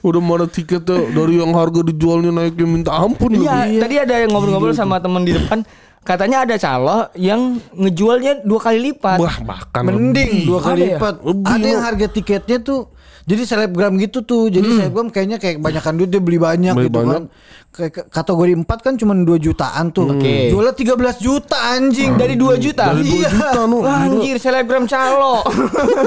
Udah 0.00 0.18
mana 0.18 0.46
tiket 0.46 0.82
tuh 0.82 1.06
dari 1.08 1.36
yang 1.36 1.52
harga 1.52 1.80
dijualnya 1.82 2.30
naiknya 2.30 2.64
minta 2.64 2.90
ampun 2.90 3.30
Iya, 3.30 3.68
lagi. 3.68 3.78
tadi 3.78 3.94
ada 3.96 4.14
yang 4.16 4.30
ngobrol-ngobrol 4.30 4.72
sama 4.72 4.98
temen 4.98 5.22
di 5.22 5.32
depan. 5.32 5.62
Katanya 6.00 6.44
ada 6.44 6.54
calo 6.54 7.08
yang 7.14 7.56
ngejualnya 7.72 8.42
dua 8.42 8.60
kali 8.60 8.92
lipat. 8.92 9.16
Wah, 9.16 9.36
bahkan 9.40 9.82
Mending 9.84 10.30
lebih. 10.34 10.46
dua 10.46 10.60
kali 10.60 10.76
Ada 10.76 10.84
ya? 10.84 10.88
lipat. 10.92 11.14
Lebih, 11.22 11.48
Ada 11.48 11.66
yang 11.66 11.82
harga 11.82 12.06
tiketnya 12.08 12.58
tuh 12.60 12.80
jadi 13.24 13.42
selebgram 13.42 13.96
gitu 13.96 14.20
tuh. 14.20 14.46
Jadi 14.46 14.68
selebgram 14.70 15.08
kayaknya 15.08 15.36
kayak 15.36 15.56
kebanyakan 15.56 15.92
duit 15.96 16.08
dia 16.08 16.20
beli 16.20 16.36
banyak 16.36 16.72
Beli 16.72 16.86
gitu 16.86 16.98
banyak. 16.98 17.12
kan. 17.14 17.24
Kayak 17.70 17.92
kategori 18.06 18.52
4 18.60 18.70
kan 18.80 18.94
cuma 18.94 19.12
2 19.12 19.24
jutaan 19.38 19.90
tuh. 19.90 20.06
Oke. 20.10 20.48
Jualnya 20.48 20.72
13 20.72 20.94
juta 21.18 21.56
anjing 21.72 22.14
Dari 22.14 22.34
2 22.34 22.54
juta. 22.56 22.84
Dari 22.86 23.02
dua 23.02 23.16
Iya. 23.16 23.30
juta. 23.30 23.60
Wah, 23.66 23.98
anjir, 24.04 24.36
selebgram 24.36 24.84
calo. 24.84 25.40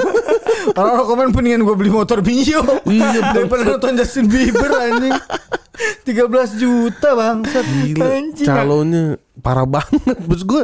Orang-orang 0.78 1.06
komen 1.06 1.28
pendingan 1.30 1.60
gue 1.62 1.76
beli 1.76 1.90
motor 1.90 2.20
Mio 2.20 2.60
Iya, 2.84 3.20
Daripada 3.36 3.62
nonton 3.66 3.94
Justin 3.94 4.26
Bieber 4.26 4.70
anjing 4.70 5.14
13 6.06 6.18
juta 6.56 7.14
bangsat 7.14 7.62
Gila, 7.62 8.02
Anjing. 8.08 8.46
calonnya 8.48 9.04
parah 9.38 9.62
banget. 9.62 10.18
Maksud 10.18 10.42
gue 10.44 10.62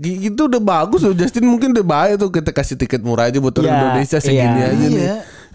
itu 0.00 0.40
udah 0.40 0.58
bagus 0.58 1.02
loh 1.02 1.10
Justin 1.12 1.46
mungkin 1.46 1.70
udah 1.70 1.82
baik 1.84 2.12
tuh 2.16 2.30
kita 2.30 2.50
kasih 2.50 2.74
tiket 2.74 2.98
murah 3.00 3.26
aja 3.26 3.38
buat 3.38 3.50
orang 3.52 3.66
Iya, 3.66 3.78
Indonesia 3.80 4.18
segini 4.18 4.38
iya. 4.56 4.66
aja 4.68 4.86
nih. 4.86 5.06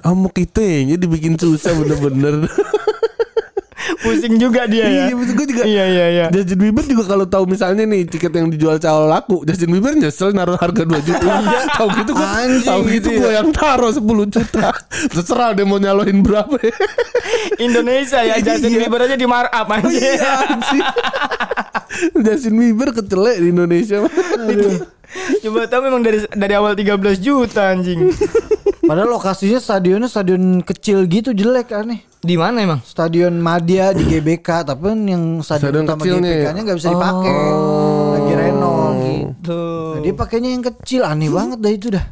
Iya. 0.04 0.12
Mau 0.12 0.30
kita 0.30 0.60
ya 0.62 0.96
dibikin 1.00 1.39
susah 1.39 1.72
bener-bener. 1.74 2.44
Pusing 4.04 4.36
juga 4.36 4.68
dia 4.68 4.84
ya. 4.88 5.04
Iya 5.08 5.16
betul 5.16 5.34
gue 5.39 5.48
juga. 5.56 5.63
Iya, 5.63 5.84
iya, 5.88 6.06
iya. 6.12 6.26
Justin 6.28 6.60
Bieber 6.60 6.84
juga 6.84 7.04
kalau 7.08 7.26
tahu 7.28 7.44
misalnya 7.48 7.84
nih 7.88 8.04
tiket 8.08 8.36
yang 8.36 8.48
dijual 8.52 8.76
calo 8.76 9.08
laku, 9.08 9.48
Justin 9.48 9.72
Bieber 9.72 9.96
nyesel 9.96 10.36
naruh 10.36 10.60
harga 10.60 10.84
2 10.84 11.08
juta. 11.08 11.24
tahu 11.80 11.88
gitu 12.04 12.12
gue, 12.12 12.28
tahu 12.63 12.82
gitu 12.88 12.92
gitu 13.00 13.10
gue 13.24 13.32
ya. 13.32 13.39
yang 13.44 13.50
taruh 13.56 13.92
10 13.96 14.04
juta. 14.28 14.68
Terserah 15.12 15.56
dia 15.56 15.63
mau 15.63 15.80
nyaloin 15.80 16.20
berapa. 16.20 16.56
ya. 16.60 16.76
Indonesia 17.60 18.20
ya 18.24 18.36
Justin 18.44 18.76
Iya. 18.76 18.80
Bieber 18.88 19.00
aja 19.08 19.16
di 19.16 19.28
markup 19.28 19.68
aja. 19.72 19.88
Iya, 19.88 20.32
anjing. 20.52 20.84
Justin 22.24 22.54
Bieber 22.60 22.89
kecelek 22.92 23.38
di 23.39 23.48
Indonesia. 23.56 23.98
Coba 25.44 25.60
tahu 25.70 25.82
memang 25.88 26.02
dari 26.04 26.26
dari 26.28 26.54
awal 26.56 26.76
13 26.76 27.00
juta 27.24 27.72
anjing. 27.72 28.12
Padahal 28.84 29.10
lokasinya 29.15 29.63
stadionnya 29.63 30.12
stadion 30.12 30.60
kecil 30.60 31.08
gitu 31.08 31.32
jelek 31.32 31.72
aneh 31.72 32.04
Di 32.19 32.36
mana 32.36 32.60
emang? 32.60 32.80
Stadion 32.84 33.32
Madia 33.39 33.96
di 33.96 34.04
GBK 34.04 34.67
Tapi 34.67 34.91
yang 35.08 35.39
Stadion 35.39 35.72
stadion 35.72 35.84
utama 35.88 36.02
kecilnya 36.04 36.32
ya? 36.32 36.36
GBK 36.36 36.50
nya 36.52 36.62
gak 36.67 36.78
bisa 36.84 36.89
dipakai 36.91 37.36
Lagi 38.12 38.34
renov 38.36 38.96
Tuh. 39.43 39.91
Nah, 39.96 40.00
dia 40.04 40.13
pakainya 40.15 40.50
yang 40.52 40.63
kecil 40.63 41.02
aneh 41.08 41.32
banget 41.32 41.58
dah 41.63 41.72
itu 41.72 41.88
dah 41.91 42.06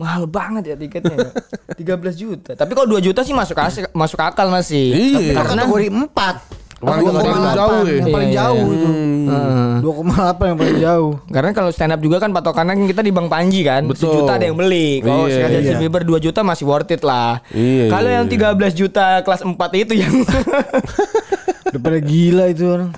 Mahal 0.00 0.24
banget 0.24 0.72
ya 0.72 0.76
tiketnya 0.80 1.12
ya. 1.12 1.28
13 1.76 2.16
juta. 2.16 2.56
Tapi 2.56 2.72
kalau 2.72 2.88
2 2.88 3.04
juta 3.04 3.20
sih 3.20 3.36
masuk 3.36 3.52
akal, 3.52 3.84
masuk 3.92 4.16
akal 4.16 4.48
masih. 4.48 4.96
Iya. 4.96 5.36
Karena 5.36 5.68
kategori 5.68 5.92
4 5.92 6.59
Paling- 6.80 7.06
paling 7.06 7.44
jauh 7.52 7.82
ya? 7.84 7.94
Yang 7.94 8.08
paling 8.08 8.30
Iya, 8.30 8.34
iya, 8.34 8.40
jauh 8.40 8.64
iya. 8.64 8.74
itu 8.74 8.88
Heeh. 9.20 9.74
2,8 9.80 10.48
yang 10.48 10.58
paling 10.58 10.78
jauh 10.80 11.10
Karena 11.28 11.50
kalau 11.52 11.70
stand 11.70 11.92
up 11.92 12.00
juga 12.00 12.16
kan 12.18 12.30
patokannya 12.32 12.72
kan 12.72 12.86
kita 12.88 13.02
di 13.04 13.12
Bang 13.12 13.28
Panji 13.28 13.60
kan 13.62 13.84
Betul. 13.84 14.08
Sejuta 14.10 14.32
ada 14.34 14.44
yang 14.44 14.56
beli 14.56 15.04
Kalau 15.04 15.28
Iya, 15.28 15.34
sekarang 15.36 15.60
iya. 15.60 15.76
Bieber 15.76 16.02
2 16.02 16.18
juta 16.18 16.40
masih 16.40 16.64
worth 16.64 16.88
it 16.88 17.02
lah 17.02 17.44
Iya, 17.52 17.86
Kalau 17.86 18.08
iya, 18.08 18.16
yang 18.18 18.26
13 18.26 18.72
juta 18.72 19.20
kelas 19.20 19.40
4 19.44 19.54
itu 19.76 19.92
yang 19.94 20.14
Daripada 21.70 21.98
gila 22.00 22.44
itu 22.48 22.64
orang 22.64 22.90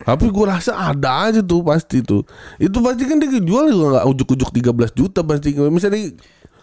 Tapi 0.00 0.24
gue 0.26 0.44
rasa 0.48 0.72
ada 0.80 1.28
aja 1.28 1.44
tuh 1.44 1.60
pasti 1.60 2.00
tuh. 2.00 2.24
Itu 2.56 2.80
pasti 2.80 3.04
kan 3.04 3.20
dia 3.20 3.36
jual 3.36 3.68
juga 3.68 4.00
nggak 4.00 4.06
ujuk-ujuk 4.08 4.48
13 4.48 4.96
juta 4.96 5.20
pasti. 5.20 5.52
Misalnya 5.52 6.16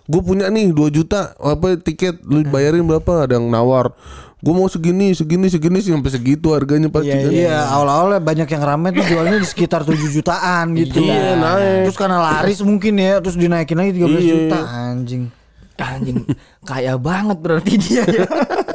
gue 0.07 0.21
punya 0.21 0.47
nih 0.47 0.71
2 0.71 0.87
juta 0.89 1.35
apa 1.35 1.75
tiket 1.75 2.23
lu 2.23 2.41
bayarin 2.43 2.81
berapa 2.81 3.23
ada 3.23 3.35
yang 3.35 3.47
nawar. 3.47 3.91
Gue 4.37 4.53
mau 4.53 4.65
segini 4.65 5.11
segini 5.11 5.49
segini 5.49 5.81
sih 5.81 5.89
sampai 5.89 6.07
segitu 6.07 6.53
harganya 6.53 6.87
pasti 6.87 7.09
Iya, 7.09 7.19
kan. 7.19 7.31
Iya 7.33 7.57
awal-awal 7.67 8.21
banyak 8.21 8.45
yang 8.47 8.63
rame 8.63 8.93
tuh 8.93 9.01
jualnya 9.03 9.41
di 9.41 9.49
sekitar 9.49 9.81
7 9.81 9.97
jutaan 10.13 10.77
gitu 10.77 11.01
Iya, 11.01 11.33
naik. 11.33 11.89
Terus 11.89 11.97
karena 11.97 12.17
laris 12.21 12.61
mungkin 12.61 12.93
ya 12.95 13.17
Terus 13.17 13.33
dinaikin 13.33 13.73
lagi 13.73 13.97
13 13.97 14.05
Iya. 14.13 14.33
juta 14.37 14.59
Anjing 14.61 15.23
Anjing 15.75 16.17
Kaya 16.61 17.01
banget 17.01 17.37
berarti 17.41 17.81
dia 17.81 18.05
ya 18.05 18.29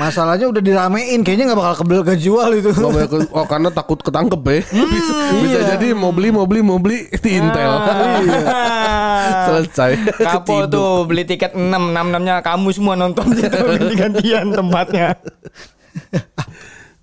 Masalahnya 0.00 0.48
udah 0.48 0.62
diramein 0.64 1.20
Kayaknya 1.20 1.52
gak 1.52 1.60
bakal 1.60 1.74
kebel 1.84 2.00
kejual 2.02 2.48
itu 2.56 2.72
Nggak 2.72 3.06
ke- 3.06 3.28
oh 3.30 3.44
karena 3.44 3.68
takut 3.68 4.00
ketangkep 4.00 4.40
ya. 4.40 4.60
bisa, 4.72 5.12
bisa 5.36 5.58
iya. 5.60 5.68
jadi 5.76 5.92
mau 5.92 6.08
beli 6.10 6.32
mau 6.32 6.48
beli 6.48 6.60
mau 6.64 6.80
beli 6.80 7.04
di 7.12 7.30
Intel. 7.36 7.68
Selesai. 9.46 9.90
Kapo 10.16 10.64
tuh 10.66 11.04
beli 11.04 11.28
tiket 11.28 11.52
6 11.52 11.60
6 11.60 11.92
nya 12.24 12.40
kamu 12.40 12.68
semua 12.72 12.96
nonton 12.96 13.28
gitu 13.36 13.52
ganti-gantian 13.52 14.48
tempatnya 14.50 15.20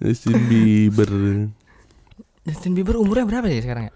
Justin 0.02 0.50
Bieber. 0.50 1.10
Justin 2.46 2.72
Bieber 2.74 2.98
umurnya 2.98 3.26
berapa 3.26 3.46
sih 3.46 3.62
sekarang 3.62 3.90
ya? 3.90 3.94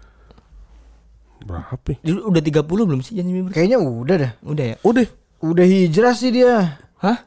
Berapa? 1.42 1.86
ya? 1.90 1.98
Dulu 2.02 2.20
udah 2.30 2.42
30 2.42 2.62
belum 2.62 3.00
sih 3.02 3.18
Justin 3.18 3.34
Bieber? 3.34 3.50
Kayaknya 3.50 3.78
udah 3.82 4.16
dah 4.18 4.32
Udah 4.46 4.64
ya? 4.64 4.76
Udah. 4.86 5.06
Udah 5.42 5.66
hijrah 5.66 6.14
sih 6.14 6.30
dia 6.30 6.78
Hah? 7.02 7.26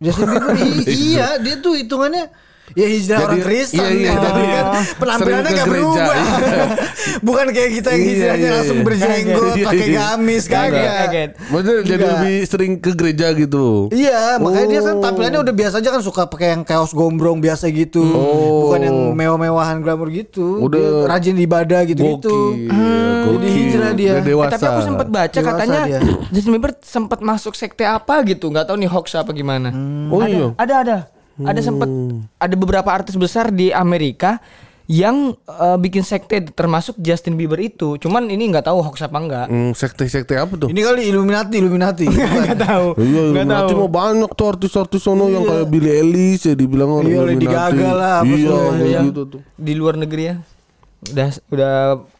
Justin 0.00 0.28
Bieber? 0.28 0.54
I- 0.60 0.84
Iya. 0.86 1.40
dia 1.40 1.56
tuh 1.58 1.74
hitungannya 1.74 2.28
Ya 2.74 2.86
hijrah 2.88 3.16
Jadi- 3.16 3.28
orang 3.30 3.42
Kristen 3.42 3.78
iya, 3.78 3.88
iya, 3.88 4.10
gitu 4.10 4.26
jadi 4.26 4.44
kan 4.48 4.64
Penampilannya 4.96 5.42
gak 5.46 5.54
gereja, 5.62 5.70
berubah 5.70 6.14
iya. 6.16 6.64
Bukan 7.26 7.46
kayak 7.48 7.70
kita 7.72 7.88
yang 7.88 7.96
Iya, 7.96 8.10
hijrahnya 8.10 8.42
iya, 8.42 8.54
langsung 8.56 8.78
iya. 8.78 8.84
berjenggot 8.84 9.44
Iya, 9.46 9.64
pakai 9.64 9.86
iya. 9.86 9.96
gamis 9.96 10.44
Kaget, 10.44 10.56
kagak 10.66 10.94
kaget. 10.98 11.30
Maksudnya 11.46 11.74
jadi 11.80 12.04
lebih 12.06 12.36
sering 12.44 12.72
ke 12.76 12.90
gereja 12.92 13.26
gitu. 13.32 13.66
Iya, 13.88 14.20
makanya 14.36 14.66
dia 14.66 14.80
kan 14.82 14.94
Oh. 14.94 15.02
tampilannya 15.02 15.40
udah 15.40 15.54
biasa 15.54 15.74
aja 15.76 15.90
kan 15.90 16.02
suka 16.02 16.22
pakai 16.26 16.48
yang 16.50 16.62
kaos 16.62 16.90
gombrong 16.90 17.38
biasa 17.38 17.68
gitu. 17.68 18.02
Oh. 18.02 18.68
Bukan 18.68 18.80
yang 18.82 18.96
mewah-mewahan 19.12 19.76
glamour 19.78 20.08
gitu. 20.08 20.58
Udah 20.58 21.06
Dia 21.06 21.08
rajin 21.08 21.36
ibadah 21.36 21.80
gitu-gitu. 21.84 22.34
Gokil, 22.56 23.32
Jadi 23.36 23.48
hijrah 23.48 23.92
dia. 23.92 24.12
Dewasa. 24.20 24.48
Eh, 24.48 24.52
tapi 24.52 24.66
aku 24.66 24.80
sempat 24.82 25.06
baca 25.08 25.30
Dewasa 25.32 25.50
katanya 25.52 25.80
dia. 25.84 26.00
Justin 26.30 26.52
Bieber 26.52 26.72
sempat 26.78 27.18
masuk 27.20 27.52
sekte 27.52 27.82
apa 27.82 28.22
gitu, 28.22 28.48
nggak 28.48 28.66
tahu 28.66 28.76
nih 28.76 28.88
hoax 28.88 29.14
apa 29.14 29.30
gimana. 29.30 29.70
Oh 30.08 30.18
ada, 30.18 30.28
iya. 30.28 30.46
ada 30.56 30.74
ada 30.76 30.98
ada 31.38 31.60
sempat 31.60 31.88
ada 32.38 32.54
beberapa 32.54 32.88
artis 32.88 33.12
besar 33.14 33.48
di 33.48 33.68
Amerika 33.68 34.40
yang 34.86 35.34
eh, 35.34 35.76
bikin 35.76 36.00
sekte 36.00 36.46
termasuk 36.46 36.94
Justin 36.96 37.34
Bieber 37.34 37.58
itu. 37.58 37.98
Cuman 37.98 38.30
ini 38.30 38.46
nggak 38.46 38.64
tahu 38.64 38.78
hoax 38.80 39.02
apa 39.02 39.18
enggak. 39.18 39.46
Hmm, 39.50 39.74
sekte-sekte 39.74 40.38
apa 40.38 40.54
tuh? 40.54 40.70
Ini 40.70 40.80
kali 40.80 41.10
Illuminati, 41.10 41.58
Illuminati. 41.58 42.06
Nggak 42.46 42.60
tahu. 42.62 42.86
Iya, 42.94 43.20
Illuminati 43.34 43.72
tahu. 43.74 43.82
mau 43.82 43.90
banyak 43.90 44.30
tuh 44.30 44.46
artis-artis 44.46 45.02
sono 45.02 45.26
yang 45.26 45.42
kayak 45.42 45.66
Billie 45.66 45.90
Eilish 45.90 46.46
ya 46.46 46.54
dibilang 46.54 47.02
orang 47.02 47.10
Iya, 47.10 47.18
Lady 47.20 47.44
Illuminati. 47.44 47.74
Gaga 47.74 47.90
lah, 47.92 48.14
apa 48.22 48.30
Iya, 48.30 48.56
Iya. 48.78 49.00
gitu 49.10 49.22
tuh. 49.26 49.40
Di 49.58 49.72
luar 49.74 49.94
negeri 49.98 50.22
ya. 50.22 50.34
Udah 51.06 51.28
udah 51.50 51.72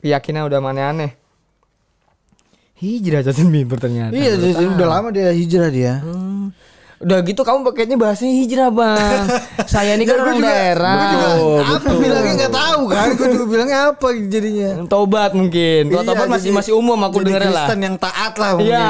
keyakinan 0.02 0.42
udah 0.44 0.58
aneh-aneh. 0.58 1.10
Hijrah 2.76 3.22
Justin 3.22 3.48
Bieber 3.48 3.78
ternyata. 3.78 4.12
iya, 4.12 4.36
udah 4.68 4.88
lama 4.90 5.08
dia 5.08 5.32
hijrah 5.32 5.70
dia. 5.72 6.02
Hmm. 6.04 6.52
Udah 6.96 7.20
gitu 7.20 7.40
kamu 7.40 7.60
pakainya 7.62 7.94
bahasanya 7.94 8.34
hijrah 8.34 8.70
bang. 8.70 9.20
Saya 9.68 9.94
ini 9.94 10.02
kan 10.02 10.16
Ya, 10.16 10.16
gua 10.16 10.24
orang 10.24 10.38
juga- 10.38 10.48
daerah. 10.48 10.94
gua 10.94 11.06
juga 11.06 11.26
Oh, 11.36 11.56
apa 11.58 11.76
betul. 11.78 11.96
bilangnya 12.00 12.32
nggak 12.34 12.54
tahu 12.54 12.82
kan? 12.86 13.06
Gue 13.12 13.28
juga 13.28 13.44
bilangnya 13.46 13.78
apa 13.86 14.06
jadinya? 14.16 14.70
Tobat 14.86 15.30
mungkin. 15.30 15.82
Kalau 15.86 16.02
Iya, 16.02 16.08
tobat 16.08 16.26
masih 16.26 16.42
jadi- 16.46 16.56
masih 16.56 16.72
umum 16.72 16.98
aku 16.98 17.16
dengerin 17.20 17.42
lah. 17.46 17.66
Kristen 17.66 17.80
yang 17.82 17.96
taat 17.96 18.32
lah 18.34 18.50
mungkin. 18.54 18.72
Iya. 18.72 18.88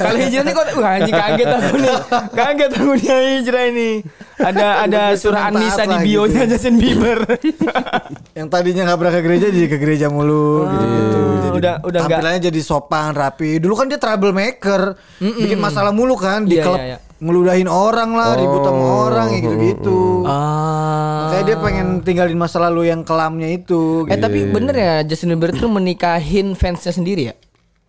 Kalau 0.00 0.18
hijrah 0.18 0.42
nih 0.42 0.52
kok 0.52 0.64
wah 0.74 0.90
anjing 0.94 1.14
kaget 1.14 1.48
aku 1.50 1.74
nih. 1.76 1.96
Kaget 2.40 2.70
aku 2.72 2.92
nih 2.94 3.08
hijrah 3.36 3.64
ini. 3.66 3.90
Ada 4.36 4.66
ada 4.84 5.02
surah 5.14 5.48
Yang 5.48 5.54
taat 5.72 5.86
di 5.86 5.98
bio-nya 6.04 6.42
gitu. 6.42 6.50
Justin 6.50 6.74
Bieber. 6.76 7.18
Yang 8.38 8.48
tadinya 8.48 8.82
nggak 8.84 8.98
pernah 8.98 9.12
ke 9.12 9.22
gereja 9.22 9.46
jadi 9.48 9.66
ke 9.66 9.76
gereja 9.76 10.06
mulu 10.08 10.66
gitu-gitu. 10.68 11.20
Jadi 11.40 11.48
Oh, 11.54 11.60
udah- 11.60 11.78
udah 11.80 12.00
nggak- 12.00 12.10
tampilannya 12.10 12.40
jadi 12.42 12.60
sopan 12.60 13.12
rapi. 13.12 13.50
Dulu 13.56 13.74
kan 13.74 13.86
dia 13.86 13.96
troublemaker, 13.96 14.82
bikin 15.20 15.56
masalah 15.56 15.90
mulu 15.90 16.14
kan 16.14 16.42
di 16.42 16.58
Iya, 16.58 16.64
klub 16.64 16.76
iya, 16.76 16.86
iya. 16.90 16.98
ngeludahin 17.16 17.66
orang 17.66 18.10
lah, 18.12 18.34
ribut 18.34 18.60
sama 18.60 18.84
orang 19.06 19.26
ya 19.30 19.38
gitu-gitu. 19.40 20.26
Ah. 20.26 21.30
Makanya 21.30 21.44
dia 21.44 21.58
pengen 21.58 21.86
tinggalin 22.00 22.34
masa 22.34 22.58
lalu 22.60 22.88
yang 22.88 23.00
kelamnya 23.00 23.46
itu. 23.48 24.02
Eh 24.04 24.12
gitu. 24.12 24.20
tapi 24.20 24.38
bener 24.46 24.74
ya 24.74 24.94
Justin 25.04 25.30
Bieber 25.32 25.52
tuh 25.52 25.68
menikahin 25.68 26.52
fansnya 26.52 26.90
sendiri 26.90 27.22
ya? 27.24 27.34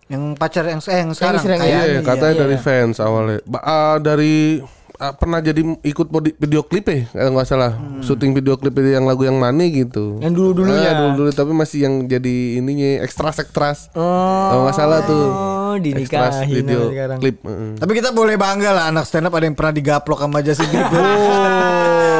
Yang 0.06 0.38
pacar 0.38 0.64
yang 0.64 0.78
eh, 0.80 0.98
yang 1.00 1.12
sekarang 1.12 1.42
sekarang, 1.42 1.60
kayaknya 1.60 1.82
Iya, 1.82 1.92
iya. 1.92 2.02
katanya 2.06 2.30
iya. 2.32 2.42
dari 2.46 2.58
fans 2.60 2.96
awalnya. 3.00 3.38
Ba- 3.44 3.66
ah, 3.66 3.98
dari 3.98 4.62
pernah 4.96 5.40
jadi 5.40 5.60
ikut 5.82 6.08
video 6.36 6.62
klip 6.62 6.86
ya 6.86 7.04
kalau 7.10 7.36
nggak 7.36 7.46
salah 7.46 7.72
syuting 8.00 8.32
video 8.32 8.56
klip 8.56 8.72
yang 8.78 9.04
lagu 9.04 9.22
yang 9.22 9.36
mana 9.36 9.64
gitu 9.66 10.18
Yang 10.18 10.34
dulu-dulunya. 10.34 10.88
Ah, 10.88 10.96
dulu-dulu 10.98 11.30
tapi 11.30 11.52
masih 11.52 11.80
yang 11.84 11.94
jadi 12.06 12.36
ininya 12.58 13.02
ekstras 13.02 13.38
ekstras 13.38 13.92
Oh, 13.92 14.02
kalau 14.50 14.62
nggak 14.64 14.78
salah 14.78 15.00
tuh 15.02 15.24
Oh, 15.26 15.74
ekstras 15.76 16.40
dinikahin 16.40 16.50
video 16.50 16.82
sekarang. 16.88 17.18
klip 17.20 17.38
heeh. 17.42 17.72
Tapi 17.76 17.92
kita 17.94 18.10
boleh 18.10 18.36
bangga 18.36 18.72
lah 18.72 18.84
anak 18.88 19.04
stand 19.04 19.26
up 19.26 19.34
ada 19.34 19.44
yang 19.44 19.54
pernah 19.54 19.74
digaplok 19.74 20.20
sama 20.20 20.40
Justin 20.40 20.70
Bieber. 20.70 21.04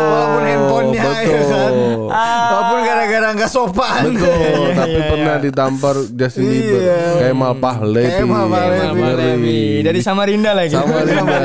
Walaupun 0.06 0.42
handphonenya 0.44 1.02
ya 1.02 1.12
betul. 1.24 1.50
kan. 1.50 1.74
Walaupun 2.46 2.75
gara-gara 3.06 3.38
nggak 3.38 3.52
sopan. 3.52 4.02
betul 4.10 4.66
tapi 4.74 5.00
pernah 5.06 5.36
ditampar 5.38 5.96
Justin 6.10 6.44
Bieber 6.44 6.82
Iya. 6.82 7.00
Kemal 7.22 7.54
Pahlevi 7.62 8.12
Kemal 8.18 8.46
Pahlevi. 8.50 8.82
Kemal 8.82 9.14
Pahlevi. 9.14 9.62
Dari 9.86 10.00
Samarinda 10.02 10.52
lagi. 10.58 10.74
Samarinda 10.74 11.38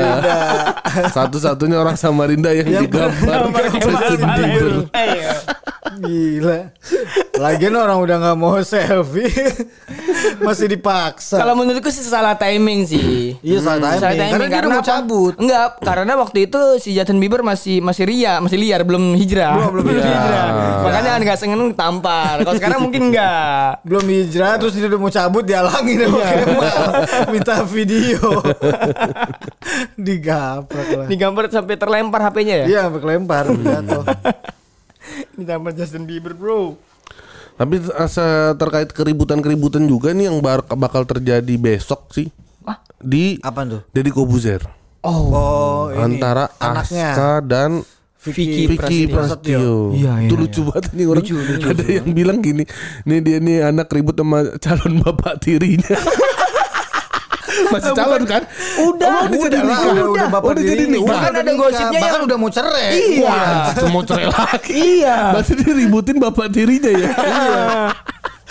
satu-satunya 1.13 1.77
orang 1.77 1.95
Samarinda 1.95 2.49
yang 2.51 2.67
digambar 2.67 3.39
Justin 3.77 4.21
Bieber 4.33 4.73
Iya. 4.91 5.31
Gila. 6.01 6.59
Lagian 7.37 7.73
orang 7.73 7.97
udah 7.99 8.15
nggak 8.17 8.37
mau 8.37 8.57
selfie 8.61 9.29
masih 10.41 10.67
dipaksa. 10.69 11.37
Kalau 11.37 11.53
menurutku 11.53 11.89
sih 11.89 12.01
salah 12.01 12.33
timing 12.37 12.85
sih. 12.85 13.37
Iya 13.41 13.59
salah 13.61 13.97
Salah 13.97 14.13
timing. 14.13 14.31
Karena 14.33 14.45
dia 14.47 14.59
udah 14.61 14.71
mau 14.71 14.85
cabut. 14.85 15.33
Enggak, 15.37 15.67
karena 15.81 16.13
waktu 16.17 16.49
itu 16.49 16.59
si 16.77 16.93
Justin 16.93 17.21
Bieber 17.21 17.41
masih 17.41 17.81
masih 17.81 18.05
ria, 18.07 18.37
masih 18.41 18.57
liar, 18.57 18.81
belum 18.85 19.13
hijrah. 19.17 19.57
Belum, 19.57 19.71
belum 19.73 19.85
hijrah. 19.99 20.47
Makanya 20.85 21.11
nggak 21.21 21.37
sengen 21.51 21.75
tampar. 21.75 22.39
Kalau 22.41 22.55
sekarang 22.55 22.79
mungkin 22.81 23.11
enggak. 23.11 23.83
Belum 23.83 24.05
hijrah 24.07 24.55
terus 24.55 24.71
dia 24.71 24.87
udah 24.87 24.99
mau 24.99 25.11
cabut 25.11 25.43
dihalangin 25.43 25.97
sama 26.01 26.19
Kemal. 26.23 26.83
Minta 27.27 27.55
video. 27.67 28.23
Digaprak 29.95 30.87
lah. 30.95 31.07
Digambar 31.11 31.51
sampai 31.51 31.75
terlempar 31.75 32.21
HP-nya 32.23 32.55
ya? 32.55 32.65
Iya 32.67 32.79
sampai 32.87 33.01
kelempar 33.01 33.43
jatuh. 33.51 34.03
Ditampar 35.35 35.71
Justin 35.75 36.07
Bieber, 36.07 36.31
Bro. 36.31 36.79
Tapi 37.59 37.77
se- 38.07 38.55
terkait 38.55 38.89
keributan-keributan 38.89 39.83
juga 39.83 40.15
nih 40.15 40.31
yang 40.31 40.39
bakal 40.71 41.03
terjadi 41.03 41.53
besok 41.59 42.09
sih 42.09 42.31
di 43.01 43.41
Apaan 43.41 43.65
tuh? 43.67 43.81
Deddy 43.89 44.13
Kobuzer 44.13 44.61
Oh, 45.01 45.89
ini 45.89 46.21
antara 46.21 46.45
anaknya 46.61 47.09
Aska 47.09 47.31
dan 47.41 47.81
Vicky 48.21 48.69
Vicky 48.69 49.09
Prasetyo. 49.09 49.97
Iya, 49.97 50.21
iya, 50.21 50.29
Itu 50.29 50.37
iya. 50.37 50.41
lucu 50.45 50.61
banget 50.69 50.83
nih 50.93 51.05
orang. 51.09 51.23
Ada 51.63 51.83
yang 51.91 52.07
bilang 52.13 52.37
gini, 52.37 52.63
nih 53.01 53.19
dia 53.19 53.37
nih 53.41 53.57
anak 53.65 53.89
ribut 53.89 54.13
sama 54.13 54.45
calon 54.61 55.01
bapak 55.01 55.41
tirinya. 55.41 55.97
Masih 57.71 57.91
calon 57.93 58.23
kan? 58.23 58.45
Udah, 58.79 59.09
Oh, 59.11 59.25
udah 59.25 59.37
jadi 59.41 59.57
Udah 59.57 59.61
nikah. 59.63 59.91
udah, 59.91 60.05
udah 60.07 60.27
bapak 60.29 60.49
udah 60.49 60.63
jadi 60.63 60.83
nikah. 60.85 61.07
Bahkan 61.09 61.33
ada 61.33 61.41
Udah 61.41 61.55
gosipnya 61.57 61.99
bahkan 61.99 62.13
yang- 62.13 62.25
udah 62.27 62.37
mau 62.37 62.49
cerai. 62.49 62.87
Iya. 62.93 63.35
Wah, 63.73 63.89
mau 63.89 64.03
cerai 64.03 64.27
lagi. 64.27 64.71
Iya. 64.71 65.17
Berarti 65.33 65.51
dia 65.57 65.71
ributin 65.73 66.17
bapak 66.17 66.45
tirinya 66.47 66.91
ya. 66.91 67.09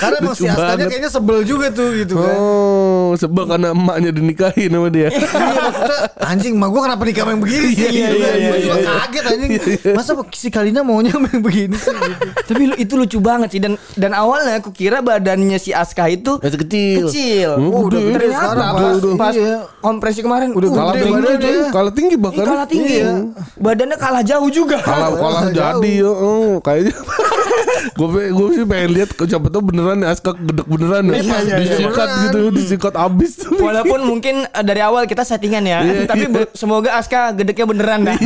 Karena 0.01 0.17
emang 0.19 0.33
si 0.33 0.45
Askanya 0.45 0.65
banget. 0.75 0.89
kayaknya 0.89 1.11
sebel 1.11 1.39
juga 1.43 1.67
tuh 1.69 1.89
gitu 1.93 2.15
kan. 2.17 2.35
Oh, 2.35 3.13
sebab 3.15 3.45
karena 3.47 3.69
emaknya 3.71 4.11
dinikahin 4.11 4.71
sama 4.71 4.89
dia. 4.89 5.09
Iya 5.11 5.27
maksudnya 5.61 5.99
anjing 6.23 6.55
emak 6.55 6.69
gua 6.69 6.81
kenapa 6.83 7.03
nikah 7.03 7.25
yang 7.27 7.39
begini 7.39 7.67
sih 7.71 7.83
Iya, 7.83 7.91
gitu 7.91 7.93
iya, 7.93 8.09
kan. 8.09 8.17
iya, 8.17 8.25
Gua 8.41 8.57
iya, 8.57 8.57
juga 8.61 8.77
iya. 8.77 8.91
kaget 8.97 9.25
anjing. 9.27 9.51
Masa 9.93 10.11
si 10.33 10.49
Kalina 10.49 10.81
maunya 10.81 11.11
sama 11.11 11.27
yang 11.29 11.43
begini 11.43 11.77
sih 11.77 11.93
gitu. 11.93 12.27
Tapi 12.47 12.63
lu- 12.65 12.79
itu 12.79 12.95
lucu 12.95 13.19
banget 13.19 13.49
sih 13.51 13.61
dan 13.61 13.73
dan 13.93 14.13
awalnya 14.13 14.57
aku 14.57 14.71
kira 14.71 14.99
badannya 15.01 15.57
si 15.57 15.71
Aska 15.71 16.07
itu 16.07 16.39
Masih 16.39 16.59
kecil. 16.59 17.05
kecil. 17.07 17.51
Oh, 17.61 17.87
udah 17.87 18.01
gede. 18.01 18.27
sekarang, 18.31 18.73
pas, 19.15 19.35
Iya. 19.37 19.57
kompresi 19.79 20.21
kemarin 20.21 20.51
Udah 20.51 20.69
uh, 20.69 20.77
Kalah 20.77 20.95
tinggi. 20.95 21.53
Kalah 21.69 21.93
tinggi 21.93 22.15
bahkan. 22.17 22.45
kalah 22.45 22.67
tinggi. 22.67 22.97
Iya. 22.97 23.13
Badannya 23.57 23.97
kalah 23.97 24.23
jauh 24.23 24.49
juga. 24.49 24.79
Kalah 24.81 25.11
kalah 25.13 25.43
jadi 25.51 25.93
ya. 25.99 26.11
Oh, 26.11 26.57
kayaknya 26.61 26.95
gue 27.99 28.07
gue 28.31 28.49
sih 28.53 28.65
pengen 28.65 28.91
lihat 28.93 29.11
siapa 29.17 29.49
tahu 29.49 29.73
beneran 29.73 29.90
nih 29.95 30.07
Aska 30.07 30.31
gedek 30.33 30.67
beneran 30.67 31.03
ya. 31.07 31.13
Iya, 31.13 31.21
iya, 31.21 31.37
iya. 31.41 31.57
disikat 31.61 32.07
Beneran. 32.07 32.25
gitu, 32.25 32.41
disikat 32.53 32.95
abis. 32.95 33.31
Walaupun 33.51 34.01
mungkin 34.05 34.35
eh, 34.45 34.65
dari 34.65 34.81
awal 34.81 35.05
kita 35.05 35.23
settingan 35.23 35.65
ya, 35.65 35.79
tapi 36.07 36.25
be- 36.27 36.51
semoga 36.53 36.95
Aska 36.95 37.33
gedeknya 37.33 37.67
beneran 37.67 38.01
dah. 38.05 38.17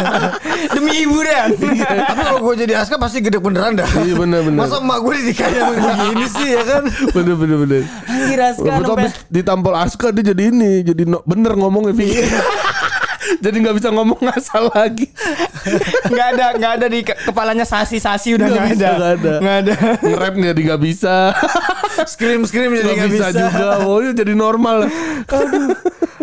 Demi 0.74 1.04
hiburan. 1.04 1.48
Tapi 1.56 2.22
kalau 2.22 2.40
gue 2.42 2.54
jadi 2.66 2.72
Aska 2.76 2.96
pasti 2.96 3.20
gede 3.20 3.38
beneran 3.38 3.76
dah. 3.76 3.88
Iya, 4.02 4.14
bener, 4.16 4.40
bener. 4.42 4.58
Masa 4.58 4.80
emak 4.80 4.98
gue 4.98 5.14
yang 5.36 5.70
begini 5.74 6.26
sih 6.26 6.48
ya 6.50 6.62
kan. 6.64 6.82
bener 7.12 7.34
bener 7.36 7.56
bener. 7.62 7.82
Anjir 8.06 8.40
Aska 8.40 8.70
Betul 8.80 8.94
abis 8.96 9.12
ditampol 9.28 9.74
Aska 9.74 10.06
dia 10.10 10.32
jadi 10.32 10.42
ini, 10.50 10.82
jadi 10.82 11.02
no- 11.04 11.22
bener 11.22 11.52
ngomongnya 11.54 11.92
Vicky. 11.92 12.24
jadi 13.38 13.56
nggak 13.58 13.76
bisa 13.76 13.88
ngomong 13.90 14.20
ngasal 14.20 14.70
lagi. 14.70 15.06
nggak 16.06 16.26
ada 16.32 16.46
nggak 16.54 16.72
ada 16.74 16.86
di 16.86 17.00
ke- 17.00 17.18
kepalanya 17.24 17.62
sasi-sasi 17.62 18.34
udah 18.34 18.46
Nggak 18.46 18.66
ada. 18.72 18.90
nggak 18.92 19.12
ada. 19.12 19.32
Nggak 19.38 19.56
ada. 19.58 19.74
Nge-rap 20.00 20.34
jadi 20.36 20.60
nggak 20.64 20.82
bisa. 20.82 21.16
Scream 22.06 22.42
scream 22.44 22.70
jadi 22.72 22.92
Nggak 22.92 23.10
bisa, 23.10 23.26
bisa. 23.28 23.40
juga. 23.42 23.66
Oh, 23.82 23.98
dia 23.98 24.12
jadi 24.14 24.32
normal. 24.32 24.86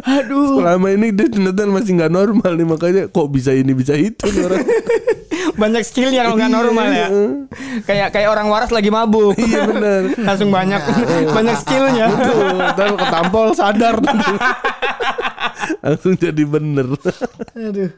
Aduh. 0.03 0.59
Selama 0.59 0.87
ini 0.91 1.09
dia 1.09 1.27
ternyata 1.27 1.63
masih 1.65 1.95
nggak 1.95 2.11
normal 2.11 2.51
nih 2.53 2.67
makanya 2.67 3.03
kok 3.07 3.27
bisa 3.27 3.51
ini 3.51 3.71
bisa 3.71 3.93
itu 3.93 4.27
orang. 4.37 4.63
Banyak 5.53 5.81
skillnya 5.81 6.21
kalau 6.23 6.35
nggak 6.35 6.49
Iya, 6.49 6.57
normal 6.57 6.87
ya. 6.87 7.07
iya. 7.07 7.07
Kayak 7.83 8.07
kayak 8.11 8.29
orang 8.29 8.47
waras 8.47 8.69
lagi 8.69 8.89
mabuk. 8.89 9.33
Iya 9.35 9.61
benar. 9.65 10.01
Langsung 10.27 10.49
banyak 10.49 10.81
banyak 11.29 11.55
skillnya. 11.59 12.07
Tuh, 12.09 12.37
ntar 12.71 12.89
ketampol 12.93 13.47
sadar. 13.53 13.95
Langsung 15.83 16.15
jadi 16.15 16.43
bener. 16.43 16.87
Aduh. 17.55 17.91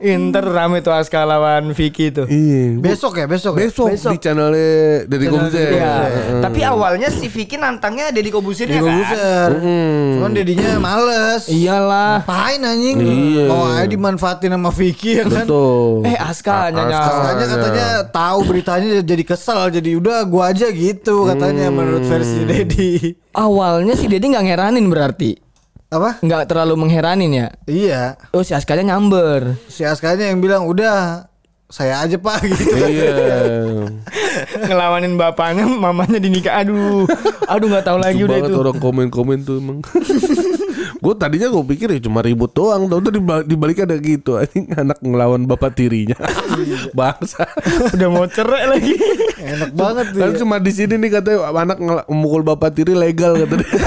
Inter 0.00 0.40
rame 0.42 0.80
tuh 0.80 0.92
Aska 0.92 1.24
lawan 1.24 1.72
Vicky 1.72 2.08
tuh. 2.08 2.24
Iya. 2.24 2.80
Besok 2.80 3.20
ya 3.20 3.26
besok. 3.28 3.56
ya? 3.56 3.68
Besok, 3.68 3.86
Besok. 3.92 4.12
di 4.12 4.18
channelnya 4.18 5.04
Komsel. 5.28 5.76
Iya. 5.76 5.94
Tapi 6.40 6.60
awalnya 6.64 7.12
si 7.12 7.28
Vicky 7.28 7.56
nantangnya 7.56 8.08
Deddy 8.08 8.32
Kobusirnya 8.32 8.80
Deddy 8.80 8.88
kan. 8.88 8.96
Kobuser. 8.96 9.50
Cuman 10.16 10.32
dedinya 10.32 10.68
males. 10.80 11.42
Iyalah. 11.46 12.24
Ngapain 12.24 12.60
anjing? 12.64 12.96
Iya. 12.96 13.44
Oh, 13.48 13.64
aja 13.68 13.84
dimanfaatin 13.84 14.50
sama 14.50 14.70
Vicky 14.72 15.20
ya 15.20 15.24
kan. 15.24 15.44
Betul. 15.44 16.08
Eh 16.08 16.16
Aska 16.16 16.72
Katanya 16.86 17.46
katanya 17.46 17.86
tahu 18.06 18.38
beritanya 18.44 18.88
jadi 19.00 19.24
kesel 19.24 19.68
jadi 19.70 19.90
udah 19.96 20.18
gua 20.24 20.50
aja 20.50 20.68
gitu 20.68 21.24
katanya 21.24 21.68
menurut 21.68 22.02
versi 22.02 22.40
Dedi. 22.42 22.92
Awalnya 23.30 23.92
si 23.94 24.06
Deddy 24.06 24.30
nggak 24.30 24.46
ngeranin 24.46 24.86
berarti. 24.86 25.36
Apa? 25.88 26.22
Nggak 26.22 26.46
terlalu 26.46 26.74
mengheranin 26.78 27.30
ya. 27.30 27.48
Iya, 27.64 28.14
Oh 28.30 28.40
si 28.40 28.54
Askanya 28.54 28.94
nyamber. 28.94 29.58
si 29.66 29.82
Askanya 29.82 30.30
yang 30.30 30.38
bilang 30.38 30.64
udah 30.64 31.26
saya 31.66 32.02
aja 32.02 32.14
pak 32.14 32.42
gitu. 32.50 32.62
Iya. 32.74 33.14
Ngelawanin 34.66 35.14
bapaknya, 35.14 35.66
mamanya 35.66 36.18
dinikah. 36.18 36.62
Aduh. 36.62 37.06
Aduh 37.46 37.66
nggak 37.66 37.84
tahu 37.84 37.98
lagi 37.98 38.22
Lucu 38.22 38.26
udah 38.26 38.38
itu. 38.40 38.54
orang 38.56 38.78
komen-komen 38.78 39.38
tuh 39.42 39.58
emang. 39.58 39.78
gue 41.00 41.14
tadinya 41.16 41.48
gue 41.48 41.64
pikir 41.64 41.88
ya 41.96 42.00
cuma 42.00 42.20
ribut 42.20 42.52
doang, 42.52 42.84
tau 42.84 43.00
tuh 43.00 43.08
dibalik, 43.08 43.48
dibalik 43.48 43.76
ada 43.82 43.96
gitu, 43.96 44.36
anjing 44.40 44.68
anak 44.72 45.00
ngelawan 45.00 45.48
bapak 45.48 45.72
tirinya, 45.72 46.16
bangsa. 46.98 47.48
Udah 47.96 48.08
mau 48.08 48.28
cerai 48.28 48.68
lagi. 48.68 48.94
Enak 49.40 49.72
banget 49.72 50.06
tuh. 50.12 50.20
Kan 50.20 50.30
ya. 50.30 50.38
cuma 50.38 50.56
di 50.60 50.72
sini 50.72 50.94
nih 50.94 51.10
katanya 51.10 51.38
anak 51.50 51.78
memukul 52.06 52.44
bapak 52.44 52.76
tiri 52.76 52.92
legal 52.92 53.32
kata 53.34 53.54
dia. 53.56 53.68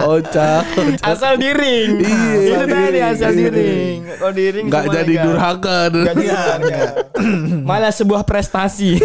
Kocak, 0.00 0.64
kocak. 0.76 1.04
Asal 1.04 1.36
diring. 1.36 2.00
Iya, 2.00 2.32
Itu 2.36 2.64
tadi 2.64 2.72
diring. 2.72 3.04
asal 3.06 3.30
Iya. 3.30 3.48
diring. 3.52 3.98
Kalau 4.10 4.32
diring 4.32 4.66
Nggak 4.68 4.84
jadi 4.90 5.14
durhaka. 5.20 5.78
Nggak 5.88 6.14
jadi 6.16 6.24
durhaka. 6.26 6.80
Malah 7.64 7.92
sebuah 7.92 8.22
prestasi. 8.24 8.96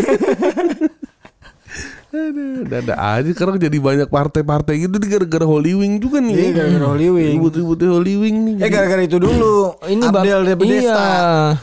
Ada, 2.16 2.76
ada 2.82 2.94
aja 3.18 3.30
sekarang 3.30 3.56
jadi 3.58 3.76
banyak 3.76 4.08
partai-partai 4.08 4.74
gitu 4.82 4.96
di 4.96 5.08
gara-gara 5.08 5.44
Holy 5.44 5.74
Wing 5.74 6.00
juga 6.00 6.18
nih. 6.18 6.34
Iya, 6.34 6.50
gara-gara 6.54 6.86
Holy 6.90 7.08
Wing. 7.10 7.34
Ribut-ributnya 7.38 7.90
Holy 7.92 8.14
Wing 8.16 8.36
nih. 8.42 8.56
Eh 8.60 8.70
gara-gara 8.70 9.02
itu 9.02 9.18
dulu. 9.18 9.76
Ini 9.82 10.04
Abdel 10.06 10.40
de 10.42 10.54
Bedesta. 10.54 10.96
iya. 10.96 11.06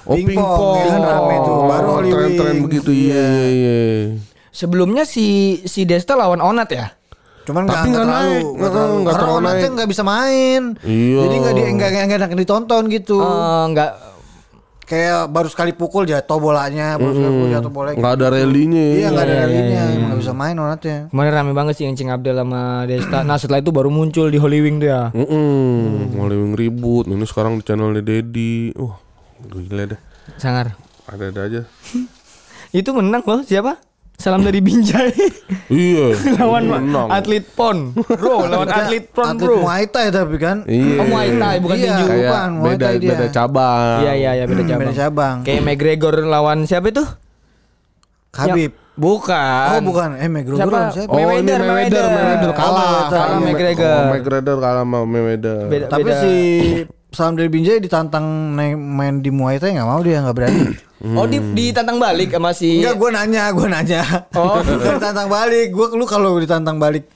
Oh 0.04 0.14
Pingpong, 0.14 0.76
kan 0.82 1.00
rame 1.00 1.34
tuh. 1.40 1.56
Baru 1.64 1.88
Holy 1.94 2.10
tren-tren 2.10 2.54
Wing. 2.54 2.62
begitu 2.62 2.90
iya 2.90 3.26
iya 3.48 3.76
iya. 3.88 4.04
Sebelumnya 4.48 5.02
si 5.02 5.26
si 5.64 5.82
Desta 5.82 6.12
lawan 6.12 6.38
Onat 6.38 6.68
ya. 6.68 6.92
Cuman 7.42 7.66
Tapi 7.66 7.90
nggak 7.90 7.90
nggak 7.90 7.90
nggak 7.90 8.04
terlalu, 8.06 8.28
naik, 8.30 8.44
nggak 8.54 8.70
terlalu. 8.70 8.94
nggak 8.94 9.14
terlalu 9.16 9.34
Onatnya 9.34 9.58
naik. 9.58 9.74
nggak 9.74 9.88
bisa 9.90 10.02
main. 10.04 10.62
Iya. 10.84 11.18
Jadi 11.18 11.34
nggak 11.34 11.52
di 11.52 11.62
nggak 11.74 11.88
nggak 12.06 12.18
enak 12.20 12.30
ditonton 12.36 12.82
gitu. 12.86 13.18
Eh, 13.18 13.64
nggak 13.72 13.90
Kayak 14.92 15.32
baru 15.32 15.48
sekali 15.48 15.72
pukul 15.72 16.04
jatuh 16.04 16.36
bolanya, 16.36 17.00
baru 17.00 17.16
sekali 17.16 17.32
pukul 17.32 17.48
jatuh 17.48 17.72
bolanya. 17.72 17.96
Nggak 17.96 18.12
ada 18.12 18.26
rallynya. 18.28 18.84
Iya 18.92 19.08
nggak 19.08 19.24
ada 19.24 19.32
Iya, 19.32 19.32
iya, 19.32 19.40
rallynya, 19.48 19.82
emang 19.88 20.04
nggak 20.04 20.20
bisa 20.20 20.32
main 20.36 20.56
Onatnya. 20.60 20.98
kemarin 21.08 21.32
rame 21.32 21.52
banget 21.56 21.74
sih 21.80 21.84
Encing 21.88 22.12
Abdel 22.12 22.36
sama 22.36 22.84
Desta. 22.84 23.24
Nah 23.24 23.40
setelah 23.40 23.64
itu 23.64 23.72
baru 23.72 23.88
muncul 23.88 24.28
di 24.28 24.36
Holy 24.36 24.60
Wing 24.60 24.84
tuh 24.84 24.92
ya. 24.92 25.08
Mm 25.16 26.12
Holy 26.12 26.36
Wing 26.36 26.52
ribut. 26.52 27.08
Ini 27.08 27.24
sekarang 27.24 27.56
di 27.56 27.64
channelnya 27.64 28.04
Dedi. 28.04 28.76
Wah, 28.76 29.00
gila 29.40 29.96
dah. 29.96 30.00
Sangar. 30.36 30.76
Ada-ada 31.08 31.40
aja. 31.40 31.60
Itu 32.76 32.92
menang 32.92 33.24
loh 33.24 33.40
siapa? 33.40 33.80
Salam 34.14 34.40
dari 34.40 34.58
Binjai 34.58 35.10
iya. 35.68 36.14
lawan 36.36 36.64
menang. 36.64 37.10
atlet 37.10 37.42
pon, 37.48 37.90
bro. 37.90 38.44
Lawan 38.44 38.66
atlet 38.66 39.04
pon, 39.08 39.26
Atlet 39.28 39.42
bro. 39.42 39.56
Muay 39.60 39.84
Thai 39.84 40.06
tapi 40.08 40.36
kan. 40.36 40.62
Iya. 40.64 40.94
Oh 40.96 41.06
Muay 41.06 41.28
Thai 41.34 41.56
bukan 41.58 41.74
Iya. 41.74 41.86
tinju. 41.90 42.04
Bukan, 42.06 42.48
Muay 42.54 42.70
beda 42.72 42.84
Thai 42.84 42.94
dia. 42.96 43.10
beda 43.10 43.26
cabang. 43.28 43.96
Iya 44.00 44.12
iya 44.14 44.30
iya 44.32 44.44
beda 44.44 44.54
Hmm, 44.56 44.68
cabang. 44.68 44.80
beda 44.84 44.94
cabang. 44.96 45.36
Kayak 45.42 45.62
McGregor 45.64 46.14
lawan 46.22 46.58
siapa 46.62 46.86
itu? 46.88 47.04
Habib. 48.32 48.72
Bukan. 48.92 49.66
Oh 49.72 49.80
bukan, 49.82 50.08
eh 50.14 50.28
McGregor 50.28 50.58
Siapa? 50.60 50.70
lawan 50.70 50.88
siapa? 50.92 51.08
Oh 51.08 51.16
ini 51.16 51.24
Mayweather, 51.24 51.58
Mayweather, 51.58 51.66
Mayweather. 51.66 52.06
Mayweather 52.06 52.46
Oh, 52.46 52.54
kalah. 52.54 52.70
Mayweather. 52.70 53.00
Kalah 53.02 53.10
Kalah 53.10 53.26
sama 53.32 53.42
McGregor. 53.42 53.90
Oh, 53.90 54.04
McGregor 54.06 54.56
kalah 54.60 54.82
sama 54.82 54.98
Mayweather. 55.02 55.58
Beda- 55.66 55.88
Tapi 55.88 56.02
beda. 56.04 56.20
si 56.20 56.32
Salam 57.12 57.36
dari 57.36 57.52
Binjai 57.52 57.76
ditantang 57.76 58.56
naik 58.56 58.72
main 58.80 59.20
di 59.20 59.28
Muay 59.28 59.60
Thai 59.60 59.76
nggak 59.76 59.88
mau 59.88 60.00
dia 60.00 60.24
nggak 60.24 60.36
berani. 60.36 60.64
Oh 61.02 61.26
di 61.26 61.42
ditantang 61.42 61.98
balik 61.98 62.30
sama 62.30 62.54
si 62.54 62.78
Enggak, 62.78 62.94
gue 62.94 63.10
nanya, 63.10 63.50
gue 63.50 63.66
nanya. 63.66 64.06
Oh. 64.38 64.62
Bukan 64.62 64.94
ditantang 65.02 65.26
balik. 65.26 65.74
Gue 65.74 65.98
lu 65.98 66.06
kalau 66.06 66.38
ditantang 66.38 66.78
balik 66.78 67.10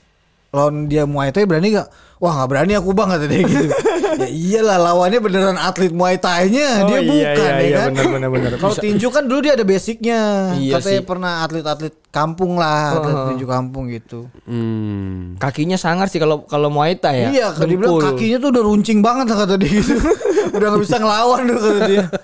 lawan 0.51 0.91
dia 0.91 1.07
Muay 1.07 1.31
Thai 1.31 1.47
berani 1.47 1.71
gak? 1.71 1.87
Wah 2.17 2.33
nggak 2.33 2.49
berani 2.49 2.73
aku 2.73 2.89
bang 2.91 3.07
kata 3.07 3.25
dia 3.25 3.41
gitu. 3.41 3.65
ya 4.21 4.27
iyalah 4.27 4.77
lawannya 4.81 5.21
beneran 5.21 5.53
atlet 5.55 5.93
Muay 5.93 6.17
Thai-nya, 6.17 6.81
Oh, 6.81 6.89
dia 6.89 6.97
iya, 6.97 7.05
bukan 7.05 7.37
iya, 7.37 7.53
ya 7.53 7.61
iya, 7.61 7.77
kan? 7.77 7.89
benar, 7.93 8.05
benar, 8.09 8.29
benar. 8.33 8.49
Kalau 8.57 8.73
tinju 8.75 9.07
kan 9.07 9.23
dulu 9.23 9.39
dia 9.39 9.53
ada 9.53 9.61
basicnya. 9.61 10.19
Iya 10.53 10.73
Katanya 10.75 10.97
sih. 10.97 11.05
pernah 11.05 11.31
atlet-atlet 11.41 11.93
kampung 12.09 12.57
lah, 12.57 12.97
atlet 12.97 13.13
Heeh. 13.13 13.27
tinju 13.31 13.45
kampung 13.45 13.83
gitu. 13.87 14.19
Hmm. 14.43 15.37
kakinya 15.37 15.77
sangar 15.77 16.07
sih 16.07 16.17
kalau 16.17 16.41
kalau 16.43 16.73
Muay 16.73 16.97
Thai 16.97 17.17
ya. 17.19 17.29
Iya, 17.29 17.47
kan 17.53 17.65
dia 17.65 17.77
bilang 17.77 17.93
Dengkul. 17.93 18.09
kakinya 18.09 18.37
tuh 18.39 18.49
udah 18.49 18.63
runcing 18.65 18.99
banget 18.99 19.25
lah 19.27 19.37
kata 19.37 19.55
dia 19.55 19.69
gitu. 19.71 19.93
udah 20.57 20.67
nggak 20.67 20.81
bisa 20.81 20.95
ngelawan 20.97 21.41
tuh 21.45 21.57
kata 21.59 21.79
dia. 21.85 22.05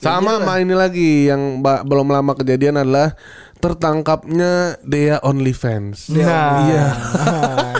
Sama 0.00 0.40
sama 0.40 0.56
ini 0.56 0.72
lagi 0.72 1.28
yang 1.28 1.60
belum 1.60 2.08
lama 2.08 2.32
kejadian 2.32 2.80
adalah 2.80 3.12
tertangkapnya 3.60 4.80
Dea 4.80 5.20
OnlyFans. 5.20 6.08
Nah, 6.08 6.64
Iya. 6.64 6.86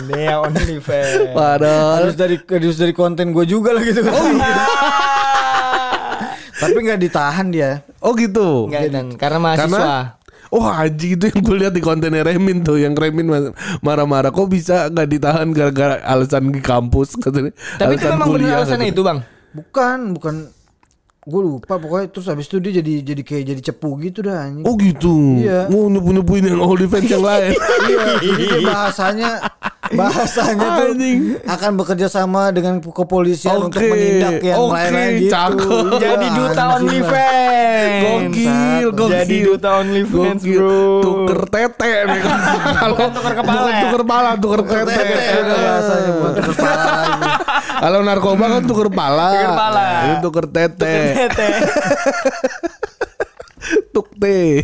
Dia 0.07 0.39
OnlyFans. 0.41 1.35
Padahal 1.35 2.05
Harus 2.05 2.15
dari 2.17 2.35
harus 2.41 2.77
dari 2.77 2.93
konten 2.95 3.35
gue 3.35 3.45
juga 3.45 3.75
lah 3.75 3.83
gitu. 3.83 4.01
Oh 4.05 4.27
iya. 4.31 4.55
Tapi 6.61 6.77
nggak 6.77 6.99
ditahan 7.01 7.47
dia. 7.49 7.81
Oh 8.01 8.13
gitu. 8.13 8.69
Enggak 8.69 8.81
dan 8.93 9.05
karena 9.17 9.39
mahasiswa. 9.41 9.65
Karena 9.65 9.85
Oh 10.51 10.67
haji 10.67 11.15
itu 11.15 11.31
yang 11.31 11.39
gue 11.47 11.55
lihat 11.63 11.71
di 11.71 11.79
kontennya 11.79 12.27
Remin 12.27 12.59
tuh 12.59 12.75
yang 12.75 12.91
Remin 12.91 13.23
marah-marah 13.79 14.35
kok 14.35 14.51
bisa 14.51 14.91
nggak 14.91 15.07
ditahan 15.07 15.47
gara-gara 15.55 16.03
alasan 16.03 16.51
di 16.51 16.59
kampus 16.59 17.15
katanya. 17.15 17.55
Tapi 17.79 17.95
itu 17.95 18.05
memang 18.11 18.35
benar 18.35 18.59
alasannya 18.59 18.91
itu, 18.91 18.99
Bang. 18.99 19.23
Bukan, 19.55 20.11
bukan. 20.19 20.35
Gue 21.21 21.41
lupa 21.45 21.79
pokoknya 21.79 22.07
terus 22.11 22.27
habis 22.27 22.51
itu 22.51 22.59
dia 22.59 22.83
jadi 22.83 22.93
jadi 23.13 23.21
kayak 23.23 23.43
jadi 23.47 23.61
cepu 23.71 23.95
gitu 24.03 24.27
dah 24.27 24.43
anjing. 24.43 24.65
Oh 24.67 24.75
gitu. 24.75 25.39
Iya. 25.39 25.71
Mau 25.71 25.87
nyepu-nyepuin 25.87 26.43
yang 26.43 26.59
OnlyFans 26.59 27.07
yang 27.07 27.23
lain. 27.23 27.55
Iya, 27.87 28.03
jadi 28.19 28.43
dia 28.43 28.59
bahasanya 28.65 29.31
bahasanya 29.99 30.67
tuh 30.79 30.87
Anjing. 30.95 31.19
akan 31.43 31.71
bekerja 31.75 32.07
sama 32.07 32.51
dengan 32.51 32.79
kepolisian 32.79 33.67
untuk 33.67 33.81
Oke, 33.81 33.89
menindak 33.89 34.39
yang 34.39 34.59
oke, 34.59 34.73
lain-lain 34.73 35.11
gitu. 35.19 35.31
cakep. 35.31 35.83
Jadi 35.99 36.27
Wah, 36.27 36.37
duta. 36.37 36.63
OnlyFans. 36.79 38.01
Gokil, 38.01 38.87
gokil. 38.91 39.11
Jadi 39.11 39.35
duta 39.43 39.69
OnlyFans, 39.81 40.41
bro. 40.43 40.79
Tuker 41.01 41.41
tete 41.49 41.91
nih. 42.07 42.21
Kalau 42.81 42.95
tuker 43.11 43.33
kepala 43.35 43.59
bukan 43.59 43.71
ya? 43.71 43.81
Tuker 43.81 44.01
kepala, 44.01 44.29
tuker 44.37 44.61
Tete 44.61 45.25
bahasanya 45.41 46.11
buat 46.15 46.33
terus 46.37 46.55
kepala. 46.55 46.95
Kalau 47.81 47.99
narkoba 48.05 48.45
kan 48.57 48.61
tuker 48.63 48.89
pala. 48.89 49.29
Tuker 49.33 49.53
pala. 49.57 49.85
Tuker 50.21 50.45
tete. 50.49 50.95
Tete. 51.15 51.49
Tuk 53.91 54.07
teh. 54.15 54.63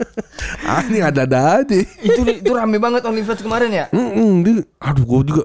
ah 0.70 0.82
ini 0.86 1.02
ada-ada 1.02 1.62
aja. 1.62 1.76
itu 2.00 2.20
itu 2.22 2.50
rame 2.54 2.78
banget 2.78 3.02
OnlyFans 3.02 3.42
kemarin 3.42 3.70
ya. 3.74 3.86
Mm 3.90 4.46
dia, 4.46 4.62
aduh 4.78 5.04
gue 5.04 5.20
juga 5.34 5.44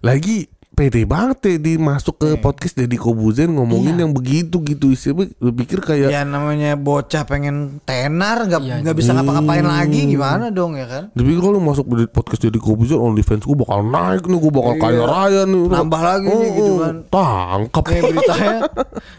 lagi 0.00 0.48
pede 0.72 1.04
banget 1.04 1.38
ya 1.44 1.56
di 1.60 1.76
masuk 1.76 2.16
ke 2.16 2.28
podcast 2.40 2.74
Deddy 2.74 2.96
Kobuzen 2.96 3.52
ngomongin 3.52 4.00
yang 4.00 4.10
begitu 4.10 4.58
gitu 4.64 4.96
sih. 4.96 5.12
Gue 5.12 5.28
pikir 5.52 5.84
kayak 5.84 6.08
Ya 6.08 6.24
namanya 6.24 6.74
bocah 6.74 7.22
pengen 7.22 7.78
tenar 7.84 8.48
nggak 8.48 8.60
Iya, 8.62 8.74
nggak 8.80 8.96
bisa 8.96 9.12
ngapa-ngapain 9.12 9.62
lagi 9.62 10.08
gimana 10.08 10.48
dong 10.48 10.74
ya 10.74 10.88
kan? 10.88 11.04
Tapi 11.12 11.32
kalau 11.36 11.60
masuk 11.60 11.86
di 11.92 12.08
podcast 12.08 12.40
Deddy 12.40 12.56
Kobuzer 12.56 12.96
OnlyFans 12.96 13.44
gue 13.44 13.56
bakal 13.56 13.84
naik 13.84 14.24
nih, 14.24 14.38
gue 14.40 14.52
bakal 14.52 14.72
Iya. 14.72 14.80
kaya 14.80 15.02
raya 15.04 15.42
nih. 15.44 15.64
Nambah 15.68 16.00
lagi 16.00 16.28
nih 16.28 16.50
gitu 16.56 16.72
kan. 16.80 16.94
Tangkap. 17.06 17.82
Kayak 17.84 18.02
beritanya 18.08 18.58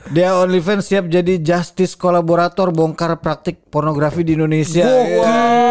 dia 0.10 0.30
OnlyFans 0.36 0.84
siap 0.84 1.06
jadi 1.06 1.34
justice 1.38 1.94
kolaborator 1.94 2.74
bongkar 2.74 3.14
praktik 3.22 3.70
pornografi 3.70 4.26
di 4.26 4.34
Indonesia. 4.34 4.84
Iya. 4.84 5.63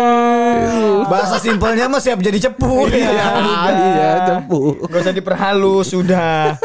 Bahasa 1.08 1.36
simpelnya 1.38 1.86
mah 1.88 2.00
siap 2.00 2.18
jadi 2.20 2.50
cepu. 2.50 2.88
Iya, 2.88 3.10
ya. 3.12 3.28
iya, 3.70 4.10
cepu. 4.28 4.86
Gak 4.88 5.00
usah 5.04 5.14
diperhalus 5.14 5.92
sudah. 5.92 6.56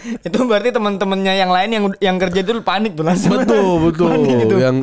itu 0.00 0.38
berarti 0.48 0.72
teman-temannya 0.72 1.34
yang 1.36 1.50
lain 1.52 1.70
yang 1.70 1.84
yang 2.00 2.16
kerja 2.16 2.40
itu 2.40 2.58
panik 2.64 2.96
tuh 2.96 3.04
langsung. 3.04 3.36
Betul, 3.36 3.76
betul. 3.90 4.10
gitu. 4.24 4.56
Yang 4.56 4.76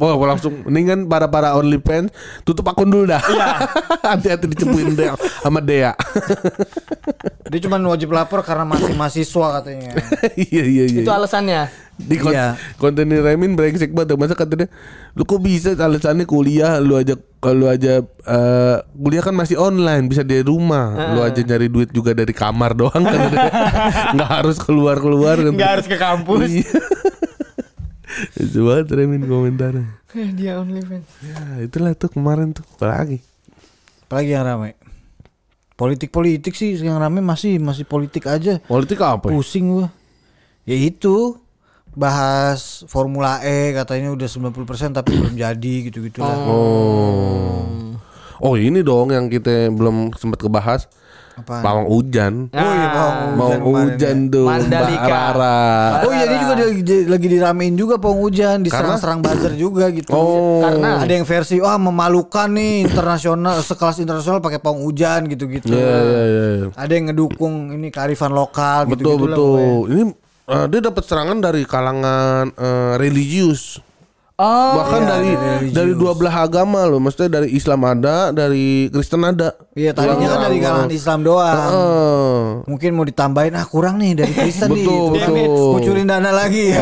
Wah, 0.00 0.16
gua 0.16 0.32
langsung 0.32 0.64
mendingan 0.64 1.04
para 1.12 1.28
para 1.28 1.52
OnlyFans 1.60 2.08
tutup 2.48 2.72
akun 2.72 2.88
dulu 2.88 3.04
dah. 3.04 3.20
Iya. 3.20 3.68
Hati-hati 4.16 4.48
dicepuin 4.48 4.96
Dea 4.96 5.12
sama 5.44 5.60
Dea. 5.60 5.92
Dia 7.52 7.60
cuma 7.68 7.76
wajib 7.84 8.08
lapor 8.16 8.40
karena 8.40 8.64
masih 8.64 8.96
mahasiswa 8.96 9.60
katanya. 9.60 9.92
iya 10.48 10.64
iya 10.64 10.84
iya. 10.88 11.00
Itu 11.04 11.12
alasannya. 11.12 11.89
Di 12.00 12.16
kon 12.16 12.30
Iya. 12.30 12.56
konten 12.74 13.06
Remin 13.06 13.52
brengsek 13.52 13.90
banget 13.90 14.14
masa 14.14 14.32
katanya 14.32 14.66
lu 15.12 15.22
kok 15.22 15.38
bisa 15.38 15.72
alasannya 15.72 16.24
kuliah 16.24 16.76
lu 16.76 16.94
aja 16.94 17.12
kalau 17.36 17.66
aja 17.66 18.00
eh, 18.02 18.76
kuliah 18.94 19.20
kan 19.20 19.32
masih 19.32 19.54
online 19.54 20.04
bisa 20.04 20.20
dari 20.20 20.40
rumah 20.40 21.12
lu 21.12 21.20
aja 21.20 21.38
nyari 21.38 21.66
duit 21.66 21.88
juga 21.88 22.10
dari 22.10 22.30
kamar 22.30 22.72
doang 22.72 23.00
kan 23.00 23.20
nggak 24.14 24.30
harus 24.32 24.56
keluar 24.56 24.96
keluar 24.96 25.36
kan 25.36 25.50
Nggak 25.50 25.70
harus 25.70 25.86
ke 25.86 25.96
kampus. 25.96 26.48
Iya. 26.48 26.72
Itu 28.36 28.66
banget 28.66 28.90
Remin 28.92 29.22
komentarnya 29.22 29.86
Dia 30.38 30.58
OnlyFans. 30.58 31.06
ya 31.22 31.38
itulah 31.62 31.94
tuh 31.94 32.10
kemarin 32.10 32.50
tuh 32.50 32.66
apa 32.74 32.86
lagi 32.88 33.18
Apalagi 34.04 34.30
yang 34.30 34.42
ramai. 34.42 34.74
Politik-politik 35.72 36.52
sih 36.52 36.74
yang 36.76 36.98
ramai 36.98 37.22
masih 37.22 37.56
masih 37.56 37.86
politik 37.86 38.26
aja. 38.26 38.58
politik 38.60 38.98
apa 38.98 39.30
ya? 39.30 39.32
Pusing 39.32 39.70
gua. 39.70 39.86
Ya 40.66 40.74
itu 40.74 41.38
bahas 41.92 42.86
Formula 42.86 43.42
E 43.42 43.74
katanya 43.74 44.10
udah 44.10 44.28
90% 44.28 44.54
tapi 44.92 45.10
belum 45.12 45.34
jadi 45.34 45.74
gitu-gitu 45.86 46.20
lah. 46.20 46.36
oh 46.46 47.66
oh 48.40 48.54
ini 48.54 48.80
dong 48.80 49.10
yang 49.10 49.26
kita 49.26 49.68
belum 49.68 50.14
sempat 50.14 50.38
kebahas 50.38 50.86
Apaan? 51.30 51.62
pawang 51.62 51.86
hujan 51.88 52.32
Oh 52.52 52.72
iya, 52.74 52.88
Bang. 52.90 53.16
mau 53.38 53.48
Hujan 53.48 53.60
hujan 53.64 54.16
ya. 54.20 54.28
tuh 54.28 54.44
Mandalika. 54.44 55.08
Rara 55.08 55.60
Oh 56.04 56.12
iya 56.12 56.24
dia 56.26 56.38
juga 56.38 56.54
lagi, 56.58 56.82
lagi 57.06 57.26
diramein 57.26 57.74
juga 57.74 57.96
pohon 57.96 58.18
hujan 58.20 58.60
diserang-serang 58.60 59.20
buzzer 59.20 59.54
juga 59.54 59.88
gitu. 59.88 60.10
Oh. 60.12 60.60
Karena 60.60 61.00
ada 61.00 61.08
yang 61.08 61.24
versi 61.24 61.56
wah 61.56 61.80
memalukan 61.80 62.50
nih 62.50 62.84
internasional 62.84 63.56
sekelas 63.58 63.98
internasional 63.98 64.38
pakai 64.38 64.60
pohon 64.60 64.84
hujan 64.84 65.26
gitu-gitu. 65.26 65.72
Iya 65.72 65.96
iya 65.96 66.22
iya. 66.26 66.66
Ada 66.76 66.92
yang 66.92 67.04
ngedukung 67.08 67.72
ini 67.72 67.88
kearifan 67.88 68.30
lokal 68.30 68.84
Betul 68.84 69.16
gitu-gitu 69.16 69.24
lah 69.24 69.36
pokoknya. 69.38 69.64
betul. 69.64 69.82
Ini 69.88 70.02
eh, 70.50 70.66
dia 70.66 70.80
dapat 70.82 71.02
serangan 71.02 71.38
dari 71.38 71.62
kalangan 71.62 72.50
eh, 72.50 72.92
religius. 72.98 73.78
Oh, 74.40 74.72
Bahkan 74.72 75.02
dari 75.04 75.30
dari 75.68 75.92
dua 75.92 76.16
belah 76.16 76.48
agama 76.48 76.88
loh, 76.88 76.96
maksudnya 76.96 77.28
dari 77.36 77.52
Islam 77.52 77.84
ada, 77.84 78.32
dari 78.32 78.88
Kristen 78.88 79.20
ada. 79.20 79.52
Iya 79.76 79.92
tadinya 79.92 80.32
kan 80.32 80.40
dari 80.48 80.56
kalangan 80.58 80.88
Islam 80.88 81.18
doang. 81.20 81.68
Eh, 81.68 82.44
Mungkin 82.64 82.90
mau 82.96 83.04
ditambahin 83.04 83.52
ah 83.52 83.68
kurang 83.68 84.00
nih 84.00 84.16
dari 84.16 84.32
Kristen 84.32 84.72
nih. 84.72 84.80
Betul, 84.80 85.04
gitu 85.12 85.20
kan. 85.20 85.30
betul. 85.36 85.70
Kucurin 85.76 86.08
dana 86.08 86.30
lagi 86.32 86.72
ya. 86.72 86.80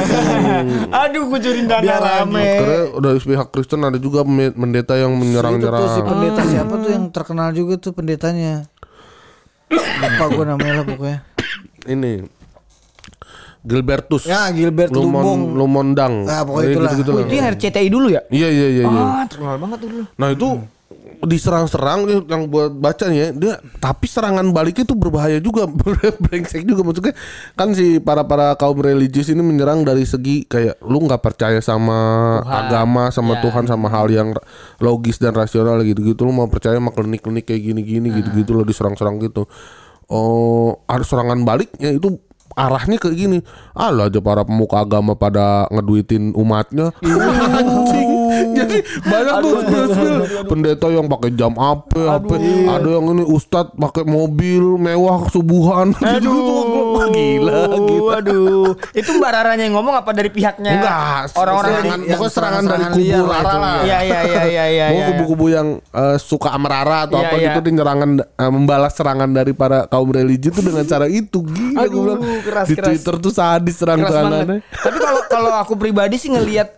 Aduh, 1.02 1.26
kucurin 1.26 1.66
dana 1.66 1.82
Biar 1.82 1.98
rame. 1.98 2.46
karena 2.62 2.78
dari 2.94 3.18
pihak 3.18 3.48
Kristen 3.50 3.80
ada 3.82 3.98
juga 3.98 4.22
pendeta 4.54 4.94
yang 4.94 5.10
Itu 5.10 5.18
tuh 5.18 5.26
si 5.26 5.26
menyerang-nyerang. 5.26 6.06
pendeta 6.06 6.42
siapa 6.46 6.74
tuh 6.78 6.90
yang 6.94 7.04
terkenal 7.10 7.48
juga 7.50 7.74
tuh 7.74 7.90
pendetanya. 7.90 8.70
Lupa 9.66 10.24
gue 10.30 10.44
namanya 10.46 10.72
lah 10.78 10.84
pokoknya. 10.86 11.18
Ini 11.90 12.37
Gilbertus. 13.68 14.24
Ya 14.24 14.48
Gilbert 14.48 14.88
Lumon, 14.88 15.12
Lumbong. 15.12 15.40
Lumondang. 15.54 16.14
Ah, 16.24 16.40
pokoknya 16.42 16.68
itulah. 16.70 16.90
gitu-gitu 16.90 17.10
Oh, 17.10 17.14
lah. 17.14 17.22
itu 17.22 17.34
yang 17.34 17.46
RCTI 17.52 17.88
dulu 17.88 18.06
ya? 18.08 18.20
Iya 18.26 18.48
iya 18.48 18.66
iya. 18.72 18.84
iya. 18.84 19.02
Ah, 19.04 19.24
terkenal 19.24 19.56
banget 19.58 19.78
dulu. 19.84 20.02
Nah 20.14 20.28
itu 20.30 20.48
diserang-serang 21.18 22.06
dia 22.06 22.22
yang 22.24 22.46
buat 22.46 22.70
baca 22.70 23.10
nih 23.10 23.18
ya 23.18 23.28
dia 23.32 23.52
tapi 23.76 24.06
serangan 24.06 24.46
baliknya 24.48 24.86
itu 24.86 24.94
berbahaya 24.94 25.42
juga 25.42 25.66
brengsek 26.22 26.62
juga 26.62 26.86
maksudnya 26.86 27.10
kan 27.52 27.74
si 27.74 27.98
para 27.98 28.22
para 28.22 28.54
kaum 28.54 28.78
religius 28.78 29.26
ini 29.26 29.42
menyerang 29.42 29.82
dari 29.82 30.06
segi 30.06 30.46
kayak 30.46 30.78
lu 30.80 31.02
nggak 31.02 31.18
percaya 31.18 31.58
sama 31.58 31.98
Tuhan. 32.38 32.54
agama 32.62 33.02
sama 33.10 33.32
Ya. 33.34 33.42
Tuhan 33.42 33.64
sama 33.66 33.86
hal 33.88 34.06
yang 34.08 34.30
logis 34.78 35.18
dan 35.18 35.34
rasional 35.34 35.82
gitu-gitu 35.82 36.22
lu 36.22 36.30
mau 36.30 36.46
percaya 36.46 36.78
sama 36.78 36.88
klinik-klinik 36.88 37.44
kayak 37.44 37.66
gini-gini 37.66 38.14
gitu-gitu 38.14 38.50
lo 38.52 38.62
diserang-serang 38.62 39.18
gitu 39.18 39.50
oh 40.06 40.78
ada 40.86 41.02
serangan 41.02 41.42
baliknya 41.42 41.90
itu 41.90 42.14
arahnya 42.56 42.96
kayak 43.00 43.16
gini. 43.16 43.38
Alah 43.74 44.08
aja 44.08 44.20
para 44.22 44.44
pemuka 44.44 44.80
agama 44.80 45.12
pada 45.18 45.66
ngeduitin 45.72 46.32
umatnya. 46.36 46.94
Anjing. 47.58 48.17
Jadi 48.54 48.76
banyak 49.02 49.34
tuh 49.40 49.52
spill-spill 49.62 50.16
pendeta 50.46 50.86
yang 50.88 51.06
pakai 51.06 51.30
jam 51.34 51.52
AP 51.54 51.92
HP 51.94 52.30
ada 52.68 52.88
yang 52.88 53.04
ini 53.12 53.24
ustadz 53.24 53.74
pakai 53.74 54.04
mobil 54.04 54.76
mewah 54.76 55.28
subuhan 55.28 55.92
gitu. 56.16 56.30
Wah, 56.94 57.06
gila 57.10 57.62
gitu. 57.84 58.04
Aduh. 58.08 58.70
Itu 58.92 59.10
Mbak 59.16 59.30
Raranya 59.30 59.64
yang 59.68 59.74
ngomong 59.76 59.94
apa 59.94 60.10
dari 60.12 60.30
pihaknya? 60.32 60.72
enggak. 60.78 61.34
Orang-orang 61.34 61.72
serangan, 61.74 61.98
yang 62.00 62.18
pokoknya 62.18 62.32
serangan 62.34 62.62
dari 62.64 62.84
kubu 62.92 63.22
Rara 63.28 63.54
lah. 63.54 63.76
Iya 63.84 63.98
iya 64.02 64.20
iya 64.24 64.42
iya 64.44 64.64
iya. 64.68 64.86
Mau 64.88 64.98
iya. 64.98 65.06
kubu-kubu 65.12 65.44
yang 65.50 65.68
eh, 65.80 66.16
suka 66.18 66.48
sama 66.54 66.68
Rara 66.68 66.98
atau 67.06 67.18
Iya, 67.18 67.26
apa 67.28 67.36
iya. 67.38 67.46
gitu 67.50 67.58
dia 67.64 67.72
nyerangan 67.78 68.10
eh, 68.22 68.50
membalas 68.52 68.92
serangan 68.94 69.30
dari 69.30 69.52
para 69.52 69.84
kaum 69.86 70.08
religi 70.10 70.48
itu 70.50 70.60
dengan 70.62 70.84
cara 70.86 71.06
itu. 71.06 71.38
Gila 71.42 71.80
Aduh, 71.84 72.02
bilang. 72.04 72.20
keras, 72.42 72.66
di 72.66 72.74
keras. 72.76 72.86
Twitter 72.88 73.14
tuh 73.18 73.32
sadis 73.32 73.74
Keras 73.78 73.80
serang-serangannya 73.84 74.58
Tapi 74.64 74.98
kalau 74.98 75.22
kalau 75.28 75.52
aku 75.54 75.74
pribadi 75.76 76.16
sih 76.16 76.30
ngelihat 76.30 76.77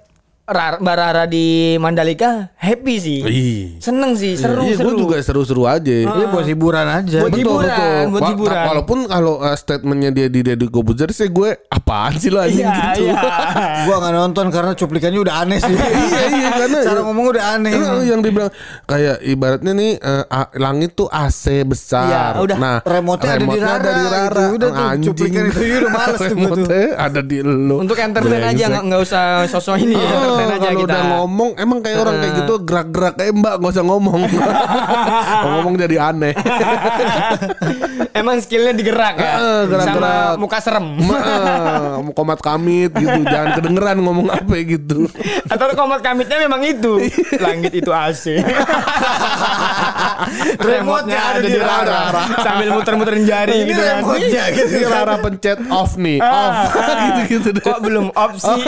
Rar- 0.51 0.79
Mbak 0.79 0.97
Rara 0.97 1.25
di 1.25 1.47
Mandalika 1.77 2.51
happy 2.55 2.95
sih. 2.97 3.19
Ih. 3.21 3.61
Seneng 3.79 4.13
sih, 4.13 4.35
seru 4.35 4.61
Iya, 4.61 4.75
seru. 4.75 4.87
gue 4.89 4.95
juga 5.01 5.17
seru-seru 5.19 5.63
aja. 5.65 5.95
Iya 6.03 6.27
buat 6.27 6.43
hiburan 6.45 6.87
aja. 6.87 7.19
Buat 7.21 7.35
hiburan, 7.35 8.05
buat 8.09 8.21
Wa- 8.21 8.31
hiburan. 8.31 8.65
Walaupun 8.67 8.99
kalau 9.07 9.39
uh, 9.39 9.55
statementnya 9.55 10.11
dia 10.11 10.27
di 10.27 10.43
Deddy 10.43 10.67
Kobuzer 10.67 11.09
sih 11.09 11.27
gue 11.27 11.55
apaan 11.67 12.15
sih 12.15 12.29
lo 12.29 12.39
anjing 12.39 12.61
Iya, 12.61 12.75
gitu. 12.93 13.03
iya. 13.07 13.21
Gua 13.87 13.97
nggak 13.99 14.15
nonton 14.17 14.47
karena 14.49 14.73
cuplikannya 14.75 15.21
udah 15.21 15.35
aneh 15.41 15.59
sih. 15.59 15.71
iya 15.71 16.23
iya 16.29 16.49
karena 16.61 16.79
Cara 16.83 17.01
ngomong 17.03 17.27
udah 17.29 17.45
aneh. 17.53 17.71
Karena 17.73 18.03
yang 18.05 18.21
dibilang 18.21 18.51
kayak 18.85 19.17
ibaratnya 19.23 19.73
nih 19.73 19.91
a- 20.27 20.51
langit 20.57 20.91
tuh 20.93 21.07
AC 21.07 21.63
besar. 21.65 22.05
Iya, 22.05 22.43
udah. 22.43 22.57
Nah, 22.57 22.77
Remote-nya 22.83 23.31
ada 23.33 23.47
di 23.47 23.59
Rara, 23.59 23.73
ada 23.73 23.91
di 23.93 24.05
Rara. 24.05 24.27
gitu. 24.27 24.43
Udah 24.53 24.69
tuh, 24.69 24.85
Anjing. 24.85 25.07
cuplikan 25.07 25.43
itu, 25.47 25.61
iya, 25.61 25.77
udah 25.79 25.91
males 25.91 26.19
tuh. 26.19 26.27
Remote-nya 26.29 26.83
ada 26.99 27.21
di 27.21 27.37
lu. 27.39 27.77
Untuk 27.79 27.97
entertain 27.97 28.43
aja 28.45 28.65
nggak 28.67 28.83
nggak 28.85 29.01
usah 29.01 29.25
sosok 29.47 29.77
ini 29.79 29.95
ya, 29.95 30.09
Aja 30.43 30.59
kalau 30.61 30.80
kita. 30.80 30.86
udah 30.86 31.01
ngomong 31.12 31.51
emang 31.57 31.78
kayak 31.80 31.99
orang 31.99 32.16
kayak 32.18 32.34
gitu 32.38 32.55
gerak-gerak 32.61 33.14
kayak 33.14 33.32
mbak 33.32 33.55
nggak 33.57 33.72
usah 33.72 33.84
ngomong 33.84 34.20
ngomong 35.47 35.74
jadi 35.76 35.97
aneh 36.07 36.34
Emang 38.11 38.36
skillnya 38.38 38.74
digerak 38.74 39.16
ya, 39.16 39.32
Eh, 39.32 39.62
gerak-gerak. 39.64 40.34
sama 40.34 40.36
muka 40.36 40.59
serem. 40.59 40.99
Eh, 40.99 41.86
komat 42.11 42.41
kamit 42.41 42.91
gitu 42.93 43.20
jangan 43.24 43.49
kedengeran 43.55 43.97
ngomong 43.99 44.28
apa 44.28 44.55
gitu 44.61 45.07
Atau 45.47 45.72
komat 45.72 46.01
kamitnya 46.01 46.36
memang 46.38 46.61
itu. 46.61 46.99
Langit 47.38 47.72
itu 47.72 47.88
AC. 47.88 48.43
Remote-nya 50.71 51.21
ada 51.33 51.41
di 51.43 51.55
Rara. 51.55 52.03
Sambil 52.47 52.69
muter-muterin 52.71 53.25
jari 53.25 53.63
Ini 53.63 53.69
gitu 53.69 53.81
kan. 53.81 53.95
remote-nya 53.99 54.45
gitu. 54.51 54.73
Ini 54.73 54.87
Rara 54.87 55.15
pencet 55.19 55.59
off 55.69 55.93
nih 55.95 56.19
off 56.19 56.57
gitu-gitu 57.01 57.49
deh 57.53 57.63
Kok 57.63 57.79
belum 57.81 58.07
opsi? 58.11 58.61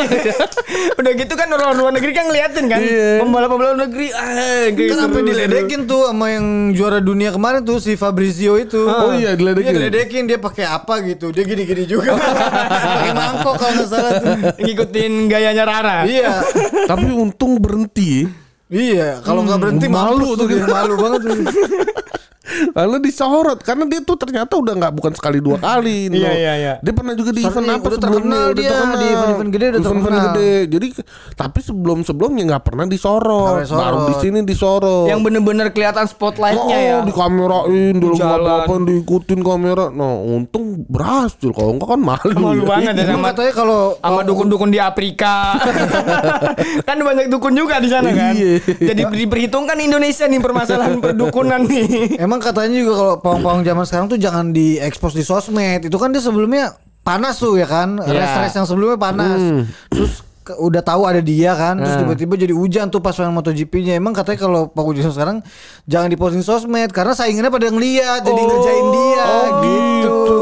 Udah 0.98 1.12
gitu 1.12 1.32
kan 1.32 1.48
orang 1.48 1.74
luar 1.74 1.92
negeri 1.92 2.12
kan 2.12 2.24
ngeliatin 2.26 2.64
kan. 2.66 2.80
Iya. 2.80 3.20
Pembalap-pembalap 3.20 3.76
negeri. 3.80 4.06
Ah, 4.12 4.66
Kan 4.68 4.96
sampai 4.98 5.20
seru. 5.20 5.28
diledekin 5.28 5.80
tuh 5.84 6.06
sama 6.06 6.26
yang 6.28 6.46
juara 6.72 6.98
dunia 6.98 7.30
kemarin 7.30 7.62
tuh 7.62 7.78
si 7.78 7.94
Fabrizio 7.94 8.56
itu. 8.56 8.82
Oh 8.82 9.12
iya, 9.12 9.34
diledekin. 9.34 9.68
Dia 9.68 9.78
diledekin 9.78 10.22
dia 10.26 10.38
pakai 10.38 10.64
apa 10.64 11.00
gitu. 11.02 11.30
Dia 11.30 11.42
gini-gini 11.42 11.84
juga. 11.84 12.14
pakai 12.14 13.12
mangkok 13.12 13.54
kalau 13.56 13.72
nggak 13.74 13.88
salah 13.88 14.12
tuh. 14.18 14.34
Ngikutin 14.58 15.12
gayanya 15.26 15.64
Rara. 15.64 15.98
Iya. 16.04 16.44
tapi 16.84 17.08
untung 17.08 17.56
berhenti 17.56 18.26
Iya, 18.72 19.20
kalau 19.20 19.44
nggak 19.44 19.60
berhenti 19.60 19.84
malu 19.84 20.32
tuh 20.32 20.48
gitu. 20.48 20.64
Malu 20.64 20.96
banget 20.96 21.20
Karena 22.42 22.98
disorot 22.98 23.58
Karena 23.62 23.84
dia 23.86 24.02
tuh 24.02 24.18
ternyata 24.18 24.58
udah 24.58 24.74
nggak 24.74 24.92
bukan 24.98 25.12
sekali 25.14 25.38
dua 25.38 25.62
kali 25.62 26.06
no. 26.10 26.18
Iya, 26.18 26.32
iya, 26.34 26.52
iya. 26.58 26.74
Dia 26.82 26.92
pernah 26.94 27.14
juga 27.14 27.30
di 27.30 27.42
event 27.46 27.68
apa 27.70 27.86
udah 27.86 27.98
sebelumnya 27.98 28.40
terkenal 28.50 28.58
dia, 28.58 28.70
di 28.98 29.06
event-event 29.06 29.50
gede 29.50 29.66
udah 29.66 29.80
terkenal. 29.82 30.24
gede. 30.34 30.52
Jadi 30.68 30.86
Tapi 31.32 31.58
sebelum-sebelumnya 31.62 32.42
nggak 32.54 32.64
pernah 32.64 32.84
disorot 32.86 33.46
Nggak 33.46 33.62
disorot. 33.66 33.82
Baru 33.82 33.98
di 34.06 34.14
sini 34.18 34.38
disorot 34.42 35.06
Yang 35.08 35.20
bener-bener 35.22 35.66
kelihatan 35.70 36.04
spotlightnya 36.10 36.76
oh, 36.78 36.82
ya. 36.82 36.98
dikamerain, 37.06 37.94
di 37.98 38.08
Jalan. 38.18 38.66
apa 38.66 38.74
diikutin 38.82 39.40
kamera. 39.40 39.86
Nah, 39.92 40.18
untung 40.20 40.82
berhasil. 40.86 41.50
Kalau 41.54 41.78
enggak 41.78 41.88
kan 41.94 42.00
malu. 42.00 42.36
Malu 42.36 42.64
ya. 42.64 42.68
banget 42.68 42.92
ya 42.98 43.04
sama 43.14 43.32
katanya 43.32 43.52
kalau 43.54 43.80
sama 43.98 44.20
dukun-dukun 44.26 44.70
di 44.70 44.78
Afrika. 44.82 45.56
kan 46.88 46.96
banyak 46.98 47.26
dukun 47.30 47.54
juga 47.54 47.78
di 47.78 47.88
sana 47.88 48.10
kan. 48.12 48.34
Iya. 48.34 48.60
Jadi 48.92 49.02
diperhitungkan 49.24 49.76
Indonesia 49.78 50.24
nih 50.26 50.40
permasalahan 50.42 50.98
perdukunan 50.98 51.60
nih. 51.64 52.18
Emang 52.32 52.40
katanya 52.42 52.72
juga 52.74 52.92
kalau 52.96 53.14
pawang-pawang 53.20 53.60
zaman 53.60 53.84
sekarang 53.84 54.08
tuh 54.08 54.16
jangan 54.16 54.46
diekspos 54.50 55.12
di 55.12 55.20
sosmed. 55.20 55.84
Itu 55.84 56.00
kan 56.00 56.08
dia 56.08 56.18
sebelumnya 56.18 56.72
panas 57.02 57.36
tuh 57.36 57.54
ya 57.54 57.68
kan. 57.68 58.00
Iya. 58.00 58.08
Race-race 58.08 58.56
yang 58.56 58.64
sebelumnya 58.64 58.96
panas. 58.96 59.36
Terus 59.86 60.12
ke- 60.40 60.56
udah 60.56 60.80
tahu 60.80 61.04
ada 61.04 61.20
dia 61.20 61.52
kan. 61.52 61.76
Terus 61.76 61.92
tiba-tiba 61.98 62.40
jadi 62.40 62.50
hujan 62.50 62.88
tuh 62.88 62.98
pas 62.98 63.12
main 63.14 63.28
MotoGP-nya. 63.30 63.92
Emang 63.94 64.10
katanya 64.10 64.40
kalau 64.40 64.64
Pak 64.66 64.80
Ujian 64.82 65.12
sekarang 65.12 65.44
jangan 65.84 66.08
diposting 66.08 66.40
sosmed 66.40 66.88
karena 66.88 67.12
saingannya 67.12 67.52
pada 67.52 67.68
ngeliat 67.68 68.24
jadi 68.24 68.32
Oh. 68.34 68.48
ngerjain 68.48 68.86
dia 68.88 69.28
gitu. 69.60 70.08
Jatuhin 70.08 70.41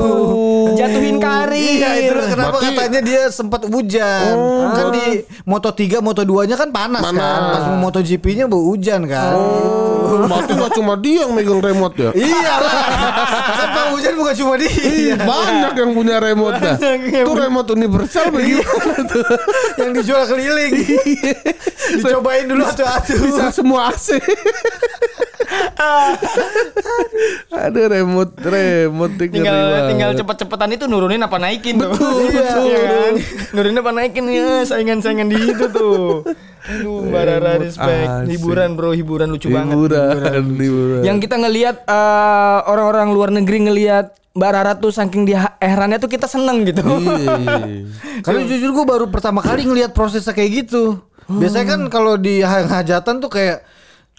karir. 1.30 1.78
Iya 1.78 1.90
itu 2.00 2.14
kenapa 2.26 2.56
Berarti- 2.56 2.66
katanya 2.74 3.00
dia 3.00 3.22
sempat 3.30 3.60
hujan. 3.64 4.34
Kan 4.70 4.86
di 4.90 5.04
Moto 5.42 5.70
3, 5.70 5.98
Moto 5.98 6.22
2 6.22 6.44
nya 6.44 6.54
kan 6.54 6.68
panas, 6.68 7.00
Panas. 7.00 7.16
kan. 7.16 7.40
Pas 7.48 7.62
mau 7.66 7.78
MotoGP 7.84 8.24
nya 8.34 8.44
bau 8.44 8.66
hujan 8.66 9.06
kan. 9.06 9.32
Oh, 9.32 10.26
berarti 10.26 10.52
nggak 10.52 10.72
cuma 10.74 10.94
dia 10.96 11.22
yang 11.22 11.32
megang 11.32 11.58
remote 11.58 11.94
ya? 11.96 12.10
Iya. 12.12 12.52
Lah 12.58 12.82
Kan 13.70 13.86
Hujan 13.90 14.14
bukan 14.14 14.34
cuma 14.34 14.54
dia. 14.54 14.70
Iya, 14.70 15.14
banyak 15.16 15.74
yang 15.76 15.90
punya 15.92 16.16
remote 16.18 16.58
dah. 16.58 16.76
Yang 16.76 17.22
Itu 17.22 17.32
remote 17.32 17.68
universal 17.70 18.24
bagaimana 18.28 18.94
tuh? 19.06 19.24
Yang 19.76 19.90
dijual 19.96 20.22
keliling. 20.26 20.72
Dicobain 21.92 22.44
dulu 22.44 22.62
atu-atu 22.64 23.14
Bisa 23.20 23.44
semua 23.50 23.90
AC. 23.90 24.18
Ada 27.50 27.80
remote, 27.90 28.32
remote 28.38 29.14
tinggal 29.18 29.58
banget. 29.60 29.82
tinggal 29.90 30.10
cepet-cepetan 30.14 30.70
itu 30.72 30.84
nurunin 30.86 31.20
apa 31.20 31.36
naikin 31.36 31.76
tuh. 31.76 31.90
Betul, 31.90 32.18
Iya, 32.30 32.40
betul. 32.40 32.64
iya 32.64 32.80
kan? 32.80 33.12
Nurunin 33.52 33.78
apa 33.78 33.90
naikin 33.92 34.24
ya 34.26 34.48
saingan-saingan 34.64 35.26
di 35.26 35.36
itu 35.50 35.64
tuh. 35.68 36.22
Aduh, 36.60 37.02
Mbak 37.02 37.22
Rara 37.24 37.52
respect. 37.58 38.06
asik. 38.06 38.26
Hiburan 38.30 38.68
bro, 38.74 38.90
hiburan 38.92 39.28
lucu 39.28 39.48
banget. 39.48 39.74
Hiburan, 39.74 40.44
hiburan. 40.54 41.00
Yang 41.02 41.16
kita 41.24 41.34
ngelihat 41.38 41.76
eh, 41.82 42.58
orang-orang 42.64 43.08
luar 43.10 43.28
negeri 43.30 43.58
ngelihat 43.64 44.06
Mbak 44.30 44.50
Rara 44.52 44.72
tuh 44.78 44.92
saking 44.94 45.24
dia 45.24 45.56
herannya 45.58 45.98
tuh 45.98 46.06
kita 46.06 46.24
seneng 46.24 46.62
gitu. 46.62 46.80
Iya, 46.86 47.32
iya. 47.34 47.58
Karena 48.24 48.40
jujur 48.44 48.70
gue 48.72 48.84
baru 48.86 49.04
pertama 49.08 49.40
kali 49.40 49.64
ngelihat 49.64 49.90
prosesnya 49.90 50.30
kayak 50.30 50.64
gitu 50.64 51.00
Biasanya 51.30 51.66
kan 51.68 51.80
kalau 51.86 52.14
di 52.14 52.42
ha- 52.42 52.68
hajatan 52.68 53.18
tuh 53.18 53.30
kayak 53.30 53.62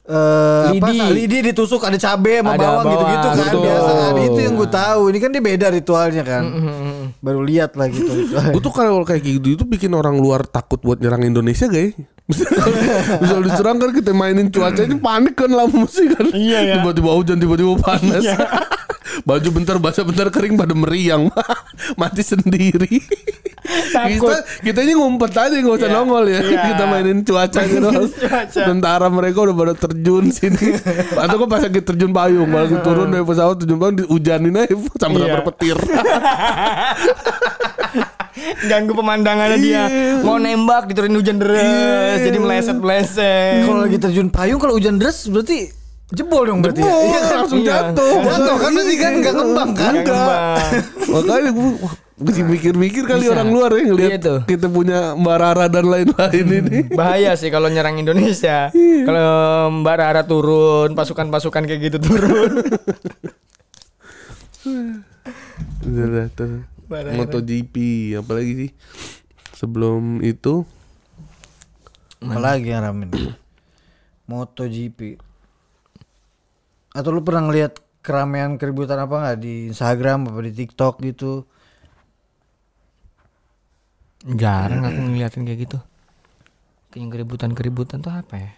eh 0.01 0.81
apa 0.81 0.87
Lidi. 0.89 1.13
lidi 1.13 1.37
ditusuk 1.53 1.85
ada 1.85 1.93
cabe 1.93 2.41
sama 2.41 2.57
Ada 2.57 2.65
bawang 2.65 2.85
gitu-gitu 2.89 3.27
kan 3.29 3.37
betul. 3.37 3.61
biasa 3.61 3.91
kan 3.93 4.13
itu 4.17 4.39
yang 4.41 4.53
gue 4.57 4.69
tahu 4.73 5.01
ini 5.13 5.17
kan 5.21 5.29
dia 5.29 5.43
beda 5.45 5.67
ritualnya 5.69 6.23
kan 6.25 6.43
baru 7.21 7.39
lihat 7.45 7.77
lah 7.77 7.85
gitu. 7.85 8.09
Gue 8.33 8.61
tuh 8.65 8.73
kalau 8.73 9.05
kayak 9.05 9.21
gitu 9.21 9.53
itu 9.53 9.63
bikin 9.63 9.93
orang 9.93 10.17
luar 10.17 10.41
takut 10.41 10.81
buat 10.81 10.97
nyerang 10.97 11.21
Indonesia 11.21 11.69
gak 11.69 11.83
ya? 11.85 11.89
Bisa 13.21 13.37
diserang 13.45 13.77
kan 13.77 13.93
kita 13.93 14.09
mainin 14.09 14.49
cuacanya 14.49 14.97
panik 14.97 15.37
kan 15.37 15.51
lama 15.53 15.85
sih 15.85 16.09
kan. 16.09 16.33
Iya, 16.33 16.59
iya. 16.65 16.73
Tiba-tiba 16.81 17.11
hujan, 17.13 17.37
tiba-tiba 17.37 17.77
panas. 17.77 18.23
Baju 19.21 19.49
bentar 19.51 19.75
basah 19.77 20.01
bentar 20.01 20.27
kering 20.27 20.55
pada 20.55 20.71
meriang 20.71 21.27
Mati 21.99 22.21
sendiri 22.21 22.99
Takut. 23.91 24.31
Kita 24.31 24.35
kita 24.63 24.79
ini 24.81 24.93
ngumpet 24.93 25.31
aja 25.31 25.53
nggak 25.53 25.75
usah 25.75 25.85
Iya. 25.85 25.95
nongol 25.95 26.25
ya 26.25 26.39
Iya. 26.39 26.59
Kita 26.65 26.83
mainin 26.85 27.19
cuaca 27.21 27.59
gitu. 27.61 27.89
Sementara 28.49 29.05
mereka 29.07 29.37
udah 29.41 29.55
pada 29.55 29.73
terjun 29.77 30.27
sini 30.27 30.75
Atau 31.13 31.35
kok 31.37 31.47
pas 31.47 31.61
lagi 31.61 31.79
terjun 31.79 32.09
payung 32.09 32.45
Malah 32.45 32.81
turun 32.81 33.07
dari 33.07 33.21
pesawat 33.21 33.55
terjun 33.57 33.77
payung 33.77 33.97
Dihujanin 33.97 34.55
aja 34.57 34.73
Sampai 34.97 35.21
Iya. 35.21 35.33
berpetir 35.33 35.77
Ganggu 38.63 38.93
pemandangannya 38.93 39.57
dia. 39.59 39.83
Mau 40.21 40.37
nembak 40.37 40.87
diturunin 40.87 41.13
hujan 41.13 41.35
deras, 41.35 42.21
jadi 42.21 42.37
meleset-meleset. 42.37 43.67
Kalau 43.67 43.83
lagi 43.83 43.97
terjun 43.99 44.27
payung 44.29 44.57
kalau 44.57 44.73
hujan 44.73 44.95
deras 44.95 45.27
berarti 45.27 45.67
jebol 46.11 46.43
dong 46.43 46.59
berarti. 46.59 46.79
ya? 46.79 46.85
Jebol, 46.85 47.03
Iya 47.03 47.19
kan? 47.19 47.31
langsung 47.37 47.59
Iya. 47.59 47.69
jatuh. 47.89 48.13
Jatuh 48.21 48.55
kan 48.57 48.69
berarti 48.71 48.95
kan 48.95 49.11
nggak 49.17 49.33
ngembang 49.33 49.69
kan? 49.71 49.93
Nggak 49.93 50.05
ngembang. 50.05 50.71
Makanya 51.11 51.49
gue 51.49 51.69
wah, 51.77 51.93
mesti 52.17 52.41
mikir-mikir 52.43 53.03
kali 53.03 53.25
Bisa. 53.25 53.33
orang 53.33 53.49
luar 53.49 53.71
ya 53.71 53.81
ngelihat 53.83 54.11
Iya 54.13 54.35
kita 54.45 54.67
punya 54.67 54.99
Mbak 55.13 55.37
Rara 55.37 55.65
dan 55.67 55.85
lain-lain 55.85 56.47
ini. 56.53 56.77
Bahaya 56.91 57.33
sih 57.33 57.47
kalau 57.47 57.67
nyerang 57.67 57.97
Indonesia. 57.97 58.69
Kalau 59.01 59.29
Mbak 59.77 59.95
Rara 59.97 60.21
turun, 60.21 60.93
pasukan-pasukan 60.93 61.63
kayak 61.65 61.81
gitu 61.81 61.97
turun. 61.97 62.51
Udah 65.81 66.27
tuh. 66.29 66.61
Barang-barang. 66.85 67.17
MotoGP 67.17 67.75
apalagi 68.15 68.51
sih 68.57 68.71
sebelum 69.53 70.19
itu 70.19 70.67
Apalagi 72.19 72.69
yang 72.69 72.83
rame 72.83 73.07
nih? 73.07 73.33
MotoGP. 74.27 75.17
Atau 76.91 77.15
lu 77.15 77.23
pernah 77.23 77.47
ngeliat 77.47 77.79
keramaian 78.03 78.57
keributan 78.59 78.99
apa 78.99 79.15
nggak 79.15 79.39
di 79.39 79.71
Instagram 79.71 80.27
apa 80.27 80.39
di 80.43 80.51
TikTok 80.51 80.99
gitu? 81.05 81.47
Jarang 84.27 84.85
aku 84.85 84.99
ngeliatin 84.99 85.47
kayak 85.47 85.59
gitu. 85.65 85.79
Kayak 86.91 87.07
keributan-keributan 87.15 88.03
tuh 88.03 88.11
apa 88.11 88.35
ya? 88.37 88.51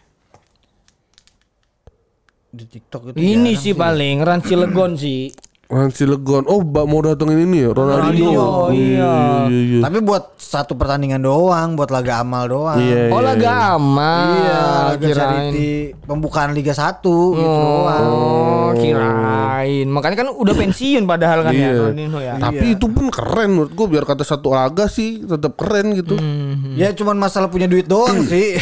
Di 2.53 2.65
TikTok 2.69 3.13
itu 3.13 3.17
Ini 3.17 3.53
jarang 3.53 3.61
sih 3.61 3.73
paling 3.73 4.15
Ran 4.25 4.41
Cilegon 4.41 4.97
sih. 4.97 5.29
Hansi 5.75 6.03
Legon. 6.03 6.45
Oh, 6.45 6.59
Mbak 6.59 6.85
mau 6.85 6.99
datengin 6.99 7.39
ini 7.41 7.57
ya 7.59 7.69
Ronaldinho. 7.69 8.29
Ronaldinho, 8.29 8.47
iya. 8.71 9.13
iya, 9.43 9.61
iya. 9.67 9.79
Tapi 9.81 9.97
buat 9.99 10.23
satu 10.35 10.73
pertandingan 10.73 11.19
doang, 11.19 11.73
buat 11.73 11.89
laga 11.89 12.19
amal 12.19 12.45
doang. 12.45 12.77
Iya, 12.77 13.09
Oh 13.09 13.19
laga 13.19 13.73
aman. 13.73 14.27
Iya, 14.35 14.61
laga 14.87 14.97
kirain. 15.01 15.15
charity 15.15 15.69
pembukaan 15.99 16.51
Liga 16.51 16.71
1 16.71 17.01
gitu 17.33 17.57
doang. 17.59 18.03
Oh, 18.05 18.69
kirain. 18.73 19.87
Makanya 19.87 20.15
kan 20.15 20.27
udah 20.29 20.53
pensiun 20.53 21.03
padahal 21.03 21.41
kan 21.41 21.51
ya 21.51 21.59
Iya. 21.67 21.79
Ronaldinho 21.83 22.19
ya. 22.19 22.33
Tapi 22.37 22.65
itu 22.71 22.85
pun 22.87 23.05
keren 23.07 23.49
menurut 23.51 23.71
gue 23.71 23.87
biar 23.87 24.03
kata 24.03 24.21
satu 24.21 24.49
laga 24.49 24.85
sih 24.85 25.21
tetap 25.21 25.55
keren 25.55 25.93
gitu. 25.93 26.13
Hmm. 26.13 26.73
Ya 26.73 26.91
cuman 26.91 27.17
masalah 27.17 27.47
punya 27.47 27.65
duit 27.65 27.85
doang 27.85 28.21
sih. 28.31 28.57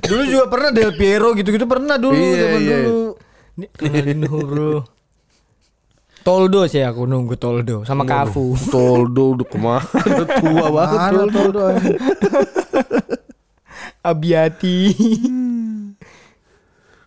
dulu 0.00 0.22
juga 0.24 0.44
pernah 0.46 0.70
Del 0.70 0.92
Piero 0.94 1.32
gitu-gitu 1.32 1.64
pernah 1.64 1.96
dulu 1.96 2.16
Iya, 2.16 2.36
zaman 2.42 2.60
iya. 2.60 2.76
dulu. 2.82 3.00
Ronaldinho 3.58 4.34
bro. 4.40 4.74
Toldo 6.28 6.60
sih 6.64 6.84
aku 6.84 7.02
nunggu 7.02 7.34
Toldo 7.34 7.82
sama 7.82 8.04
Kafu. 8.04 8.52
Toldo 8.74 9.32
udah 9.32 9.46
ke 9.46 9.56
mana? 9.56 9.80
Tua 10.40 10.66
banget 10.68 10.98
Mana 10.98 11.10
Toldo. 11.24 11.40
doang. 11.50 11.76
Abiati. 14.04 14.76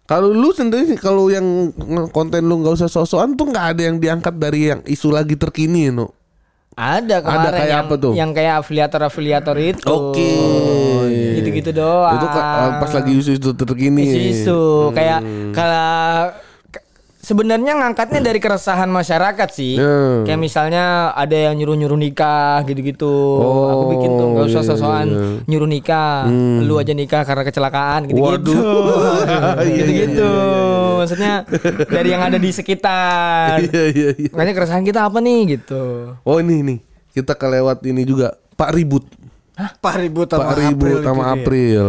Kalau 0.03 0.28
lu 0.28 0.49
sendiri 0.51 0.84
sih 0.86 0.97
kalau 0.97 1.30
yang 1.30 1.72
konten 2.09 2.43
lu 2.43 2.59
nggak 2.59 2.76
usah 2.76 2.89
sosokan 2.89 3.32
tuh 3.34 3.47
nggak 3.47 3.65
ada 3.72 3.82
yang 3.86 3.95
diangkat 3.95 4.36
dari 4.36 4.61
yang 4.67 4.82
isu 4.84 5.07
lagi 5.07 5.38
terkini 5.38 5.88
no. 5.88 6.11
Ada 6.74 7.22
kemarin 7.22 7.39
Ada 7.41 7.49
kayak 7.53 7.69
yang, 7.69 7.84
apa 7.84 7.93
tuh? 7.95 8.13
yang 8.15 8.32
kayak 8.32 8.53
afiliator-afiliator 8.57 9.55
itu. 9.61 9.86
Oke. 9.86 10.34
Gitu-gitu 11.38 11.72
doang. 11.72 12.15
Itu 12.15 12.26
pas 12.76 12.91
lagi 12.91 13.11
isu 13.13 13.32
itu 13.34 13.49
terkini. 13.53 14.01
isu-isu 14.03 14.61
kayak 14.91 15.19
Hmm. 15.22 15.51
kalau 15.53 15.88
ke- 16.32 16.51
sebenarnya 17.32 17.80
ngangkatnya 17.80 18.20
dari 18.20 18.44
keresahan 18.44 18.92
masyarakat 18.92 19.50
sih. 19.56 19.80
Hmm. 19.80 20.28
Kayak 20.28 20.40
misalnya 20.44 21.16
ada 21.16 21.32
yang 21.32 21.56
nyuruh-nyuruh 21.56 21.96
nikah 21.96 22.60
gitu-gitu. 22.68 23.16
Aku 23.72 23.84
bikin 23.96 24.10
tuh 24.20 24.28
nggak 24.36 24.46
usah 24.52 24.64
iya, 24.68 24.68
sosokan 24.68 25.08
iya. 25.08 25.24
nyuruh 25.48 25.70
nikah. 25.72 26.28
Lu 26.68 26.76
aja 26.76 26.92
nikah 26.92 27.24
karena 27.24 27.44
kecelakaan 27.48 28.12
gitu-gitu. 28.12 28.52
Waduh. 28.52 28.60
Iya, 29.62 29.78
gitu-gitu. 29.86 30.32
Maksudnya 31.00 31.34
dari 31.88 32.10
yang 32.12 32.24
ada 32.28 32.36
di 32.36 32.50
sekitar. 32.52 33.56
Iya 33.72 33.84
iya 33.94 34.10
iya. 34.18 34.30
Makanya 34.34 34.54
keresahan 34.58 34.84
kita 34.84 35.08
apa 35.08 35.24
nih 35.24 35.56
gitu. 35.56 36.14
Oh 36.28 36.38
ini 36.42 36.60
nih 36.66 36.80
kita 37.16 37.38
kelewat 37.38 37.80
ini 37.88 38.04
juga 38.04 38.36
Pak 38.60 38.76
Ribut. 38.76 39.06
Pak 39.80 39.96
Ribut 40.02 40.28
sama 40.28 40.52
Pak 40.52 40.56
Ribut 40.60 41.00
April 41.00 41.06
sama 41.06 41.24
itu 41.38 41.52
dia. 41.54 41.88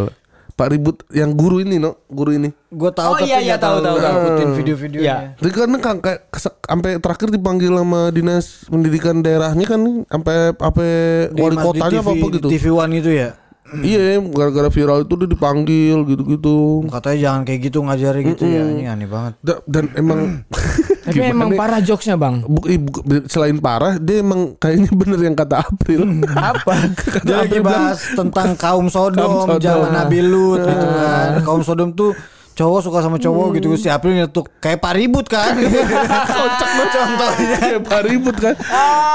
Pak 0.52 0.68
Ribut 0.68 1.02
yang 1.10 1.32
guru 1.32 1.64
ini 1.64 1.80
no, 1.80 1.96
guru 2.06 2.36
ini. 2.36 2.52
Gue 2.68 2.92
tahu 2.92 3.12
Oh, 3.12 3.18
tapi 3.18 3.28
iya, 3.28 3.40
iya, 3.40 3.56
tahu, 3.56 3.80
tahu, 3.80 3.96
tahu. 3.98 4.14
ngikutin 4.14 4.50
video-videonya. 4.56 5.04
Iya. 5.04 5.16
Jadi 5.40 5.50
kan 5.52 5.70
kan 5.80 5.96
kayak 6.00 6.20
sampai 6.64 6.90
terakhir 7.02 7.28
dipanggil 7.32 7.72
sama 7.74 8.00
dinas 8.12 8.64
pendidikan 8.68 9.20
daerahnya 9.20 9.66
kan 9.66 9.80
sampai 10.06 10.36
apa 10.54 10.84
Di 11.32 11.40
wali 11.40 11.56
kotanya 11.56 12.00
apa 12.00 12.12
apa 12.12 12.26
gitu. 12.36 12.48
TV 12.52 12.64
One 12.70 12.92
itu 13.00 13.10
ya. 13.12 13.41
Iya, 13.74 14.00
gara-gara 14.22 14.68
viral 14.68 15.02
itu 15.02 15.14
dia 15.14 15.24
dipanggil 15.26 15.96
gitu-gitu. 16.04 16.84
Katanya 16.86 17.18
jangan 17.22 17.40
kayak 17.42 17.60
gitu 17.62 17.78
ngajari 17.80 18.20
gitu 18.26 18.44
ya. 18.44 18.62
Ini 18.66 18.84
aneh 18.86 19.06
banget. 19.06 19.32
Da- 19.40 19.64
Dan 19.64 19.88
emang 19.94 20.20
Tapi 21.02 21.18
emang 21.24 21.50
parah 21.52 21.80
jokesnya 21.80 22.14
bang. 22.14 22.42
bu- 22.42 22.62
i- 22.64 22.78
bu- 22.78 23.02
selain 23.26 23.56
parah, 23.56 23.96
dia 23.96 24.20
emang 24.20 24.54
kayaknya 24.54 24.92
bener 24.92 25.18
yang 25.20 25.34
kata 25.34 25.64
April. 25.64 26.04
Apa? 26.52 26.74
Dia 27.22 27.42
lagi 27.42 27.58
bahas 27.58 27.98
tentang 28.08 28.54
kaum 28.54 28.86
Sodom, 28.86 29.18
Kaum 29.18 29.48
Sodom. 29.50 29.60
zaman 29.60 29.90
Nabi 29.90 30.18
Lut 30.20 30.60
gitu 30.60 30.86
kan. 30.86 31.30
Kaum 31.42 31.62
Sodom 31.62 31.90
tuh 31.90 32.12
cowok 32.52 32.80
suka 32.84 32.98
sama 33.00 33.16
cowok 33.16 33.56
gitu 33.56 33.68
si 33.80 33.88
April 33.88 34.16
nyetuk 34.16 34.48
kayak 34.60 34.78
Pak 34.80 34.92
Ribut 34.96 35.26
kan. 35.28 35.56
Kocak 36.36 36.70
banget 36.72 36.88
contohnya. 36.92 37.56
Kayak 37.58 37.82
Pak 37.88 38.02
Ribut 38.06 38.36
kan. 38.36 38.54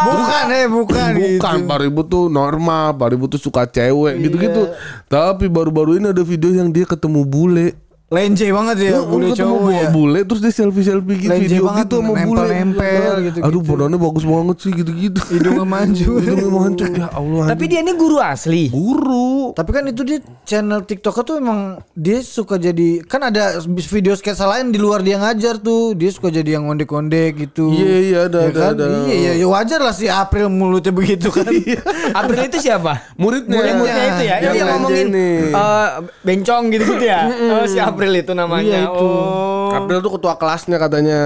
Bukan 0.08 0.46
eh 0.52 0.66
bukan, 0.68 1.10
gitu. 1.18 1.40
Bukan 1.40 1.58
Pak 1.70 1.78
Ribut 1.86 2.08
tuh 2.10 2.26
normal, 2.28 2.98
Pak 2.98 3.08
Ribut 3.14 3.30
tuh 3.34 3.42
suka 3.42 3.70
cewek 3.70 4.18
gitu-gitu. 4.22 4.74
Tapi 5.08 5.46
baru-baru 5.48 6.02
ini 6.02 6.08
ada 6.12 6.24
video 6.24 6.52
yang 6.52 6.74
dia 6.74 6.86
ketemu 6.88 7.22
bule. 7.24 7.87
Lenje 8.08 8.48
banget 8.56 8.78
ya 8.88 8.92
Dia 8.96 9.04
bule 9.04 9.36
cowok 9.36 9.68
ya. 9.68 9.90
bule 9.92 10.20
terus 10.24 10.40
dia 10.40 10.54
selfie-selfie 10.56 11.16
gitu 11.20 11.28
Lenje 11.28 11.44
video 11.52 11.64
banget, 11.68 11.84
gitu 11.84 11.96
sama 12.00 12.08
bule. 12.08 12.20
nempel-nempel 12.24 13.12
gitu-gitu. 13.20 13.44
Aduh, 13.44 13.62
badannya 13.68 13.98
bagus 14.00 14.24
banget 14.24 14.58
sih 14.64 14.72
gitu-gitu. 14.72 15.20
Hidungnya 15.28 15.66
maju. 15.68 16.12
Hidungnya 16.24 16.48
mancung 16.48 16.94
ya 16.96 17.08
Allah. 17.12 17.44
Tapi 17.52 17.64
dia 17.68 17.80
ini 17.84 17.94
guru 18.00 18.18
asli. 18.24 18.72
guru. 18.72 19.52
Tapi 19.52 19.70
kan 19.76 19.84
itu 19.92 20.08
dia 20.08 20.24
channel 20.48 20.88
TikTok 20.88 21.20
tuh 21.28 21.36
emang 21.36 21.84
dia 21.92 22.24
suka 22.24 22.56
jadi 22.56 23.04
kan 23.04 23.28
ada 23.28 23.60
video 23.68 24.16
sketsa 24.16 24.48
lain 24.48 24.72
di 24.72 24.80
luar 24.80 25.04
dia 25.04 25.20
ngajar 25.20 25.60
tuh 25.60 25.92
dia 25.92 26.08
suka 26.08 26.32
jadi 26.32 26.56
yang 26.56 26.72
ondek-ondek 26.72 27.44
gitu. 27.44 27.76
Iya, 27.76 27.96
iya, 28.00 28.20
ada, 28.32 28.40
Ya 28.40 28.48
ada, 28.48 28.60
kan? 28.64 28.72
ada. 28.72 28.86
Iya 29.04 29.16
iya 29.20 29.32
ya 29.36 29.48
wajar 29.52 29.84
lah 29.84 29.92
si 29.92 30.08
April 30.08 30.48
mulutnya 30.48 30.96
begitu 30.96 31.28
kan. 31.28 31.44
April 32.24 32.40
itu 32.48 32.56
siapa? 32.64 33.04
Muridnya. 33.20 33.52
Murid-muridnya 33.52 34.06
itu 34.16 34.24
ya. 34.24 34.36
Yang 34.48 34.56
yang 34.56 34.68
ngomongin 34.80 35.08
eh, 35.12 35.88
bencong 36.24 36.64
gitu-gitu 36.72 37.04
ya. 37.04 37.22
Oh, 37.28 37.68
si 37.68 37.76
April 37.98 38.14
itu 38.14 38.32
namanya. 38.38 38.86
Iya, 38.86 38.94
itu. 38.94 39.08
Oh. 39.10 39.74
April 39.74 40.00
tuh 40.06 40.12
ketua 40.22 40.38
kelasnya 40.38 40.78
katanya. 40.78 41.20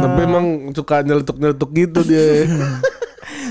Tapi 0.00 0.20
emang 0.24 0.46
suka 0.72 1.04
nyeletuk-nyeletuk 1.04 1.70
gitu 1.76 2.00
dia. 2.08 2.48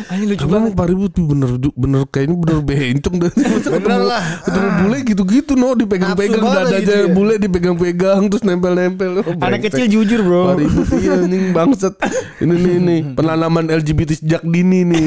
Ini 0.06 0.26
lucu 0.28 0.42
Tapi 0.42 0.54
emang 0.54 0.72
Pak 0.72 0.86
Ribut 0.86 1.12
tuh 1.12 1.26
bener 1.26 1.50
bener 1.58 2.02
kayaknya 2.06 2.36
bener 2.36 2.58
bencong 2.62 3.16
dan 3.18 3.32
Bener 3.76 4.02
lah. 4.02 4.24
ketemu 4.42 4.70
bule 4.78 4.98
gitu-gitu 5.04 5.52
no 5.54 5.68
dipegang-pegang 5.74 6.36
Nafsu 6.36 6.46
banget 6.46 6.60
dada 6.62 6.78
gitu 6.78 6.86
aja 6.86 6.96
ya. 6.98 7.08
bule 7.10 7.34
dipegang-pegang 7.38 8.20
terus 8.28 8.44
nempel-nempel. 8.44 9.12
Oh, 9.18 9.34
Anak 9.40 9.60
kecil 9.64 9.86
jujur 9.88 10.20
bro. 10.22 10.42
Pak 10.48 10.56
Ribut 10.58 10.88
iya 10.96 11.16
nih 11.18 11.42
bangset. 11.52 11.94
Ini 12.36 12.54
nih 12.54 12.76
nih 12.78 13.00
penanaman 13.14 13.66
LGBT 13.70 14.10
sejak 14.16 14.42
dini 14.44 14.84
nih. 14.84 15.06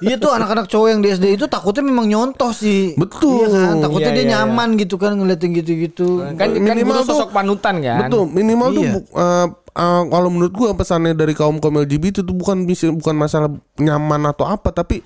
Iya 0.00 0.16
tuh 0.16 0.30
anak-anak 0.30 0.66
cowok 0.66 0.88
yang 0.88 1.00
di 1.00 1.08
SD 1.10 1.26
itu 1.34 1.46
takutnya 1.46 1.82
memang 1.82 2.06
nyontoh 2.06 2.50
sih. 2.50 2.94
Betul. 2.94 3.44
Iya 3.44 3.48
kan, 3.50 3.74
takutnya 3.80 4.04
Iya, 4.06 4.16
dia 4.16 4.24
iya, 4.24 4.32
nyaman 4.38 4.68
gitu 4.76 4.94
kan 4.96 5.12
ngeliatin 5.14 5.50
gitu-gitu. 5.52 6.08
Kan, 6.30 6.34
kan 6.36 6.48
Minimal 6.56 6.96
guru 6.96 7.06
sosok 7.06 7.18
tuh- 7.22 7.34
panutan 7.34 7.74
kan. 7.78 7.98
Betul, 8.06 8.22
minimal 8.28 8.68
tuh 8.70 8.82
Iya. 8.82 8.92
bu- 8.94 9.10
eh, 9.12 9.46
eh, 9.76 10.02
kalau 10.08 10.28
menurut 10.32 10.52
gua 10.56 10.72
pesannya 10.72 11.12
dari 11.12 11.36
kaum 11.36 11.60
kaum 11.60 11.76
LGBT 11.76 12.24
itu 12.24 12.32
bukan 12.32 12.64
bisa 12.64 12.88
bukan 12.90 13.14
masalah 13.14 13.52
nyaman 13.76 14.32
atau 14.32 14.48
apa, 14.48 14.72
tapi 14.72 15.04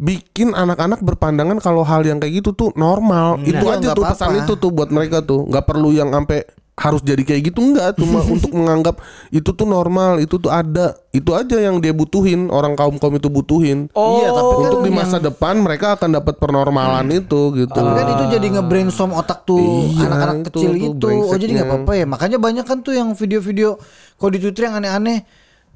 bikin 0.00 0.56
anak-anak 0.56 1.04
berpandangan 1.04 1.60
kalau 1.60 1.84
hal 1.84 2.00
yang 2.00 2.16
kayak 2.16 2.40
gitu 2.40 2.56
tuh 2.56 2.70
normal. 2.72 3.36
itu 3.44 3.60
Iya, 3.60 3.76
aja 3.76 3.88
tuh 3.92 4.00
apa-apa. 4.00 4.16
pesan 4.16 4.32
itu 4.40 4.52
tuh 4.56 4.70
buat 4.72 4.88
mereka 4.88 5.20
tuh, 5.20 5.44
nggak 5.44 5.64
perlu 5.68 5.92
yang 5.92 6.08
sampai 6.08 6.48
harus 6.80 7.04
jadi 7.04 7.20
kayak 7.20 7.52
gitu 7.52 7.60
enggak 7.60 7.92
cuma 7.94 8.24
untuk 8.34 8.50
menganggap 8.50 8.96
itu 9.28 9.52
tuh 9.52 9.68
normal 9.68 10.16
itu 10.16 10.34
tuh 10.34 10.48
ada 10.48 10.96
itu 11.10 11.28
aja 11.30 11.60
yang 11.60 11.76
dia 11.76 11.92
butuhin 11.92 12.48
orang 12.48 12.72
kaum 12.72 12.96
kaum 12.96 13.12
itu 13.12 13.28
butuhin 13.28 13.92
Oh. 13.92 14.16
Iya, 14.16 14.28
tapi 14.30 14.52
kan 14.54 14.64
untuk 14.64 14.80
di 14.80 14.88
yang- 14.88 14.98
masa 14.98 15.16
depan 15.18 15.54
mereka 15.58 15.92
akan 15.94 16.08
dapat 16.14 16.34
pernormalan 16.36 17.04
itu 17.10 17.52
gitu 17.54 17.68
Tapi 17.70 17.90
kan 17.92 18.06
itu 18.08 18.24
jadi 18.32 18.46
nge-brainstorm 18.54 19.12
otak 19.12 19.44
tuh 19.44 19.60
Iya, 19.90 20.06
anak-anak 20.06 20.36
itu 20.38 20.46
kecil 20.48 20.70
tuh 20.70 20.88
itu. 20.88 21.08
Oh 21.26 21.36
jadi 21.36 21.52
nggak 21.52 21.68
apa-apa 21.68 21.92
ya. 21.92 22.06
Makanya 22.06 22.38
banyak 22.38 22.64
kan 22.64 22.78
tuh 22.80 22.94
yang 22.94 23.12
video-video 23.12 23.76
Kalau 24.14 24.30
di 24.30 24.38
Twitter 24.38 24.64
yang 24.64 24.78
aneh-aneh 24.78 25.18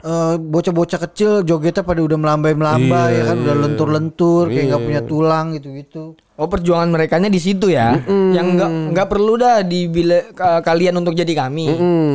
eh, 0.00 0.34
bocah-bocah 0.36 0.98
kecil 1.00 1.30
jogetnya 1.42 1.80
pada 1.80 2.00
udah 2.00 2.16
melambai-melambai 2.16 3.10
Iya, 3.10 3.18
ya 3.18 3.22
kan 3.24 3.36
udah 3.38 3.54
iya. 3.54 3.62
lentur-lentur 3.62 4.44
kayak 4.48 4.64
nggak 4.64 4.80
Iya. 4.80 4.88
punya 4.88 5.00
tulang 5.02 5.46
gitu-gitu. 5.52 6.04
Oh 6.34 6.48
perjuangan 6.48 6.90
mereka 6.90 7.22
di 7.22 7.38
situ 7.38 7.70
ya, 7.70 7.94
yang 8.08 8.58
nggak 8.58 8.70
nggak 8.90 9.06
perlu 9.06 9.38
dah 9.38 9.62
dibila 9.62 10.34
ka- 10.34 10.60
kalian 10.60 10.98
untuk 10.98 11.14
jadi 11.14 11.30
kami, 11.30 11.66
Hmm. 11.70 12.14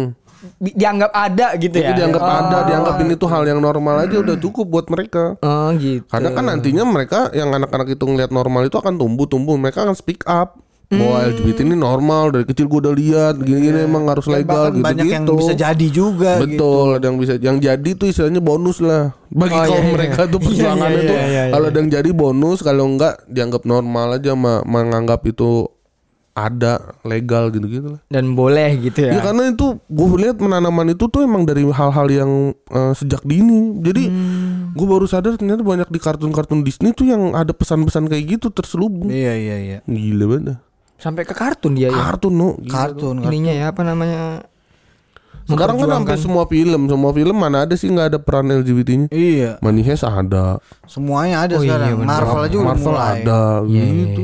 Bi- 0.56 0.72
dianggap 0.72 1.12
ada 1.12 1.52
gitu 1.56 1.76
ya. 1.76 1.92
Jadi 1.92 2.00
dianggap 2.00 2.24
Oh. 2.24 2.32
ada, 2.32 2.58
dianggap 2.64 2.96
ini 3.00 3.14
tuh 3.16 3.28
hal 3.28 3.44
yang 3.44 3.60
normal 3.60 4.08
aja 4.08 4.16
udah 4.18 4.36
cukup 4.36 4.68
buat 4.68 4.88
mereka. 4.88 5.36
Oh 5.40 5.72
gitu. 5.74 6.08
Karena 6.08 6.32
kan 6.32 6.48
nantinya 6.48 6.84
mereka 6.84 7.28
yang 7.32 7.52
anak-anak 7.52 7.92
itu 7.92 8.04
ngeliat 8.04 8.32
normal 8.32 8.64
itu 8.64 8.76
akan 8.76 8.96
tumbuh-tumbuh, 8.96 9.56
mereka 9.56 9.84
akan 9.84 9.96
speak 9.96 10.24
up. 10.24 10.56
Bahwa 10.90 11.22
LGBT 11.24 11.62
ini 11.62 11.76
normal 11.76 12.34
dari 12.34 12.44
kecil 12.44 12.66
gue 12.66 12.80
udah 12.80 12.92
lihat 12.92 13.34
gini-gini 13.38 13.86
emang 13.86 14.06
harus 14.06 14.26
legal 14.26 14.74
bahkan 14.74 14.82
banyak 14.82 15.06
gitu-gitu. 15.06 15.14
yang 15.30 15.38
bisa 15.38 15.54
jadi 15.56 15.88
juga 15.88 16.32
gitu. 16.40 16.50
Betul, 16.50 16.88
ada 16.92 17.06
yang 17.06 17.18
bisa 17.18 17.34
yang 17.38 17.58
jadi 17.58 17.90
tuh 17.94 18.08
istilahnya 18.08 18.42
bonus 18.42 18.78
lah. 18.80 19.14
Bagi 19.28 19.54
Oh, 19.54 19.64
kaum 19.64 19.70
iya, 19.70 19.80
iya. 19.80 19.94
mereka 19.94 20.22
tuh 20.26 20.40
Iya, 20.40 20.46
perjuangannya 20.50 20.90
iya, 20.96 21.06
tuh 21.06 21.14
iya, 21.16 21.28
iya, 21.30 21.44
kalau 21.52 21.66
ada 21.68 21.78
yang 21.78 21.92
jadi 21.92 22.10
bonus, 22.10 22.58
kalau 22.60 22.84
enggak 22.88 23.22
dianggap 23.24 23.64
normal 23.64 24.08
aja 24.12 24.32
ma- 24.34 24.64
menganggap 24.64 25.22
itu 25.24 25.70
ada 26.32 26.74
legal 27.04 27.50
gitu-gitu 27.50 27.88
lah. 27.92 28.02
Dan 28.08 28.34
boleh 28.34 28.80
gitu 28.80 29.04
Ya. 29.04 29.12
ya. 29.12 29.22
karena 29.22 29.52
itu 29.52 29.66
gue 29.84 30.08
lihat 30.20 30.38
menanaman 30.38 30.90
itu 30.90 31.06
tuh 31.06 31.22
emang 31.22 31.44
dari 31.44 31.68
hal-hal 31.68 32.08
yang 32.08 32.32
eh, 32.66 32.94
sejak 32.94 33.22
dini. 33.22 33.78
Jadi 33.78 34.08
Hmm. 34.08 34.72
gue 34.72 34.88
baru 34.88 35.04
sadar 35.04 35.36
ternyata 35.36 35.62
banyak 35.62 35.86
di 35.86 36.00
kartun-kartun 36.00 36.64
Disney 36.64 36.94
tuh 36.94 37.06
yang 37.06 37.36
ada 37.36 37.52
pesan-pesan 37.52 38.08
kayak 38.08 38.26
gitu 38.32 38.50
terselubung. 38.50 39.06
Iya 39.08 39.34
iya 39.36 39.56
iya. 39.60 39.78
Gila 39.84 40.26
banget. 40.28 40.58
Sampai 41.00 41.24
ke 41.24 41.32
kartun 41.32 41.74
dia 41.74 41.88
ya. 41.88 41.96
Kartun 41.96 42.34
no. 42.34 42.50
Gila. 42.60 42.70
Kartun 42.70 43.16
kan. 43.24 43.32
Ininya 43.32 43.54
ya 43.56 43.66
apa 43.72 43.82
namanya? 43.82 44.44
Sekarang 45.50 45.82
kan 45.82 45.90
hampir 45.90 46.14
semua 46.22 46.46
film, 46.46 46.86
semua 46.86 47.10
film 47.10 47.34
mana 47.34 47.66
ada 47.66 47.74
sih 47.74 47.90
nggak 47.90 48.14
ada 48.14 48.20
peran 48.22 48.54
LGBT-nya? 48.54 49.10
Iya, 49.10 49.58
Money 49.66 49.82
Heist 49.82 50.06
ada, 50.06 50.62
semuanya 50.86 51.42
ada 51.42 51.58
Oh 51.58 51.66
iya, 51.66 51.74
sekarang. 51.74 51.90
bener. 51.98 52.06
Marvel 52.06 52.42
aja 52.46 52.54
udah 52.54 52.68
Marvel 52.70 52.94
mulai. 52.94 53.10
ada 53.18 53.42
Iya, 53.66 53.86
gitu. 53.90 54.22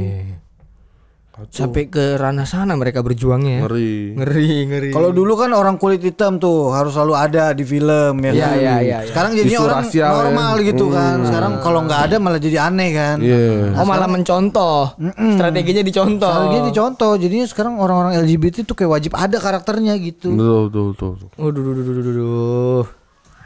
Iya. 1.37 1.51
Sampai 1.51 1.85
ke 1.85 2.15
ranah 2.15 2.43
sana 2.43 2.73
mereka 2.73 2.99
berjuangnya 2.99 3.51
ya. 3.51 3.61
Ngeri. 3.63 4.15
Ngeri, 4.15 4.49
ngeri. 4.65 4.89
Kalau 4.89 5.11
dulu 5.11 5.35
kan 5.35 5.51
orang 5.51 5.75
kulit 5.75 5.99
hitam 5.99 6.37
tuh 6.37 6.71
harus 6.71 6.91
selalu 6.91 7.13
ada 7.13 7.51
di 7.51 7.61
film 7.61 8.15
ya 8.19 8.31
Iya, 8.31 8.39
kan. 8.41 8.55
iya, 8.55 8.55
iya, 8.55 8.75
iya. 8.79 8.97
Sekarang 9.05 9.31
jadinya 9.33 9.59
Isu 9.59 9.65
orang 9.65 9.83
rasial 9.83 10.07
ya. 10.07 10.15
normal 10.15 10.53
gitu 10.61 10.85
kan. 10.87 11.15
Sekarang 11.21 11.53
kalau 11.59 11.79
nggak 11.83 12.01
ada 12.03 12.15
malah 12.17 12.39
jadi 12.39 12.57
aneh 12.63 12.89
kan. 12.89 13.17
Iya. 13.19 13.75
Oh 13.75 13.83
malah 13.83 14.07
mencontoh. 14.07 14.95
Strateginya 15.35 15.83
dicontoh. 15.83 16.31
Soalnya 16.31 16.49
dia 16.53 16.63
dicontoh. 16.65 17.11
Jadinya 17.15 17.45
sekarang 17.45 17.73
orang-orang 17.75 18.15
LGBT 18.21 18.63
tuh 18.63 18.73
kayak 18.73 18.91
wajib 18.95 19.11
ada 19.13 19.35
karakternya 19.35 19.99
gitu. 19.99 20.31
Betul, 20.31 20.71
betul, 20.71 20.85
betul, 20.93 21.09
betul. 21.11 21.29
Waduh, 21.35 21.61
duh, 21.61 21.73
duh, 21.73 21.83
duh, 21.83 21.93
duh, 21.99 22.13
duh. 22.15 22.83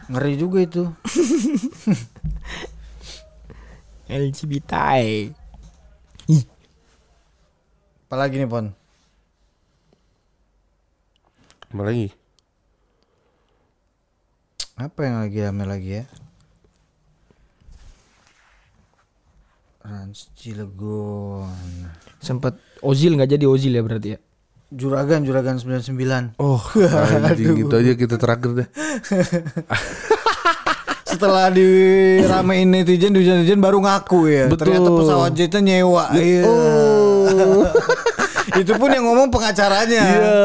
Ngeri 0.10 0.34
juga 0.38 0.58
itu. 0.62 0.84
LGBT. 4.10 4.74
Apalagi 8.10 8.42
nih 8.42 8.50
Pon? 8.50 8.74
Apa 11.70 11.82
lagi? 11.86 12.10
Apa 14.82 15.00
yang 15.06 15.22
lagi 15.22 15.38
rame 15.46 15.64
lagi 15.70 15.90
ya? 16.02 16.10
Rans 19.86 20.34
Cilegon. 20.34 21.54
Sempet 22.18 22.58
Ozil 22.82 23.14
nggak 23.14 23.38
jadi 23.38 23.46
Ozil 23.46 23.78
ya 23.78 23.86
berarti 23.86 24.18
ya. 24.18 24.20
Juragan 24.74 25.22
Juragan 25.22 25.62
99. 25.62 26.42
Oh, 26.42 26.66
anjing 27.30 27.62
gitu 27.62 27.78
aja 27.78 27.94
kita 27.94 28.18
terakhir 28.18 28.66
deh. 28.66 28.68
Setelah 31.14 31.54
diramein 31.54 32.74
netizen, 32.74 33.14
netizen 33.14 33.62
baru 33.62 33.86
ngaku 33.86 34.34
ya. 34.34 34.50
Betul. 34.50 34.74
Ternyata 34.74 34.90
pesawat 34.98 35.32
jetnya 35.38 35.62
nyewa. 35.62 36.10
Iya. 36.18 36.42
Itu 38.56 38.76
pun 38.76 38.90
yang 38.90 39.06
ngomong 39.06 39.30
pengacaranya. 39.30 40.04
Iya. 40.10 40.38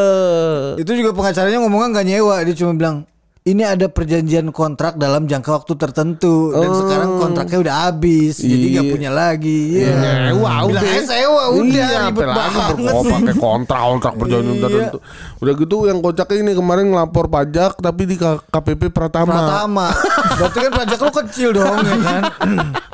Itu 0.77 0.93
juga 0.93 1.11
pengacaranya 1.13 1.59
ngomongnya 1.59 1.89
nggak 1.93 2.07
nyewa, 2.07 2.37
dia 2.43 2.55
cuma 2.55 2.73
bilang 2.73 2.97
ini 3.45 3.61
ada 3.61 3.93
perjanjian 3.93 4.49
kontrak 4.51 4.97
dalam 4.97 5.29
jangka 5.29 5.53
waktu 5.55 5.77
tertentu 5.77 6.49
dan 6.51 6.65
sekarang 6.71 7.21
kontraknya 7.21 7.59
udah 7.61 7.75
habis, 7.85 8.41
jadi 8.41 8.57
nggak 8.67 8.81
Oh. 8.81 8.89
Iya. 8.89 8.95
punya 8.97 9.11
lagi. 9.13 9.61
Iya. 9.75 9.93
Nyewa 10.33 10.49
Bilang 10.65 10.65
udah. 10.65 10.81
aja 10.81 11.03
sewa 11.05 11.45
udah 11.51 11.61
Iya, 11.61 11.99
ribet 12.09 12.25
banget. 12.27 12.73
pakai 13.05 13.35
kontrak 13.37 13.81
kontrak 13.85 14.15
perjanjian 14.17 14.49
Iya. 14.51 14.63
tertentu. 14.65 14.99
Udah 15.39 15.53
gitu 15.55 15.77
yang 15.85 15.99
kocaknya 16.01 16.37
ini 16.41 16.53
kemarin 16.55 16.85
ngelapor 16.89 17.29
pajak 17.29 17.73
tapi 17.79 18.03
di 18.05 18.17
KPP 18.17 18.89
Pratama. 18.89 19.29
Pratama. 19.35 19.87
Berarti 20.35 20.59
kan 20.61 20.73
pajak 20.75 20.99
lu 20.99 21.13
kecil 21.15 21.49
dong 21.53 21.77
ya 21.81 21.97
kan. 22.01 22.23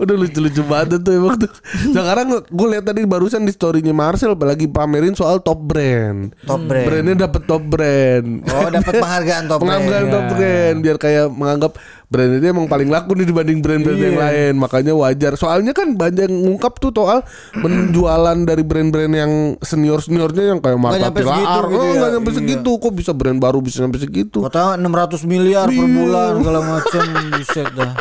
Udah 0.00 0.14
lucu-lucu 0.16 0.62
banget 0.64 1.00
tuh 1.02 1.12
emang 1.16 1.36
tuh. 1.40 1.52
Sekarang 1.92 2.26
gue 2.42 2.68
lihat 2.72 2.84
tadi 2.88 3.04
barusan 3.04 3.44
di 3.44 3.52
storynya 3.52 3.92
Marcel 3.92 4.36
lagi 4.36 4.66
pamerin 4.70 5.14
soal 5.16 5.40
top 5.42 5.60
brand. 5.62 6.32
Top 6.44 6.62
brand. 6.64 6.86
Brandnya 6.86 7.14
dapet 7.26 7.42
top 7.44 7.64
brand. 7.66 8.26
Oh, 8.46 8.68
dapat 8.70 8.94
penghargaan 9.00 9.44
top 9.50 9.60
brand. 9.62 9.82
Penghargaan 9.82 10.06
top 10.12 10.26
brand 10.36 10.76
biar 10.82 10.96
kayak 10.96 11.26
menganggap 11.32 11.72
brand 12.06 12.32
ini 12.32 12.46
emang 12.46 12.66
paling 12.66 12.86
laku 12.86 13.12
nih 13.12 13.26
dibanding 13.26 13.58
brand-brand 13.58 13.94
Iya. 13.94 14.06
yang 14.06 14.18
lain. 14.18 14.52
Makanya 14.56 14.92
wajar. 14.94 15.32
Soalnya 15.34 15.70
kan 15.70 15.92
banyak 15.92 16.26
ngungkap 16.26 16.78
tuh 16.78 16.94
soal 16.94 17.26
penjualan 17.52 18.38
dari 18.40 18.62
brand-brand 18.62 19.10
yang 19.10 19.32
senior-seniornya 19.58 20.44
yang 20.48 20.58
kayak 20.58 20.78
Marta 20.78 21.02
nyampe 21.02 21.20
Tilaar. 21.20 21.64
gitu 21.64 21.74
Oh, 21.74 21.82
ya. 21.84 21.94
nggak 21.96 22.10
nyampe 22.12 22.30
Iya. 22.30 22.38
segitu. 22.38 22.70
Kok 22.76 22.92
bisa 22.94 23.10
brand 23.10 23.38
baru 23.38 23.58
bisa 23.58 23.82
sampai 23.82 23.98
segitu? 23.98 24.38
Kota 24.38 24.74
600 24.74 25.22
miliar 25.24 25.66
per 25.66 25.74
Iya. 25.74 25.86
bulan 25.88 26.30
segala 26.36 26.60
macam 26.62 27.02
buset 27.32 27.68
dah. 27.72 27.92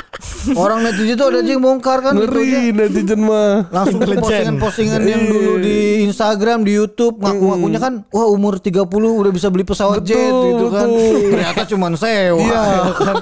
Orang 0.54 0.80
netizen 0.82 1.16
tuh 1.16 1.28
ada 1.28 1.40
aja 1.40 1.50
yang 1.50 1.60
bongkar 1.60 2.00
kan 2.00 2.14
gitu. 2.14 2.30
Ngeri 2.30 2.50
netizen 2.72 3.20
mah. 3.20 3.66
Langsung 3.68 4.00
postingan-postingan 4.00 5.02
yang 5.04 5.24
dulu 5.26 5.52
di 5.60 5.76
Instagram, 6.06 6.62
di 6.62 6.72
YouTube 6.72 7.18
ngaku-ngakunya 7.18 7.80
kan 7.80 7.94
wah 8.08 8.28
umur 8.28 8.58
30 8.58 8.86
udah 9.12 9.32
bisa 9.32 9.50
beli 9.50 9.64
pesawat 9.64 10.02
jet 10.02 10.14
Betul, 10.14 10.46
gitu 10.52 10.66
kan. 10.70 10.88
betul. 10.88 11.16
Ternyata 11.32 11.62
cuma 11.66 11.88
sewa. 11.96 12.38
Iya. 12.38 12.62
ya 12.62 12.82
kan. 13.02 13.16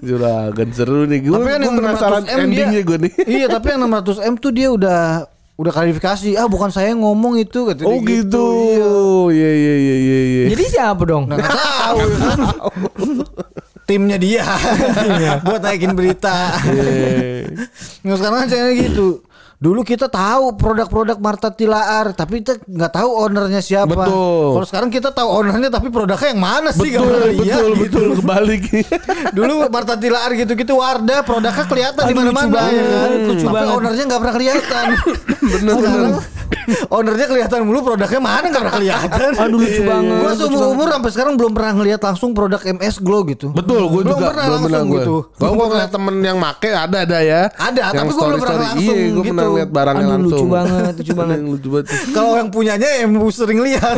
Juragan 0.00 0.68
seru 0.70 1.04
nih. 1.04 1.20
Gue 1.26 1.36
Tapi 1.36 1.48
kan 1.50 1.60
yang 1.60 1.76
penasaran 1.76 2.22
600 2.24 2.30
M 2.30 2.36
dia 2.36 2.42
endingnya 2.42 2.80
gue 2.86 2.98
nih. 3.02 3.12
Iya, 3.42 3.46
tapi 3.50 3.66
yang 3.74 3.80
600 3.86 4.28
M 4.30 4.34
tuh 4.38 4.52
dia 4.54 4.68
udah 4.70 5.02
udah 5.56 5.72
klarifikasi. 5.72 6.36
Ah, 6.36 6.46
bukan 6.46 6.70
saya 6.70 6.92
yang 6.92 7.02
ngomong 7.02 7.40
itu 7.40 7.66
kata 7.66 7.82
dia 7.82 7.88
Oh 7.88 7.98
gitu. 8.04 8.46
Iya. 8.76 8.90
Iya 9.32 9.50
iya 9.52 9.74
iya 9.74 9.96
iya 9.96 10.20
iya. 10.22 10.44
Jadi 10.54 10.64
siapa 10.70 11.02
dong? 11.02 11.24
Nah, 11.26 11.38
tahu. 11.82 12.00
Timnya 13.86 14.18
dia 14.18 14.42
buat 15.46 15.62
naikin 15.62 15.94
berita. 15.94 16.58
Iya. 16.66 17.50
Nggak 18.02 18.16
sekarang 18.18 18.38
kan 18.46 18.70
gitu. 18.74 19.25
Dulu 19.56 19.80
kita 19.88 20.12
tahu 20.12 20.52
produk-produk 20.60 21.16
Marta 21.16 21.48
Tilaar, 21.48 22.12
tapi 22.12 22.44
kita 22.44 22.60
nggak 22.60 22.92
tahu 22.92 23.08
ownernya 23.24 23.64
siapa. 23.64 23.88
Betul. 23.88 24.52
Kalau 24.52 24.66
sekarang 24.68 24.90
kita 24.92 25.16
tahu 25.16 25.28
ownernya, 25.32 25.72
tapi 25.72 25.88
produknya 25.88 26.36
yang 26.36 26.40
mana 26.44 26.68
sih? 26.76 26.92
Betul 26.92 27.08
pernah 27.08 27.28
lihat 27.32 27.40
betul 27.40 27.70
gitu. 27.72 27.80
betul 27.80 28.08
kebalik. 28.20 28.62
Dulu 29.36 29.54
Marta 29.72 29.94
Tilaar 29.96 30.30
gitu-gitu 30.36 30.76
Wardah 30.76 31.24
produknya 31.24 31.64
kelihatan 31.64 32.02
di 32.04 32.12
mana-mana 32.12 32.68
ya 32.68 32.84
kan. 32.84 33.10
lucu 33.16 33.44
tapi 33.48 33.54
banget. 33.56 33.74
ownernya 33.80 34.04
nggak 34.04 34.20
pernah 34.20 34.34
kelihatan. 34.36 34.86
Bener, 35.56 35.74
Sekarang 35.80 36.12
bener. 36.20 36.35
Ownernya 36.88 37.26
kelihatan 37.26 37.60
mulu 37.62 37.82
produknya 37.82 38.18
mana 38.18 38.46
nggak 38.46 38.62
pernah 38.62 38.76
kelihatan. 38.76 39.30
Aduh, 39.42 39.58
lucu 39.58 39.82
banget, 39.82 40.16
Gua 40.16 40.30
lucu 40.30 40.42
seumur 40.42 40.66
umur 40.72 40.86
sampai 40.90 41.10
sekarang 41.10 41.34
belum 41.34 41.52
pernah 41.52 41.72
ngelihat 41.74 42.00
langsung 42.02 42.30
produk 42.32 42.60
MS 42.60 42.96
Glow 42.98 43.22
gitu. 43.26 43.46
Betul, 43.50 43.82
gue 43.86 44.02
Belum 44.02 44.12
juga 44.12 44.26
pernah 44.30 44.46
belum 44.46 44.60
pernah 44.62 44.78
langsung 44.78 44.88
gue. 44.88 44.98
gitu. 45.00 45.16
Gue 45.32 45.50
gue 45.50 45.66
ngeliat 45.66 45.90
temen 45.90 46.14
yang 46.20 46.36
make 46.36 46.68
ada 46.68 46.98
ada 47.02 47.18
ya. 47.20 47.42
Ada, 47.52 47.80
Yang 47.80 47.94
tapi 47.94 48.10
gua 48.10 48.24
belum 48.26 48.40
pernah 48.40 48.58
langsung 48.62 48.82
Iya, 48.96 49.06
gue 49.06 49.22
gitu. 49.22 49.30
pernah 49.32 49.46
lihat 49.54 49.70
barangnya 49.70 50.04
Aduh, 50.06 50.16
lucu 50.16 50.22
langsung. 50.26 50.48
banget, 50.48 50.92
lucu 50.96 51.12
banget. 51.20 51.36
yang 51.36 51.46
lucu 51.48 51.68
banget. 51.70 51.86
Kalau 52.10 52.32
yang 52.34 52.48
punyanya 52.50 52.88
yang 53.00 53.10
sering 53.30 53.60
lihat. 53.60 53.96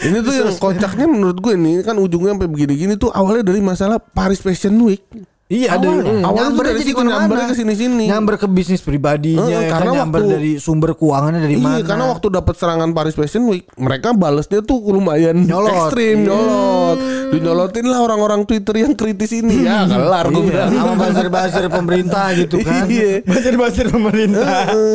Ini 0.00 0.16
tuh 0.24 0.32
yang 0.32 0.50
kocaknya 0.56 1.04
menurut 1.04 1.36
gue 1.36 1.52
ini 1.54 1.84
kan 1.84 1.92
ujungnya 1.94 2.32
sampai 2.32 2.48
begini-gini 2.48 2.96
tuh 2.96 3.12
awalnya 3.12 3.52
dari 3.52 3.60
masalah 3.60 4.00
Paris 4.00 4.40
Fashion 4.40 4.80
Week. 4.80 5.04
Iya 5.50 5.74
ada 5.74 5.82
Awalnya. 5.82 5.98
Awalnya 5.98 6.22
tuh 6.22 6.30
nyambernya 6.38 6.70
dari 6.70 6.78
jadi 6.80 6.92
situ, 6.94 7.02
nyambernya 7.02 7.44
ke 7.44 7.56
sini-sini. 7.58 8.04
Nyamber 8.06 8.34
ke 8.36 8.46
bisnis 8.46 8.78
pribadinya, 8.80 9.42
Heeh, 9.44 9.66
ya 9.66 9.68
karena 9.68 9.82
kan, 9.84 9.96
nyamber 9.98 10.20
waktu- 10.20 10.32
dari 10.32 10.52
sumber 10.56 10.90
keuangannya 10.94 11.40
dari 11.40 11.56
mana. 11.56 11.74
Iya, 11.74 11.82
karena 11.84 12.04
waktu 12.06 12.26
dapat 12.30 12.54
serangan 12.54 12.90
Paris 12.90 13.14
Fashion 13.14 13.44
Week, 13.44 13.66
mereka 13.74 14.14
balesnya 14.14 14.62
tuh 14.62 14.78
lumayan 14.78 15.42
Nyolot. 15.42 15.90
ekstrim, 15.90 16.22
Iya. 16.22 16.26
nyolot. 16.28 16.98
Dinyolotin 17.30 17.84
lah 17.84 17.98
orang-orang 18.00 18.40
Twitter 18.44 18.74
yang 18.78 18.94
kritis 18.94 19.30
ini. 19.32 19.56
ya, 19.60 19.84
kelar 19.84 20.26
gue 20.28 20.38
Iya, 20.38 20.46
bilang. 20.46 20.70
sama 20.72 20.92
buzzer-buzzer 20.96 21.64
pemerintah 21.68 22.24
gitu 22.32 22.56
kan. 22.64 22.82
Iya. 22.86 23.12
Buzzer-buzzer 23.22 23.86
pemerintah. 23.88 24.54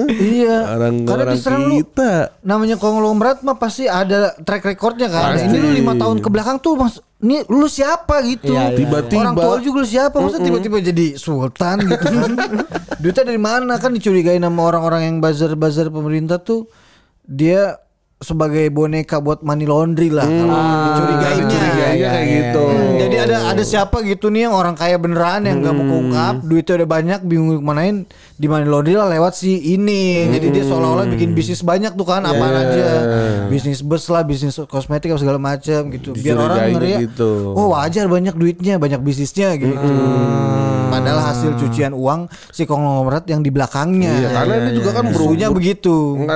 iya. 0.09 0.57
Karena 0.65 0.87
Orang-orang 1.05 1.35
diserang 1.35 1.63
lu 1.65 1.75
kita. 1.77 2.11
namanya 2.41 2.75
konglomerat 2.75 3.37
mah 3.41 3.55
pasti 3.55 3.85
ada 3.85 4.31
track 4.37 4.63
recordnya 4.65 5.07
kan. 5.07 5.35
Pasti. 5.35 5.47
Ini 5.47 5.57
lu 5.57 5.69
lima 5.73 5.93
tahun 5.93 6.17
ke 6.17 6.29
belakang 6.29 6.57
tuh 6.57 6.75
mas, 6.77 6.95
ini 7.26 7.41
lu 7.49 7.65
siapa 7.65 8.21
gitu? 8.21 8.53
Iya, 8.53 8.71
iya, 8.71 8.78
Tiba-iya. 8.78 9.17
Orang 9.26 9.36
tua 9.36 9.57
juga 9.57 9.78
lu 9.82 9.89
siapa? 9.89 10.21
Masa 10.21 10.38
tiba-tiba 10.38 10.78
jadi 10.78 11.17
sultan 11.17 11.82
gitu 11.89 12.05
kan? 12.05 12.32
Duitnya 13.01 13.23
dari 13.26 13.41
mana 13.41 13.82
kan 13.82 13.91
dicurigain 13.91 14.45
sama 14.45 14.61
orang-orang 14.69 15.01
yang 15.09 15.15
buzzer-buzzer 15.17 15.89
pemerintah 15.89 16.38
tuh 16.38 16.69
dia 17.26 17.82
sebagai 18.16 18.72
boneka 18.72 19.20
buat 19.20 19.43
money 19.43 19.68
laundry 19.68 20.07
lah 20.07 20.24
kalau 20.24 20.55
dicurigainnya. 20.55 21.51
Curigainnya 21.51 21.99
iya, 21.99 22.09
kayak 22.16 22.24
iya, 22.24 22.36
gitu. 22.39 22.63
Hmm, 22.63 22.91
jadi 22.95 23.16
ada 23.28 23.38
ada 23.51 23.63
siapa 23.68 23.97
gitu 24.07 24.32
nih 24.32 24.47
yang 24.47 24.55
orang 24.55 24.76
kaya 24.80 24.95
beneran 24.95 25.43
yang 25.43 25.59
nggak 25.59 25.76
mau 25.76 25.84
keungkap, 25.84 26.36
duitnya 26.47 26.74
udah 26.80 26.89
banyak, 26.89 27.20
bingung 27.28 27.59
kemanain 27.59 28.07
di 28.39 28.47
money 28.47 28.68
laundry 28.72 28.95
lah 28.95 29.11
lewat 29.11 29.36
si 29.36 29.59
ini. 29.76 30.32
Jadi 30.32 30.47
dia 30.47 30.63
seolah-olah 30.63 31.11
bikin 31.11 31.36
bisnis 31.36 31.59
banyak 31.59 31.91
tuh 31.99 32.07
kan, 32.07 32.24
apa 32.24 32.45
aja, 32.55 32.88
bisnis 33.51 33.84
bus 33.84 34.07
lah, 34.07 34.24
bisnis 34.24 34.55
kosmetik 34.63 35.11
apa 35.11 35.20
segala 35.20 35.39
macam 35.39 35.91
gitu. 35.91 36.16
Biar 36.16 36.39
orang 36.39 36.72
ngeri 36.72 36.91
ya, 36.95 36.99
gitu. 37.11 37.51
oh 37.51 37.76
wajar 37.76 38.07
banyak 38.07 38.36
duitnya, 38.39 38.80
banyak 38.80 39.03
bisnisnya 39.03 39.59
gitu. 39.59 39.76
Padahal 41.05 41.21
hasil 41.23 41.51
cucian 41.55 41.93
uang 41.93 42.19
si 42.49 42.65
konglomerat 42.65 43.23
yang 43.25 43.39
di 43.39 43.47
belakangnya. 43.47 44.09
Iya, 44.11 44.29
karena 44.33 44.53
ini 44.59 44.71
juga 44.73 44.89
kan 44.91 45.05
Isunya 45.05 45.13
berhubung- 45.45 45.55
begitu. 45.55 45.95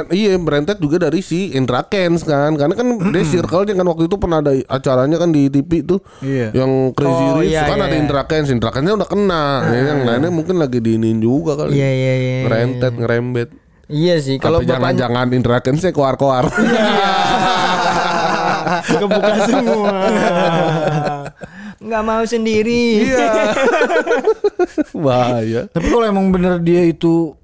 Iya 0.10 0.38
berentet 0.38 0.78
juga 0.78 1.02
dari 1.02 1.20
si 1.20 1.50
Indra 1.52 1.82
Kens 1.84 2.22
kan 2.22 2.54
karena 2.54 2.74
kan 2.74 2.86
dia 3.10 3.24
circle-nya 3.24 3.74
kan 3.74 3.86
waktu 3.86 4.06
itu 4.06 4.16
pernah 4.16 4.38
ada 4.40 4.54
acaranya 4.70 5.18
kan 5.18 5.30
di 5.30 5.50
TV 5.50 5.82
tuh 5.82 5.98
Iya. 6.22 6.54
yang 6.54 6.94
Crazy 6.94 7.26
Oh, 7.26 7.40
Rich 7.40 7.50
iya, 7.50 7.66
kan 7.66 7.76
iya, 7.76 7.84
ada 7.84 7.92
iya. 7.92 8.00
Indra 8.00 8.22
Kens 8.24 8.48
Indra 8.48 8.70
Kensnya 8.70 8.94
udah 8.94 9.08
kena 9.08 9.44
ya, 9.66 9.82
yang 9.88 10.00
lainnya 10.04 10.30
mungkin 10.30 10.56
lagi 10.56 10.78
diinin 10.78 11.18
juga 11.18 11.58
kali 11.58 11.74
Iya 11.74 11.90
iya 11.90 12.14
iya. 12.16 12.38
ngerentet 12.46 12.94
ngerembet 12.94 13.50
Iya 13.88 14.16
sih 14.20 14.38
kalau 14.38 14.62
jangan-jangan 14.62 15.26
Indra 15.32 15.58
Kensnya 15.60 15.90
koar-koar 15.90 16.46
kebuka 19.00 19.34
semua. 19.44 19.98
Nggak 21.80 22.04
mau 22.04 22.22
sendiri. 22.22 23.08
iya 23.08 23.32
bahaya. 25.06 25.62
Tapi 25.70 25.88
kalau 25.88 26.06
emang 26.06 26.30
bener 26.30 26.60
dia 26.60 26.84
itu 26.84 27.36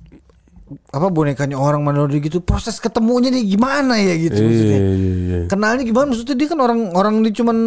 apa 0.89 1.13
bonekanya 1.13 1.61
orang 1.61 1.85
mana 1.85 2.09
gitu 2.09 2.41
proses 2.41 2.81
ketemunya 2.81 3.29
nih 3.29 3.45
gimana 3.45 4.01
ya 4.01 4.17
gitu 4.17 4.39
maksudnya. 4.41 4.79
iya 4.81 4.93
iya 4.97 5.13
iya. 5.13 5.39
Kenalnya 5.45 5.83
gimana? 5.85 6.09
Maksudnya 6.09 6.35
dia 6.35 6.47
kan 6.49 6.59
orang 6.59 6.79
orang 6.91 7.21
dia 7.21 7.33
cuman 7.37 7.57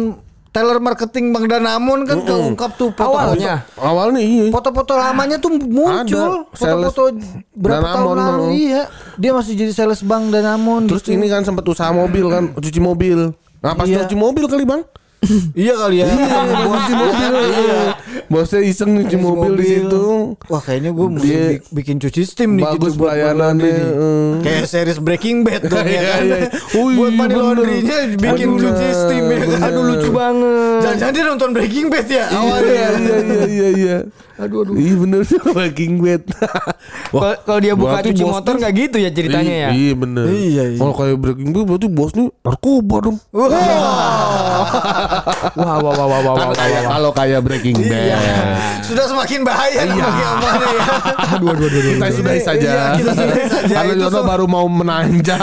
teller 0.49 0.81
marketing 0.81 1.29
Bang 1.31 1.45
Danamon 1.45 2.03
kan 2.03 2.25
keungkap 2.25 2.73
tuh 2.75 2.89
foto 2.91 3.15
Awalnya. 3.15 3.63
awalnya 3.77 4.19
iya. 4.19 4.49
Foto-foto 4.51 4.97
lamanya 4.97 5.37
tuh 5.37 5.53
muncul. 5.55 6.49
Foto-foto 6.51 7.13
berapa 7.53 7.85
Danamon, 7.87 7.95
tahun 7.95 8.15
lalu. 8.17 8.43
no. 8.43 8.51
iya 8.51 8.81
dia 9.15 9.31
masih 9.31 9.53
jadi 9.55 9.71
sales 9.71 10.01
Bang 10.03 10.27
Danamon 10.27 10.89
terus 10.89 11.05
gitu. 11.05 11.15
ini 11.15 11.29
kan 11.29 11.45
sempat 11.45 11.63
usaha 11.63 11.93
mobil 11.93 12.27
kan 12.27 12.51
cuci 12.51 12.81
mobil. 12.81 13.31
Nah 13.61 13.77
pas 13.77 13.87
Iya. 13.87 14.03
cuci 14.03 14.15
mobil 14.15 14.43
kali 14.43 14.65
bang 14.65 14.81
iya 15.53 15.73
kali 15.75 15.99
ya 15.99 16.07
bos 16.63 16.85
mobil 16.89 17.33
iya 17.49 17.81
bosnya 18.29 18.59
iseng 18.61 18.89
nyuci 18.93 19.17
mobil, 19.17 19.51
di 19.53 19.65
situ 19.67 20.03
wah 20.47 20.61
kayaknya 20.61 20.91
gue 20.91 21.07
mesti 21.09 21.33
bikin 21.69 21.97
cuci 21.97 22.21
steam 22.23 22.55
nih 22.55 22.63
bagus 22.63 22.93
gitu 22.93 23.01
buat 23.01 23.11
pelayanannya, 23.11 23.73
eh. 23.73 24.29
kayak 24.39 24.65
series 24.65 24.99
Breaking 25.01 25.41
Bad 25.41 25.65
dong 25.65 25.83
ya 25.85 25.99
Iya, 25.99 26.09
kan 26.09 26.23
iya. 26.23 26.37
Oh, 26.73 26.87
buat 26.87 27.09
iya, 27.09 27.17
money 27.17 27.33
bener. 27.33 27.43
laundry-nya 27.43 27.97
bikin 28.15 28.47
Bener, 28.49 28.61
cuci 28.63 28.87
steam 28.93 29.23
ya 29.25 29.37
kan 29.39 29.59
Aduh 29.65 29.83
lucu 29.83 30.09
banget. 30.09 30.79
jangan-jangan 30.79 31.13
dia 31.13 31.23
nonton 31.25 31.49
Breaking 31.51 31.87
Bad 31.89 32.07
ya 32.07 32.25
awalnya 32.29 32.69
Iya 32.69 32.89
iya 32.95 33.17
iya 33.19 33.45
iya 33.45 33.67
iya. 33.75 33.97
Aduh 34.39 34.63
aduh. 34.63 34.71
Iya 34.71 34.95
bener 34.95 35.19
Breaking 35.51 35.93
Bad. 35.99 36.23
Kalau 37.43 37.59
dia 37.59 37.73
buka 37.75 37.99
cuci 37.99 38.23
motor 38.23 38.53
nggak 38.55 38.73
gitu 38.73 38.97
ya 38.97 39.09
ceritanya 39.11 39.51
ya. 39.51 39.67
Iya, 39.67 39.75
Iya 39.75 39.93
bener. 39.99 40.25
Iya, 40.31 40.63
iya. 40.71 40.79
Kalau 40.79 40.93
kayak 40.95 41.17
Breaking 41.19 41.49
Bad 41.51 41.65
berarti 41.67 41.87
bos 41.91 42.11
nih 42.15 42.27
narkoba 42.39 42.95
dong. 43.03 43.17
Wah 43.35 43.49
wah 45.55 45.77
wah 45.77 45.93
wah 45.93 46.07
wah 46.07 46.19
wah. 46.21 46.33
Kalau 46.35 46.53
kayak 46.53 46.81
kalau 46.85 47.11
kayak 47.11 47.39
Breaking 47.41 47.77
Bad. 47.81 48.07
Iya. 48.09 48.17
sudah 48.81 49.05
semakin 49.05 49.39
bahaya 49.43 49.85
Iya. 49.85 49.93
namanya 49.93 50.17
ya. 50.69 50.83
Aduh 51.37 51.47
aduh 51.53 51.67
aduh. 51.67 51.81
Kita 51.93 52.07
sudahi 52.11 52.41
saja. 52.41 52.71
Iya, 52.95 53.11
saja. 53.11 53.33
Karena 53.69 53.93
Jono 53.97 54.19
baru 54.23 54.45
mau 54.45 54.65
menanjak. 54.65 55.39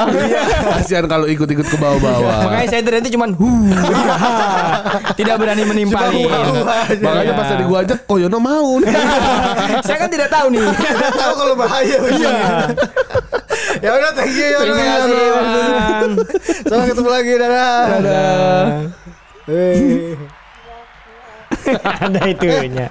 Kasihan 0.77 1.07
kalau 1.07 1.27
ikut-ikut 1.27 1.65
ke 1.65 1.77
bawah-bawah. 1.77 2.51
Makanya 2.51 2.69
saya 2.69 2.83
ternyata 2.83 3.09
cuman 3.09 3.31
hu. 3.33 3.49
tidak 5.19 5.35
berani 5.39 5.63
menimpali. 5.63 6.27
Makanya 6.99 7.33
pas 7.33 7.47
tadi 7.49 7.65
gua 7.65 7.79
ajak, 7.83 7.99
kok 8.03 8.19
Yono 8.19 8.39
mau 8.39 8.79
nih. 8.79 8.91
saya 9.87 9.97
kan 9.99 10.11
tidak 10.11 10.29
tahu 10.29 10.51
nih. 10.51 10.63
Nggak 10.65 11.13
tahu 11.15 11.33
kalau 11.35 11.55
bahaya 11.55 11.97
iya 12.13 12.35
ya 13.77 13.91
udah 13.93 14.11
thank 14.13 14.33
you 14.33 14.47
ya 14.47 14.59
Terima 14.59 14.77
kasih 14.79 15.29
sampai 16.65 16.87
ketemu 16.89 17.09
lagi 17.09 17.33
dadah 17.37 17.81
Dadah. 17.89 19.16
Ada 22.03 22.21
itunya. 22.35 22.91